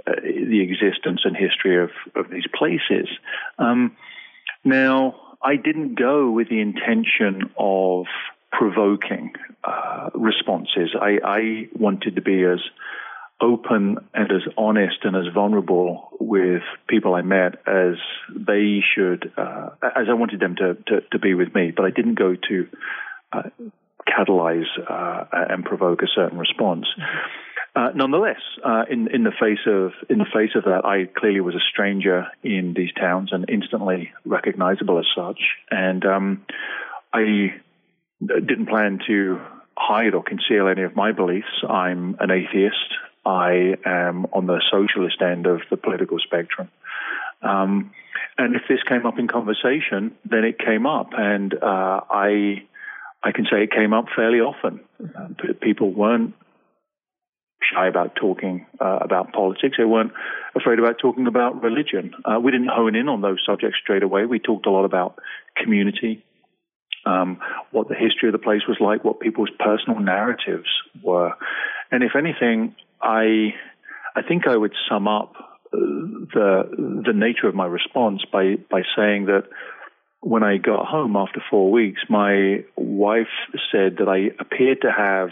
uh, 0.05 0.11
the 0.21 0.61
existence 0.61 1.21
and 1.23 1.35
history 1.35 1.81
of, 1.81 1.89
of 2.15 2.29
these 2.29 2.45
places. 2.53 3.07
Um, 3.57 3.95
now, 4.63 5.15
I 5.41 5.55
didn't 5.55 5.95
go 5.95 6.29
with 6.29 6.49
the 6.49 6.61
intention 6.61 7.51
of 7.57 8.05
provoking 8.53 9.33
uh, 9.63 10.09
responses. 10.13 10.95
I, 10.99 11.17
I 11.23 11.67
wanted 11.77 12.15
to 12.15 12.21
be 12.21 12.43
as 12.43 12.59
open 13.41 13.97
and 14.13 14.31
as 14.31 14.41
honest 14.57 14.97
and 15.03 15.15
as 15.15 15.33
vulnerable 15.33 16.09
with 16.19 16.61
people 16.87 17.15
I 17.15 17.23
met 17.23 17.55
as 17.67 17.95
they 18.29 18.81
should, 18.95 19.33
uh, 19.35 19.69
as 19.83 20.07
I 20.09 20.13
wanted 20.13 20.39
them 20.39 20.55
to, 20.57 20.75
to, 20.87 21.01
to, 21.11 21.19
be 21.19 21.33
with 21.33 21.53
me. 21.53 21.73
But 21.75 21.85
I 21.85 21.89
didn't 21.89 22.15
go 22.15 22.35
to 22.35 22.67
uh, 23.33 23.43
catalyze 24.07 24.69
uh, 24.87 25.25
and 25.31 25.65
provoke 25.65 26.03
a 26.03 26.07
certain 26.15 26.37
response. 26.37 26.85
Uh, 27.75 27.89
nonetheless, 27.95 28.39
uh, 28.63 28.83
in 28.87 29.07
in 29.07 29.23
the 29.23 29.31
face 29.31 29.65
of 29.65 29.93
in 30.07 30.19
the 30.19 30.27
face 30.31 30.51
of 30.55 30.65
that, 30.65 30.85
I 30.85 31.05
clearly 31.19 31.41
was 31.41 31.55
a 31.55 31.65
stranger 31.71 32.27
in 32.43 32.75
these 32.75 32.93
towns 32.93 33.29
and 33.33 33.49
instantly 33.49 34.11
recognizable 34.25 34.99
as 34.99 35.07
such. 35.15 35.39
And 35.71 36.05
um, 36.05 36.45
I 37.11 37.55
didn't 38.21 38.67
plan 38.67 38.99
to 39.07 39.39
hide 39.77 40.13
or 40.13 40.23
conceal 40.23 40.67
any 40.67 40.83
of 40.83 40.95
my 40.95 41.11
beliefs. 41.11 41.63
I'm 41.67 42.15
an 42.19 42.31
atheist. 42.31 42.93
I 43.25 43.75
am 43.85 44.25
on 44.33 44.47
the 44.47 44.61
socialist 44.71 45.21
end 45.21 45.45
of 45.45 45.61
the 45.69 45.77
political 45.77 46.19
spectrum. 46.19 46.69
Um, 47.41 47.91
and 48.37 48.55
if 48.55 48.63
this 48.67 48.79
came 48.87 49.05
up 49.05 49.19
in 49.19 49.27
conversation, 49.27 50.15
then 50.29 50.43
it 50.43 50.57
came 50.57 50.85
up, 50.85 51.11
and 51.13 51.53
uh, 51.53 52.01
I 52.09 52.63
I 53.21 53.31
can 53.31 53.45
say 53.45 53.63
it 53.63 53.71
came 53.71 53.93
up 53.93 54.05
fairly 54.15 54.39
often. 54.39 54.79
Uh, 54.99 55.53
people 55.61 55.91
weren't 55.91 56.33
shy 57.71 57.87
about 57.87 58.15
talking 58.15 58.65
uh, 58.79 58.99
about 59.01 59.33
politics. 59.33 59.75
They 59.77 59.85
weren't 59.85 60.11
afraid 60.55 60.79
about 60.79 60.97
talking 60.99 61.27
about 61.27 61.61
religion. 61.61 62.13
Uh, 62.25 62.39
we 62.39 62.51
didn't 62.51 62.69
hone 62.69 62.95
in 62.95 63.07
on 63.07 63.21
those 63.21 63.39
subjects 63.45 63.77
straight 63.81 64.03
away. 64.03 64.25
We 64.25 64.39
talked 64.39 64.65
a 64.65 64.71
lot 64.71 64.85
about 64.85 65.19
community, 65.55 66.23
um, 67.05 67.39
what 67.71 67.89
the 67.89 67.95
history 67.95 68.29
of 68.29 68.33
the 68.33 68.39
place 68.39 68.61
was 68.67 68.77
like, 68.79 69.03
what 69.03 69.19
people's 69.19 69.49
personal 69.59 69.99
narratives 69.99 70.69
were. 71.01 71.33
And 71.91 72.03
if 72.03 72.11
anything, 72.17 72.75
I, 73.01 73.53
I 74.15 74.21
think 74.27 74.47
I 74.47 74.55
would 74.55 74.73
sum 74.89 75.07
up 75.07 75.33
uh, 75.37 75.77
the, 76.33 77.01
the 77.05 77.13
nature 77.13 77.47
of 77.47 77.55
my 77.55 77.65
response 77.65 78.21
by, 78.31 78.55
by 78.69 78.81
saying 78.95 79.25
that 79.25 79.43
when 80.21 80.43
I 80.43 80.57
got 80.57 80.85
home 80.85 81.15
after 81.17 81.43
four 81.49 81.71
weeks, 81.71 82.01
my 82.09 82.63
wife 82.77 83.27
said 83.71 83.97
that 83.97 84.07
I 84.07 84.33
appeared 84.41 84.81
to 84.81 84.91
have 84.91 85.29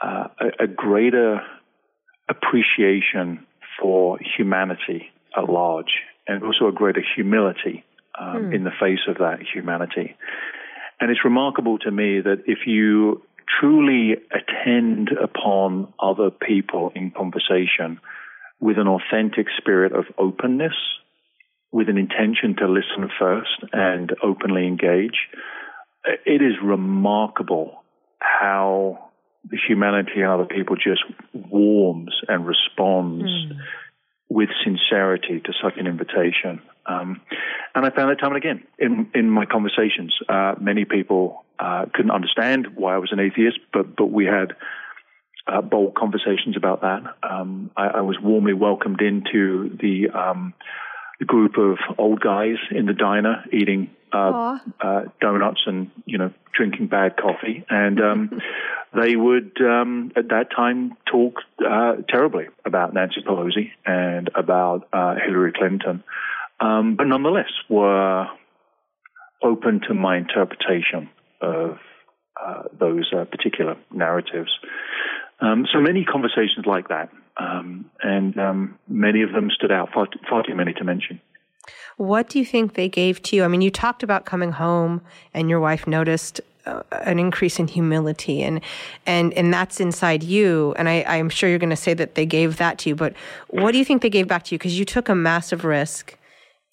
uh, 0.00 0.28
a, 0.40 0.64
a 0.64 0.66
greater 0.68 1.40
appreciation 2.28 3.44
for 3.80 4.18
humanity 4.36 5.10
at 5.36 5.48
large 5.48 6.00
and 6.28 6.44
also 6.44 6.68
a 6.68 6.72
greater 6.72 7.02
humility 7.16 7.84
um, 8.18 8.36
mm. 8.36 8.54
in 8.54 8.64
the 8.64 8.70
face 8.80 9.00
of 9.08 9.18
that 9.18 9.38
humanity. 9.42 10.16
And 11.00 11.10
it's 11.10 11.24
remarkable 11.24 11.78
to 11.80 11.90
me 11.90 12.20
that 12.20 12.44
if 12.46 12.60
you 12.66 13.22
truly 13.60 14.12
attend 14.30 15.10
upon 15.10 15.92
other 16.00 16.30
people 16.30 16.92
in 16.94 17.10
conversation 17.10 18.00
with 18.60 18.78
an 18.78 18.86
authentic 18.86 19.46
spirit 19.58 19.92
of 19.92 20.04
openness, 20.18 20.74
with 21.72 21.88
an 21.88 21.98
intention 21.98 22.54
to 22.58 22.68
listen 22.68 23.10
first 23.18 23.64
and 23.72 24.12
openly 24.22 24.66
engage, 24.66 25.28
it 26.04 26.42
is 26.42 26.54
remarkable 26.62 27.82
how 28.18 29.10
the 29.50 29.58
humanity 29.68 30.20
in 30.20 30.26
other 30.26 30.44
people 30.44 30.76
just 30.76 31.02
warms 31.32 32.14
and 32.28 32.46
responds 32.46 33.24
mm. 33.24 33.56
with 34.28 34.50
sincerity 34.64 35.40
to 35.44 35.52
such 35.62 35.74
an 35.78 35.86
invitation. 35.86 36.60
Um, 36.86 37.20
and 37.74 37.86
I 37.86 37.90
found 37.90 38.10
that 38.10 38.18
time 38.20 38.32
and 38.34 38.36
again 38.36 38.64
in 38.78 39.10
in 39.14 39.30
my 39.30 39.46
conversations. 39.46 40.14
Uh, 40.28 40.54
many 40.60 40.84
people 40.84 41.44
uh, 41.58 41.86
couldn't 41.94 42.10
understand 42.10 42.68
why 42.74 42.94
I 42.94 42.98
was 42.98 43.12
an 43.12 43.20
atheist, 43.20 43.58
but 43.72 43.96
but 43.96 44.06
we 44.06 44.24
had 44.26 44.54
uh, 45.46 45.60
bold 45.60 45.94
conversations 45.94 46.56
about 46.56 46.82
that. 46.82 47.02
Um, 47.22 47.70
I, 47.76 47.86
I, 47.88 48.00
was 48.02 48.16
warmly 48.22 48.52
welcomed 48.52 49.00
into 49.00 49.76
the 49.80 50.10
um, 50.10 50.54
group 51.26 51.58
of 51.58 51.78
old 51.98 52.20
guys 52.20 52.56
in 52.70 52.86
the 52.86 52.92
diner 52.92 53.44
eating 53.52 53.90
uh, 54.12 54.58
uh, 54.80 55.02
donuts 55.20 55.62
and 55.66 55.90
you 56.04 56.18
know 56.18 56.32
drinking 56.54 56.88
bad 56.88 57.16
coffee, 57.16 57.64
and 57.68 58.00
um, 58.00 58.40
they 58.94 59.16
would 59.16 59.56
um, 59.60 60.12
at 60.16 60.28
that 60.28 60.48
time 60.54 60.96
talk 61.10 61.36
uh, 61.66 61.94
terribly 62.08 62.46
about 62.64 62.92
Nancy 62.94 63.22
Pelosi 63.26 63.70
and 63.86 64.30
about 64.34 64.88
uh, 64.92 65.14
Hillary 65.14 65.52
Clinton, 65.52 66.04
um, 66.62 66.94
but 66.96 67.06
nonetheless 67.06 67.50
were 67.68 68.28
open 69.42 69.80
to 69.88 69.94
my 69.94 70.16
interpretation 70.16 71.10
of 71.40 71.78
uh, 72.40 72.62
those 72.78 73.12
uh, 73.12 73.24
particular 73.24 73.76
narratives. 73.92 74.50
Um, 75.40 75.66
so 75.72 75.80
many 75.80 76.04
conversations 76.04 76.64
like 76.64 76.88
that, 76.88 77.10
um, 77.36 77.90
and 78.00 78.38
um, 78.38 78.78
many 78.88 79.22
of 79.22 79.32
them 79.32 79.50
stood 79.50 79.72
out, 79.72 79.92
far, 79.92 80.06
far 80.30 80.44
too 80.44 80.54
many 80.54 80.72
to 80.74 80.84
mention. 80.84 81.20
What 81.96 82.28
do 82.28 82.38
you 82.38 82.44
think 82.44 82.74
they 82.74 82.88
gave 82.88 83.20
to 83.22 83.36
you? 83.36 83.44
I 83.44 83.48
mean, 83.48 83.60
you 83.60 83.70
talked 83.70 84.02
about 84.02 84.24
coming 84.24 84.52
home 84.52 85.02
and 85.34 85.50
your 85.50 85.60
wife 85.60 85.86
noticed 85.86 86.40
uh, 86.64 86.82
an 86.92 87.18
increase 87.18 87.58
in 87.58 87.66
humility 87.66 88.40
and 88.40 88.60
and 89.04 89.34
and 89.34 89.52
that's 89.52 89.80
inside 89.80 90.22
you 90.22 90.72
and 90.78 90.88
I, 90.88 91.04
i'm 91.08 91.28
sure 91.28 91.50
you're 91.50 91.58
going 91.58 91.70
to 91.70 91.76
say 91.76 91.92
that 91.92 92.14
they 92.14 92.24
gave 92.24 92.58
that 92.58 92.78
to 92.78 92.90
you 92.90 92.94
but 92.94 93.14
what 93.48 93.72
do 93.72 93.78
you 93.78 93.84
think 93.84 94.00
they 94.00 94.08
gave 94.08 94.28
back 94.28 94.44
to 94.44 94.54
you 94.54 94.60
because 94.60 94.78
you 94.78 94.84
took 94.84 95.08
a 95.08 95.14
massive 95.16 95.64
risk 95.64 96.16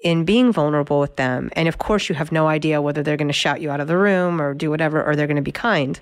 in 0.02 0.26
being 0.26 0.52
vulnerable 0.52 1.00
with 1.00 1.16
them. 1.18 1.50
And 1.54 1.68
of 1.68 1.78
course 1.78 2.10
you 2.10 2.16
have 2.16 2.32
no 2.32 2.48
idea 2.48 2.82
whether 2.82 3.04
they're 3.04 3.18
going 3.18 3.28
to 3.28 3.34
shout 3.34 3.62
you 3.62 3.70
out 3.70 3.80
of 3.80 3.88
the 3.88 3.98
room 3.98 4.42
or 4.42 4.54
do 4.54 4.70
whatever 4.70 5.04
or 5.04 5.16
they're 5.16 5.28
going 5.28 5.36
to 5.36 5.42
be 5.42 5.52
kind. 5.52 6.00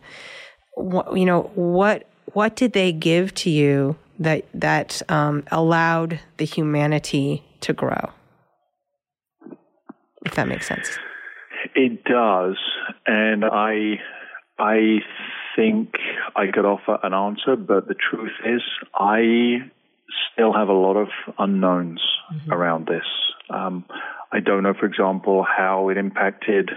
What, 0.76 1.18
you 1.18 1.26
know 1.26 1.52
what 1.56 2.08
what 2.34 2.56
did 2.56 2.74
they 2.74 2.92
give 2.92 3.34
to 3.36 3.50
you 3.50 3.96
that 4.20 4.46
that 4.54 5.02
um, 5.10 5.44
allowed 5.52 6.20
the 6.38 6.46
humanity 6.46 7.44
to 7.62 7.74
grow? 7.74 8.12
If 10.26 10.36
that 10.36 10.48
makes 10.48 10.68
sense. 10.68 11.00
It 11.74 12.04
does, 12.04 12.58
and 13.06 13.44
I 13.46 14.00
I 14.60 15.00
think 15.56 15.96
I 16.36 16.48
could 16.54 16.66
offer 16.66 17.00
an 17.04 17.14
answer, 17.14 17.56
but 17.56 17.88
the 17.88 17.96
truth 17.96 18.32
is, 18.46 18.62
I 18.94 19.70
still 20.34 20.54
have 20.54 20.70
a 20.70 20.74
lot 20.74 20.98
of 20.98 21.10
unknowns 21.38 22.02
mm-hmm. 22.34 22.52
around 22.52 22.88
this. 22.88 23.06
Um, 23.50 23.86
I 24.32 24.40
don't 24.40 24.64
know, 24.64 24.74
for 24.74 24.86
example, 24.86 25.46
how 25.46 25.90
it 25.90 25.98
impacted 25.98 26.70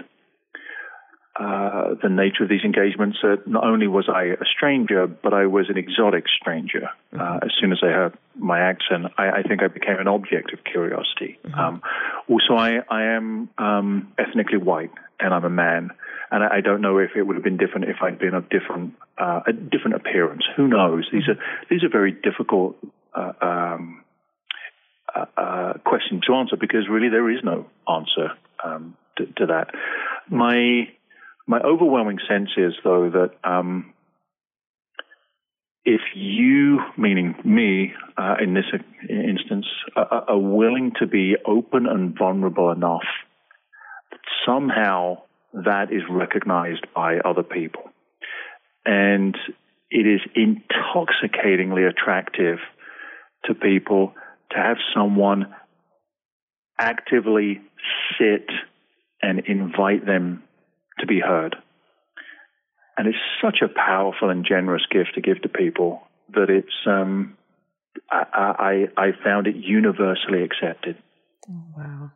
uh, 1.39 1.95
the 2.01 2.09
nature 2.09 2.43
of 2.43 2.49
these 2.49 2.63
engagements. 2.63 3.17
Uh, 3.23 3.37
not 3.45 3.63
only 3.63 3.87
was 3.87 4.09
I 4.13 4.23
a 4.23 4.45
stranger, 4.45 5.07
but 5.07 5.33
I 5.33 5.45
was 5.45 5.69
an 5.69 5.77
exotic 5.77 6.25
stranger. 6.27 6.89
Uh, 7.13 7.17
mm-hmm. 7.17 7.45
as 7.45 7.51
soon 7.59 7.71
as 7.71 7.79
I 7.81 7.87
heard 7.87 8.17
my 8.35 8.59
accent, 8.59 9.05
I, 9.17 9.29
I, 9.39 9.43
think 9.43 9.63
I 9.63 9.67
became 9.67 9.97
an 9.99 10.07
object 10.07 10.53
of 10.53 10.63
curiosity. 10.63 11.39
Mm-hmm. 11.45 11.59
Um, 11.59 11.81
also, 12.29 12.55
I, 12.55 12.79
I 12.89 13.15
am 13.15 13.49
um, 13.57 14.13
ethnically 14.17 14.57
white, 14.57 14.91
and 15.19 15.33
I'm 15.33 15.45
a 15.45 15.49
man. 15.49 15.91
And 16.31 16.43
I, 16.43 16.57
I, 16.57 16.61
don't 16.61 16.81
know 16.81 16.97
if 16.97 17.11
it 17.15 17.23
would 17.23 17.35
have 17.35 17.43
been 17.43 17.57
different 17.57 17.85
if 17.85 17.97
I'd 18.01 18.19
been 18.19 18.33
of 18.33 18.49
different 18.49 18.93
uh, 19.17 19.41
a 19.47 19.53
different 19.53 19.95
appearance. 19.95 20.43
Who 20.57 20.67
knows? 20.67 21.07
These 21.11 21.27
are 21.27 21.37
these 21.69 21.83
are 21.83 21.89
very 21.89 22.11
difficult. 22.11 22.75
Uh, 23.13 23.33
um, 23.41 24.03
questions 25.85 26.23
to 26.25 26.33
answer 26.35 26.55
because 26.59 26.87
really 26.89 27.09
there 27.09 27.29
is 27.29 27.39
no 27.43 27.67
answer 27.87 28.31
um, 28.63 28.95
to, 29.17 29.25
to, 29.37 29.45
that. 29.47 29.67
My 30.29 30.87
my 31.47 31.59
overwhelming 31.59 32.19
sense 32.29 32.49
is, 32.55 32.73
though, 32.83 33.09
that 33.09 33.31
um, 33.43 33.93
if 35.83 36.01
you, 36.15 36.79
meaning 36.97 37.35
me 37.43 37.93
uh, 38.17 38.35
in 38.41 38.53
this 38.53 38.65
instance, 39.09 39.65
are, 39.95 40.25
are 40.29 40.37
willing 40.37 40.93
to 40.99 41.07
be 41.07 41.35
open 41.45 41.87
and 41.87 42.17
vulnerable 42.17 42.71
enough, 42.71 43.07
somehow 44.45 45.17
that 45.53 45.91
is 45.91 46.03
recognized 46.09 46.85
by 46.95 47.17
other 47.17 47.43
people. 47.43 47.83
And 48.85 49.35
it 49.89 50.07
is 50.07 50.21
intoxicatingly 50.35 51.83
attractive 51.83 52.59
to 53.45 53.53
people 53.53 54.13
to 54.51 54.57
have 54.57 54.77
someone 54.93 55.53
actively 56.79 57.61
sit 58.17 58.49
and 59.21 59.39
invite 59.47 60.05
them 60.05 60.43
to 60.99 61.05
be 61.05 61.19
heard. 61.19 61.55
And 62.97 63.07
it's 63.07 63.17
such 63.41 63.61
a 63.63 63.67
powerful 63.67 64.29
and 64.29 64.45
generous 64.45 64.85
gift 64.91 65.11
to 65.15 65.21
give 65.21 65.41
to 65.41 65.49
people 65.49 66.01
that 66.33 66.49
it's, 66.49 66.73
um, 66.85 67.37
I, 68.09 68.87
I, 68.97 69.01
I 69.01 69.11
found 69.23 69.47
it 69.47 69.55
universally 69.55 70.43
accepted. 70.43 70.97
Oh, 71.49 71.63
wow. 71.75 72.11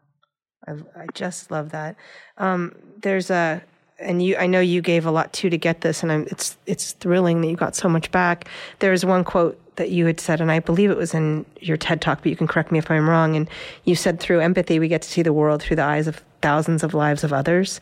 I, 0.67 0.71
I 1.01 1.05
just 1.13 1.51
love 1.51 1.71
that. 1.71 1.95
Um, 2.37 2.75
there's 3.01 3.29
a, 3.29 3.63
and 3.99 4.21
you, 4.21 4.35
I 4.37 4.47
know 4.47 4.59
you 4.59 4.81
gave 4.81 5.05
a 5.05 5.11
lot 5.11 5.31
too 5.33 5.49
to 5.49 5.57
get 5.57 5.81
this, 5.81 6.03
and 6.03 6.11
I'm, 6.11 6.27
it's 6.29 6.57
it's 6.65 6.93
thrilling 6.93 7.41
that 7.41 7.47
you 7.47 7.55
got 7.55 7.75
so 7.75 7.87
much 7.87 8.11
back. 8.11 8.47
There's 8.79 9.05
one 9.05 9.23
quote 9.23 9.59
that 9.77 9.91
you 9.91 10.05
had 10.05 10.19
said, 10.19 10.41
and 10.41 10.51
I 10.51 10.59
believe 10.59 10.89
it 10.89 10.97
was 10.97 11.13
in 11.13 11.45
your 11.59 11.77
TED 11.77 12.01
talk, 12.01 12.19
but 12.21 12.29
you 12.29 12.35
can 12.35 12.47
correct 12.47 12.71
me 12.71 12.79
if 12.79 12.89
I'm 12.89 13.09
wrong. 13.09 13.35
And 13.35 13.49
you 13.83 13.95
said, 13.95 14.19
through 14.19 14.39
empathy, 14.39 14.79
we 14.79 14.87
get 14.87 15.01
to 15.01 15.09
see 15.09 15.21
the 15.21 15.33
world 15.33 15.61
through 15.61 15.75
the 15.77 15.83
eyes 15.83 16.07
of 16.07 16.23
thousands 16.41 16.83
of 16.83 16.93
lives 16.93 17.23
of 17.23 17.33
others. 17.33 17.81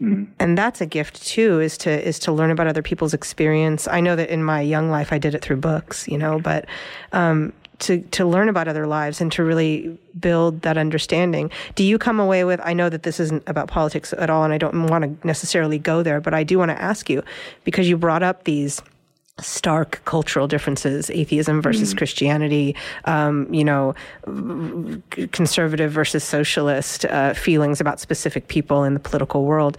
Mm-hmm. 0.00 0.24
And 0.38 0.58
that's 0.58 0.80
a 0.80 0.86
gift 0.86 1.26
too, 1.26 1.60
is 1.60 1.78
to 1.78 2.06
is 2.06 2.18
to 2.20 2.32
learn 2.32 2.50
about 2.50 2.66
other 2.66 2.82
people's 2.82 3.14
experience. 3.14 3.88
I 3.88 4.00
know 4.00 4.14
that 4.16 4.28
in 4.28 4.44
my 4.44 4.60
young 4.60 4.90
life 4.90 5.12
I 5.12 5.18
did 5.18 5.34
it 5.34 5.42
through 5.42 5.56
books, 5.56 6.06
you 6.06 6.18
know, 6.18 6.38
but 6.38 6.66
um, 7.12 7.54
to 7.80 8.00
to 8.00 8.24
learn 8.24 8.48
about 8.48 8.68
other 8.68 8.86
lives 8.86 9.20
and 9.20 9.30
to 9.32 9.44
really 9.44 9.98
build 10.18 10.62
that 10.62 10.78
understanding. 10.78 11.50
Do 11.74 11.84
you 11.84 11.98
come 11.98 12.20
away 12.20 12.44
with? 12.44 12.60
I 12.62 12.72
know 12.72 12.88
that 12.88 13.02
this 13.02 13.20
isn't 13.20 13.42
about 13.46 13.68
politics 13.68 14.12
at 14.16 14.30
all, 14.30 14.44
and 14.44 14.52
I 14.52 14.58
don't 14.58 14.86
want 14.86 15.04
to 15.04 15.26
necessarily 15.26 15.78
go 15.78 16.02
there, 16.02 16.20
but 16.20 16.34
I 16.34 16.44
do 16.44 16.58
want 16.58 16.70
to 16.70 16.80
ask 16.80 17.10
you 17.10 17.22
because 17.64 17.88
you 17.88 17.96
brought 17.96 18.22
up 18.22 18.44
these 18.44 18.80
stark 19.38 20.00
cultural 20.06 20.48
differences 20.48 21.10
atheism 21.10 21.60
versus 21.60 21.92
mm. 21.92 21.98
christianity 21.98 22.74
um, 23.04 23.52
you 23.52 23.62
know 23.62 23.94
conservative 25.32 25.92
versus 25.92 26.24
socialist 26.24 27.04
uh, 27.04 27.34
feelings 27.34 27.78
about 27.78 28.00
specific 28.00 28.48
people 28.48 28.82
in 28.82 28.94
the 28.94 29.00
political 29.00 29.44
world 29.44 29.76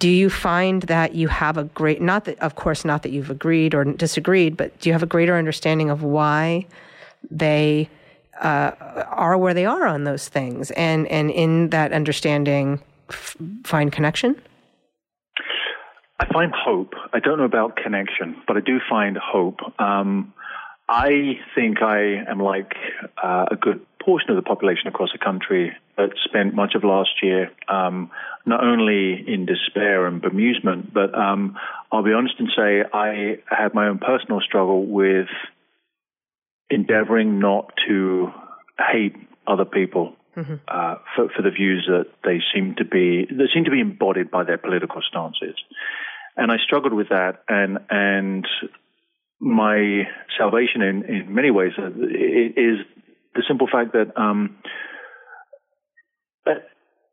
do 0.00 0.08
you 0.08 0.28
find 0.28 0.82
that 0.82 1.14
you 1.14 1.28
have 1.28 1.56
a 1.56 1.64
great 1.64 2.02
not 2.02 2.24
that 2.24 2.36
of 2.40 2.56
course 2.56 2.84
not 2.84 3.04
that 3.04 3.12
you've 3.12 3.30
agreed 3.30 3.76
or 3.76 3.84
disagreed 3.84 4.56
but 4.56 4.76
do 4.80 4.88
you 4.88 4.92
have 4.92 5.04
a 5.04 5.06
greater 5.06 5.36
understanding 5.36 5.88
of 5.88 6.02
why 6.02 6.66
they 7.30 7.88
uh, 8.40 8.72
are 9.08 9.36
where 9.36 9.54
they 9.54 9.66
are 9.66 9.86
on 9.86 10.04
those 10.04 10.28
things 10.28 10.70
and 10.72 11.06
and 11.08 11.30
in 11.30 11.70
that 11.70 11.92
understanding 11.92 12.80
f- 13.08 13.36
find 13.64 13.92
connection 13.92 14.40
I 16.20 16.26
find 16.30 16.52
hope. 16.54 16.92
I 17.14 17.18
don't 17.18 17.38
know 17.38 17.44
about 17.44 17.76
connection, 17.76 18.36
but 18.46 18.58
I 18.58 18.60
do 18.60 18.78
find 18.90 19.16
hope. 19.16 19.60
Um, 19.80 20.34
I 20.86 21.38
think 21.54 21.82
I 21.82 22.24
am 22.28 22.40
like 22.40 22.74
uh, 23.22 23.46
a 23.50 23.56
good 23.56 23.80
portion 24.00 24.30
of 24.30 24.36
the 24.36 24.42
population 24.42 24.86
across 24.86 25.12
the 25.12 25.18
country 25.18 25.72
that 25.96 26.10
spent 26.24 26.54
much 26.54 26.74
of 26.74 26.84
last 26.84 27.22
year 27.22 27.50
um, 27.68 28.10
not 28.44 28.62
only 28.62 29.24
in 29.26 29.46
despair 29.46 30.06
and 30.06 30.20
bemusement, 30.20 30.92
but 30.92 31.14
um, 31.14 31.56
I'll 31.90 32.02
be 32.02 32.12
honest 32.12 32.34
and 32.38 32.50
say 32.54 32.82
I 32.92 33.38
had 33.48 33.72
my 33.72 33.88
own 33.88 33.98
personal 33.98 34.40
struggle 34.40 34.84
with 34.84 35.28
endeavoring 36.70 37.38
not 37.38 37.72
to 37.88 38.28
hate 38.92 39.16
other 39.46 39.64
people 39.64 40.14
mm-hmm. 40.36 40.54
uh, 40.68 40.94
for, 41.16 41.28
for, 41.34 41.42
the 41.42 41.50
views 41.50 41.88
that 41.88 42.06
they 42.24 42.38
seem 42.54 42.74
to 42.76 42.84
be 42.84 43.26
that 43.28 43.48
seem 43.52 43.64
to 43.64 43.70
be 43.70 43.80
embodied 43.80 44.30
by 44.30 44.44
their 44.44 44.58
political 44.58 45.02
stances 45.02 45.56
and 46.36 46.50
I 46.50 46.56
struggled 46.64 46.94
with 46.94 47.08
that, 47.10 47.42
and 47.48 47.78
and 47.90 48.46
my 49.40 50.04
salvation 50.38 50.82
in 50.82 51.04
in 51.04 51.34
many 51.34 51.50
ways 51.50 51.72
uh, 51.78 51.88
is 51.88 52.78
the 53.34 53.42
simple 53.46 53.68
fact 53.70 53.92
that 53.92 54.18
um, 54.20 54.56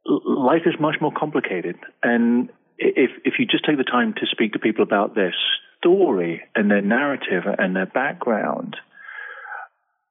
life 0.06 0.64
is 0.66 0.76
much 0.80 0.96
more 1.02 1.12
complicated, 1.12 1.76
and 2.04 2.50
if 2.78 3.12
if 3.26 3.34
you 3.40 3.46
just 3.46 3.66
take 3.66 3.78
the 3.78 3.84
time 3.84 4.14
to 4.14 4.26
speak 4.32 4.54
to 4.54 4.60
people 4.60 4.84
about 4.84 5.16
their 5.16 5.34
story 5.80 6.42
and 6.56 6.72
their 6.72 6.82
narrative 6.82 7.44
and 7.58 7.76
their 7.76 7.86
background, 7.86 8.78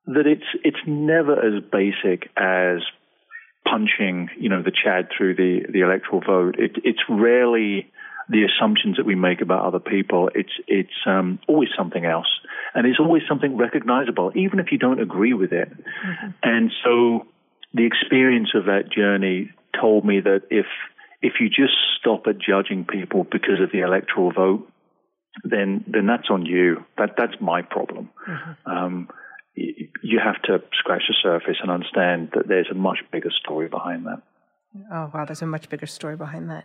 that 0.06 0.26
it's 0.26 0.46
it's 0.64 0.80
never 0.86 1.34
as 1.34 1.62
basic 1.70 2.30
as 2.36 2.80
punching 3.68 4.28
you 4.38 4.48
know 4.48 4.62
the 4.62 4.70
Chad 4.72 5.08
through 5.16 5.34
the 5.34 5.66
the 5.72 5.80
electoral 5.80 6.20
vote. 6.20 6.56
It, 6.58 6.72
it's 6.84 7.02
rarely 7.08 7.90
the 8.28 8.44
assumptions 8.44 8.96
that 8.96 9.06
we 9.06 9.14
make 9.14 9.40
about 9.40 9.64
other 9.64 9.78
people. 9.78 10.30
It's 10.34 10.52
it's 10.66 11.06
um, 11.06 11.38
always 11.48 11.68
something 11.76 12.04
else, 12.04 12.28
and 12.74 12.86
it's 12.86 13.00
always 13.00 13.22
something 13.28 13.56
recognizable, 13.56 14.32
even 14.34 14.58
if 14.58 14.72
you 14.72 14.78
don't 14.78 15.00
agree 15.00 15.34
with 15.34 15.52
it. 15.52 15.70
Mm-hmm. 15.70 16.28
And 16.42 16.72
so, 16.84 17.26
the 17.74 17.86
experience 17.86 18.50
of 18.54 18.64
that 18.66 18.90
journey 18.94 19.50
told 19.80 20.04
me 20.04 20.20
that 20.20 20.42
if 20.50 20.66
if 21.22 21.34
you 21.40 21.48
just 21.48 21.74
stop 21.98 22.26
at 22.26 22.36
judging 22.38 22.84
people 22.84 23.24
because 23.24 23.60
of 23.60 23.70
the 23.72 23.80
electoral 23.80 24.32
vote, 24.32 24.68
then 25.44 25.84
then 25.86 26.06
that's 26.06 26.28
on 26.30 26.46
you. 26.46 26.84
That 26.98 27.14
that's 27.16 27.40
my 27.40 27.62
problem. 27.62 28.10
Mm-hmm. 28.28 28.70
Um, 28.70 29.08
you 29.56 30.20
have 30.22 30.40
to 30.42 30.62
scratch 30.78 31.02
the 31.08 31.14
surface 31.22 31.56
and 31.62 31.70
understand 31.70 32.30
that 32.34 32.46
there's 32.46 32.68
a 32.70 32.74
much 32.74 32.98
bigger 33.10 33.30
story 33.30 33.68
behind 33.68 34.06
that. 34.06 34.22
Oh 34.92 35.10
wow, 35.14 35.24
there's 35.24 35.42
a 35.42 35.46
much 35.46 35.68
bigger 35.70 35.86
story 35.86 36.16
behind 36.16 36.50
that. 36.50 36.64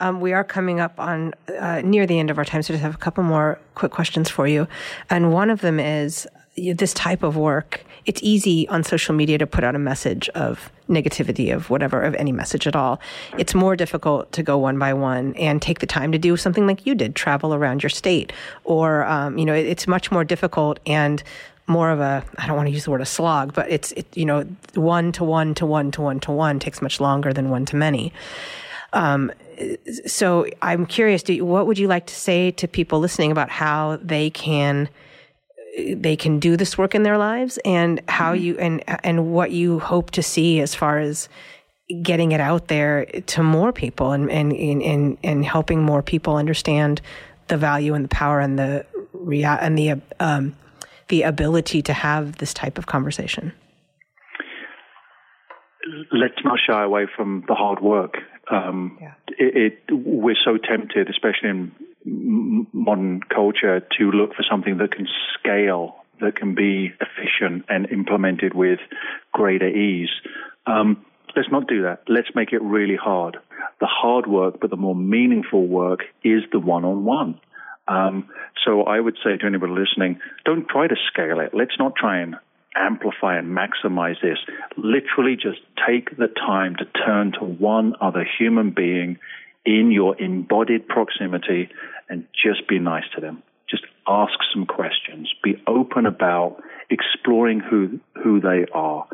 Um, 0.00 0.20
we 0.20 0.32
are 0.32 0.44
coming 0.44 0.80
up 0.80 0.98
on 0.98 1.34
uh, 1.58 1.82
near 1.84 2.06
the 2.06 2.18
end 2.18 2.30
of 2.30 2.38
our 2.38 2.44
time, 2.44 2.62
so 2.62 2.72
just 2.72 2.82
have 2.82 2.94
a 2.94 2.98
couple 2.98 3.22
more 3.22 3.60
quick 3.74 3.92
questions 3.92 4.30
for 4.30 4.48
you. 4.48 4.66
And 5.10 5.32
one 5.32 5.50
of 5.50 5.60
them 5.60 5.78
is 5.78 6.26
this 6.56 6.94
type 6.94 7.22
of 7.22 7.36
work. 7.36 7.84
It's 8.06 8.20
easy 8.22 8.66
on 8.68 8.82
social 8.82 9.14
media 9.14 9.36
to 9.38 9.46
put 9.46 9.62
out 9.62 9.74
a 9.74 9.78
message 9.78 10.28
of 10.30 10.72
negativity 10.88 11.54
of 11.54 11.70
whatever, 11.70 12.02
of 12.02 12.14
any 12.14 12.32
message 12.32 12.66
at 12.66 12.74
all. 12.74 12.98
It's 13.36 13.54
more 13.54 13.76
difficult 13.76 14.32
to 14.32 14.42
go 14.42 14.56
one 14.58 14.78
by 14.78 14.94
one 14.94 15.34
and 15.36 15.60
take 15.60 15.80
the 15.80 15.86
time 15.86 16.12
to 16.12 16.18
do 16.18 16.36
something 16.36 16.66
like 16.66 16.86
you 16.86 16.94
did, 16.94 17.14
travel 17.14 17.54
around 17.54 17.82
your 17.82 17.90
state, 17.90 18.32
or 18.64 19.04
um, 19.04 19.36
you 19.36 19.44
know, 19.44 19.54
it, 19.54 19.66
it's 19.66 19.86
much 19.86 20.10
more 20.10 20.24
difficult 20.24 20.80
and 20.86 21.22
more 21.70 21.90
of 21.90 22.00
a 22.00 22.22
I 22.36 22.46
don't 22.46 22.56
want 22.56 22.68
to 22.68 22.72
use 22.72 22.84
the 22.84 22.90
word 22.90 23.00
a 23.00 23.06
slog, 23.06 23.54
but 23.54 23.70
it's 23.70 23.92
it, 23.92 24.06
you 24.16 24.26
know 24.26 24.44
one 24.74 25.12
to 25.12 25.24
one 25.24 25.54
to 25.54 25.64
one 25.64 25.90
to 25.92 26.02
one 26.02 26.20
to 26.20 26.32
one 26.32 26.58
takes 26.58 26.82
much 26.82 27.00
longer 27.00 27.32
than 27.32 27.48
one 27.48 27.64
to 27.66 27.76
many. 27.76 28.12
Um, 28.92 29.32
so 30.06 30.46
I'm 30.62 30.86
curious, 30.86 31.28
you, 31.28 31.44
what 31.44 31.66
would 31.66 31.78
you 31.78 31.86
like 31.86 32.06
to 32.06 32.14
say 32.14 32.50
to 32.52 32.66
people 32.66 32.98
listening 32.98 33.30
about 33.30 33.50
how 33.50 33.98
they 34.02 34.30
can 34.30 34.88
they 35.94 36.16
can 36.16 36.40
do 36.40 36.56
this 36.56 36.76
work 36.76 36.94
in 36.94 37.04
their 37.04 37.16
lives 37.16 37.58
and 37.64 38.00
how 38.08 38.34
mm-hmm. 38.34 38.44
you 38.44 38.58
and 38.58 39.04
and 39.04 39.32
what 39.32 39.52
you 39.52 39.78
hope 39.78 40.10
to 40.12 40.22
see 40.22 40.60
as 40.60 40.74
far 40.74 40.98
as 40.98 41.28
getting 42.02 42.32
it 42.32 42.40
out 42.40 42.68
there 42.68 43.04
to 43.04 43.42
more 43.42 43.72
people 43.72 44.12
and 44.12 44.30
and 44.30 44.52
and 44.52 45.18
and 45.22 45.44
helping 45.44 45.82
more 45.82 46.02
people 46.02 46.36
understand 46.36 47.00
the 47.48 47.56
value 47.56 47.94
and 47.94 48.04
the 48.04 48.08
power 48.08 48.40
and 48.40 48.58
the 48.58 48.84
and 49.60 49.78
the 49.78 50.00
um, 50.18 50.56
the 51.10 51.22
ability 51.22 51.82
to 51.82 51.92
have 51.92 52.38
this 52.38 52.54
type 52.54 52.78
of 52.78 52.86
conversation? 52.86 53.52
Let's 56.12 56.42
not 56.44 56.58
shy 56.66 56.82
away 56.82 57.06
from 57.14 57.44
the 57.46 57.54
hard 57.54 57.80
work. 57.80 58.14
Um, 58.50 58.98
yeah. 59.00 59.12
it, 59.38 59.72
it, 59.88 59.92
we're 59.92 60.36
so 60.44 60.56
tempted, 60.56 61.08
especially 61.08 61.50
in 61.50 62.66
modern 62.72 63.20
culture, 63.20 63.80
to 63.98 64.10
look 64.10 64.34
for 64.34 64.44
something 64.48 64.78
that 64.78 64.92
can 64.92 65.06
scale, 65.38 65.96
that 66.20 66.36
can 66.36 66.54
be 66.54 66.92
efficient 67.00 67.64
and 67.68 67.90
implemented 67.90 68.54
with 68.54 68.80
greater 69.32 69.68
ease. 69.68 70.10
Um, 70.66 71.04
let's 71.36 71.50
not 71.50 71.68
do 71.68 71.82
that. 71.82 72.02
Let's 72.08 72.28
make 72.34 72.52
it 72.52 72.62
really 72.62 72.96
hard. 72.96 73.38
The 73.80 73.86
hard 73.86 74.26
work, 74.26 74.58
but 74.60 74.70
the 74.70 74.76
more 74.76 74.96
meaningful 74.96 75.66
work 75.66 76.00
is 76.24 76.42
the 76.52 76.60
one 76.60 76.84
on 76.84 77.04
one. 77.04 77.40
Um, 77.90 78.28
so 78.64 78.84
I 78.84 79.00
would 79.00 79.16
say 79.24 79.36
to 79.36 79.46
anybody 79.46 79.72
listening, 79.72 80.20
don't 80.44 80.68
try 80.68 80.86
to 80.86 80.94
scale 81.12 81.40
it. 81.40 81.50
Let's 81.52 81.76
not 81.76 81.96
try 81.96 82.20
and 82.20 82.36
amplify 82.76 83.36
and 83.36 83.48
maximize 83.48 84.20
this. 84.22 84.38
Literally 84.76 85.34
just 85.34 85.58
take 85.88 86.16
the 86.16 86.28
time 86.28 86.76
to 86.76 86.84
turn 87.04 87.32
to 87.32 87.44
one 87.44 87.96
other 88.00 88.24
human 88.38 88.70
being 88.70 89.18
in 89.66 89.90
your 89.90 90.16
embodied 90.22 90.86
proximity 90.86 91.68
and 92.08 92.26
just 92.32 92.68
be 92.68 92.78
nice 92.78 93.04
to 93.16 93.20
them. 93.20 93.42
Just 93.68 93.82
ask 94.06 94.34
some 94.54 94.66
questions. 94.66 95.32
Be 95.42 95.60
open 95.66 96.06
about 96.06 96.62
exploring 96.90 97.58
who, 97.58 97.98
who 98.22 98.40
they 98.40 98.66
are. 98.72 99.04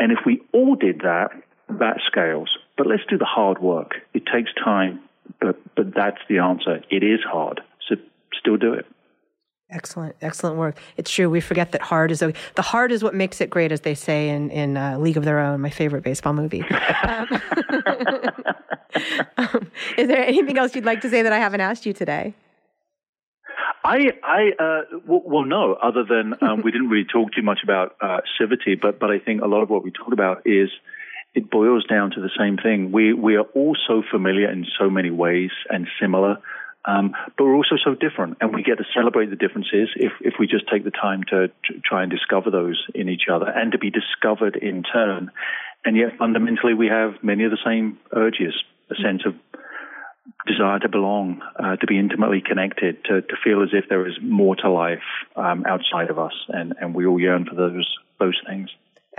And 0.00 0.10
if 0.10 0.18
we 0.26 0.42
all 0.52 0.74
did 0.74 1.02
that, 1.02 1.30
that 1.68 2.00
scales. 2.08 2.50
But 2.76 2.88
let's 2.88 3.04
do 3.08 3.18
the 3.18 3.24
hard 3.24 3.60
work. 3.60 3.92
It 4.14 4.24
takes 4.26 4.50
time, 4.54 4.98
but, 5.40 5.60
but 5.76 5.94
that's 5.94 6.20
the 6.28 6.38
answer. 6.38 6.82
It 6.90 7.04
is 7.04 7.20
hard 7.24 7.60
still 8.38 8.56
do 8.56 8.72
it. 8.74 8.86
Excellent, 9.72 10.16
excellent 10.20 10.56
work. 10.56 10.78
It's 10.96 11.10
true. 11.10 11.30
We 11.30 11.40
forget 11.40 11.70
that 11.72 11.82
hard 11.82 12.10
is 12.10 12.18
the 12.18 12.34
hard 12.62 12.90
is 12.90 13.04
what 13.04 13.14
makes 13.14 13.40
it 13.40 13.50
great, 13.50 13.70
as 13.70 13.82
they 13.82 13.94
say 13.94 14.28
in 14.28 14.50
in 14.50 14.76
uh, 14.76 14.98
League 14.98 15.16
of 15.16 15.24
Their 15.24 15.38
Own, 15.38 15.60
my 15.60 15.70
favorite 15.70 16.02
baseball 16.02 16.32
movie. 16.32 16.62
um, 17.06 17.28
um, 19.36 19.70
is 19.96 20.08
there 20.08 20.24
anything 20.24 20.58
else 20.58 20.74
you'd 20.74 20.84
like 20.84 21.00
to 21.02 21.10
say 21.10 21.22
that 21.22 21.32
I 21.32 21.38
haven't 21.38 21.60
asked 21.60 21.86
you 21.86 21.92
today? 21.92 22.34
I, 23.82 24.12
I, 24.22 24.50
uh, 24.62 24.80
well, 25.06 25.22
well, 25.24 25.44
no. 25.44 25.74
Other 25.74 26.04
than 26.04 26.34
um, 26.42 26.62
we 26.62 26.70
didn't 26.70 26.88
really 26.88 27.06
talk 27.10 27.32
too 27.32 27.42
much 27.42 27.60
about 27.62 27.96
uh, 28.00 28.20
civility, 28.38 28.74
but 28.74 28.98
but 28.98 29.10
I 29.10 29.18
think 29.18 29.42
a 29.42 29.46
lot 29.46 29.62
of 29.62 29.70
what 29.70 29.84
we 29.84 29.90
talked 29.90 30.12
about 30.12 30.42
is 30.46 30.68
it 31.34 31.50
boils 31.50 31.86
down 31.86 32.10
to 32.12 32.20
the 32.20 32.30
same 32.38 32.56
thing. 32.56 32.92
We 32.92 33.12
we 33.12 33.36
are 33.36 33.46
all 33.54 33.76
so 33.86 34.02
familiar 34.10 34.50
in 34.50 34.66
so 34.78 34.90
many 34.90 35.10
ways 35.10 35.50
and 35.68 35.86
similar. 36.00 36.38
Um, 36.84 37.12
but 37.36 37.44
we're 37.44 37.56
also 37.56 37.76
so 37.84 37.94
different, 37.94 38.38
and 38.40 38.54
we 38.54 38.62
get 38.62 38.78
to 38.78 38.84
celebrate 38.94 39.28
the 39.28 39.36
differences 39.36 39.90
if, 39.96 40.12
if 40.20 40.34
we 40.38 40.46
just 40.46 40.64
take 40.72 40.84
the 40.84 40.90
time 40.90 41.22
to, 41.30 41.50
try 41.84 42.02
and 42.02 42.10
discover 42.10 42.50
those 42.50 42.82
in 42.94 43.08
each 43.08 43.24
other 43.32 43.46
and 43.46 43.72
to 43.72 43.78
be 43.78 43.90
discovered 43.90 44.56
in 44.56 44.82
turn. 44.82 45.30
And 45.84 45.96
yet, 45.96 46.16
fundamentally, 46.18 46.74
we 46.74 46.86
have 46.88 47.22
many 47.22 47.44
of 47.44 47.50
the 47.50 47.58
same 47.64 47.98
urges 48.12 48.54
a 48.90 48.94
sense 49.02 49.22
of 49.26 49.34
desire 50.46 50.78
to 50.78 50.88
belong, 50.88 51.42
uh, 51.58 51.76
to 51.76 51.86
be 51.86 51.98
intimately 51.98 52.42
connected, 52.44 53.04
to, 53.04 53.22
to 53.22 53.34
feel 53.44 53.62
as 53.62 53.70
if 53.72 53.88
there 53.88 54.06
is 54.06 54.14
more 54.22 54.56
to 54.56 54.70
life 54.70 55.02
um, 55.36 55.64
outside 55.66 56.10
of 56.10 56.18
us, 56.18 56.34
and, 56.48 56.74
and 56.80 56.94
we 56.94 57.06
all 57.06 57.20
yearn 57.20 57.44
for 57.44 57.54
those 57.54 57.98
those 58.18 58.38
things 58.46 58.68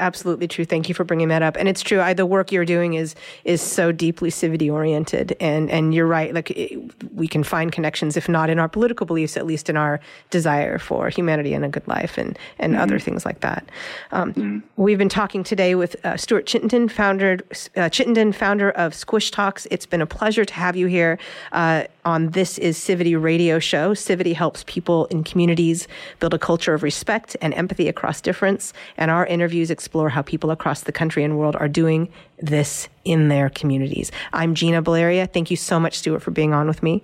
absolutely 0.02 0.48
true. 0.48 0.66
Thank 0.66 0.90
you 0.90 0.96
for 0.96 1.06
bringing 1.06 1.30
that 1.30 1.42
up. 1.42 1.56
And 1.56 1.70
it's 1.70 1.82
true. 1.82 2.02
I, 2.02 2.14
the 2.14 2.26
work 2.26 2.52
you're 2.52 2.66
doing 2.66 2.96
is 2.96 3.16
is 3.46 3.62
so 3.62 3.92
deeply 3.92 4.30
civility 4.30 4.70
oriented, 4.70 5.38
and 5.40 5.70
and 5.70 5.94
you're 5.94 6.08
right. 6.08 6.34
Like 6.34 6.52
it, 6.52 6.80
we 7.14 7.28
can 7.28 7.44
find 7.44 7.72
connections, 7.72 8.18
if 8.18 8.28
not 8.28 8.50
in 8.50 8.60
our 8.60 8.68
political 8.68 9.06
beliefs, 9.06 9.38
at 9.38 9.46
least 9.46 9.70
in 9.70 9.78
our 9.78 10.00
desire 10.30 10.78
for 10.78 11.10
humanity 11.10 11.54
and 11.54 11.64
a 11.64 11.70
good 11.70 11.88
life, 11.88 12.18
and 12.18 12.38
and 12.60 12.74
mm-hmm. 12.74 12.82
other 12.82 13.00
things 13.00 13.26
like 13.26 13.40
that. 13.42 13.70
Um, 14.12 14.34
mm-hmm. 14.34 14.60
We've 14.76 14.98
been 14.98 15.10
talking 15.10 15.44
today 15.44 15.76
with 15.76 15.96
uh, 16.04 16.18
Stuart 16.18 16.48
Chittenden, 16.48 16.90
founder 16.90 17.40
uh, 17.78 17.90
Chittenden, 17.90 18.34
founder 18.34 18.72
of 18.72 18.94
Squish 18.96 19.32
Talks. 19.32 19.68
It's 19.72 19.86
been 19.86 20.02
a 20.02 20.08
pleasure 20.08 20.44
to 20.44 20.54
have 20.54 20.76
you 20.76 20.88
here 20.88 21.20
uh, 21.52 21.84
on 22.04 22.32
This 22.32 22.58
Is 22.58 22.78
Civity 22.78 23.16
Radio 23.16 23.60
Show. 23.60 23.94
Civity 23.94 24.34
helps 24.34 24.64
people 24.66 25.06
in 25.06 25.24
communities 25.24 25.88
build 26.20 26.34
a 26.34 26.40
culture 26.40 26.74
of 26.74 26.82
respect 26.84 27.38
and 27.42 27.54
empathy 27.54 27.88
across 27.88 28.20
difference, 28.22 28.74
and 28.98 29.12
our 29.12 29.26
interviews 29.28 29.70
explore 29.70 29.91
how 30.10 30.22
people 30.22 30.52
across 30.52 30.82
the 30.82 30.92
country 30.92 31.24
and 31.24 31.38
world 31.38 31.56
are 31.56 31.68
doing 31.68 32.10
this 32.40 32.88
in 33.04 33.28
their 33.28 33.50
communities. 33.50 34.12
I'm 34.34 34.56
Gina 34.56 34.82
Baleria. 34.82 35.32
Thank 35.32 35.52
you 35.52 35.58
so 35.58 35.80
much, 35.80 35.98
Stuart, 35.98 36.22
for 36.22 36.32
being 36.32 36.54
on 36.54 36.68
with 36.68 36.82
me. 36.82 37.04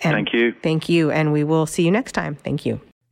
And 0.00 0.14
thank 0.14 0.32
you. 0.32 0.54
Thank 0.62 0.88
you. 0.88 1.10
And 1.10 1.32
we 1.32 1.44
will 1.44 1.66
see 1.66 1.84
you 1.84 1.90
next 1.90 2.12
time. 2.12 2.34
Thank 2.36 2.66
you. 2.66 2.80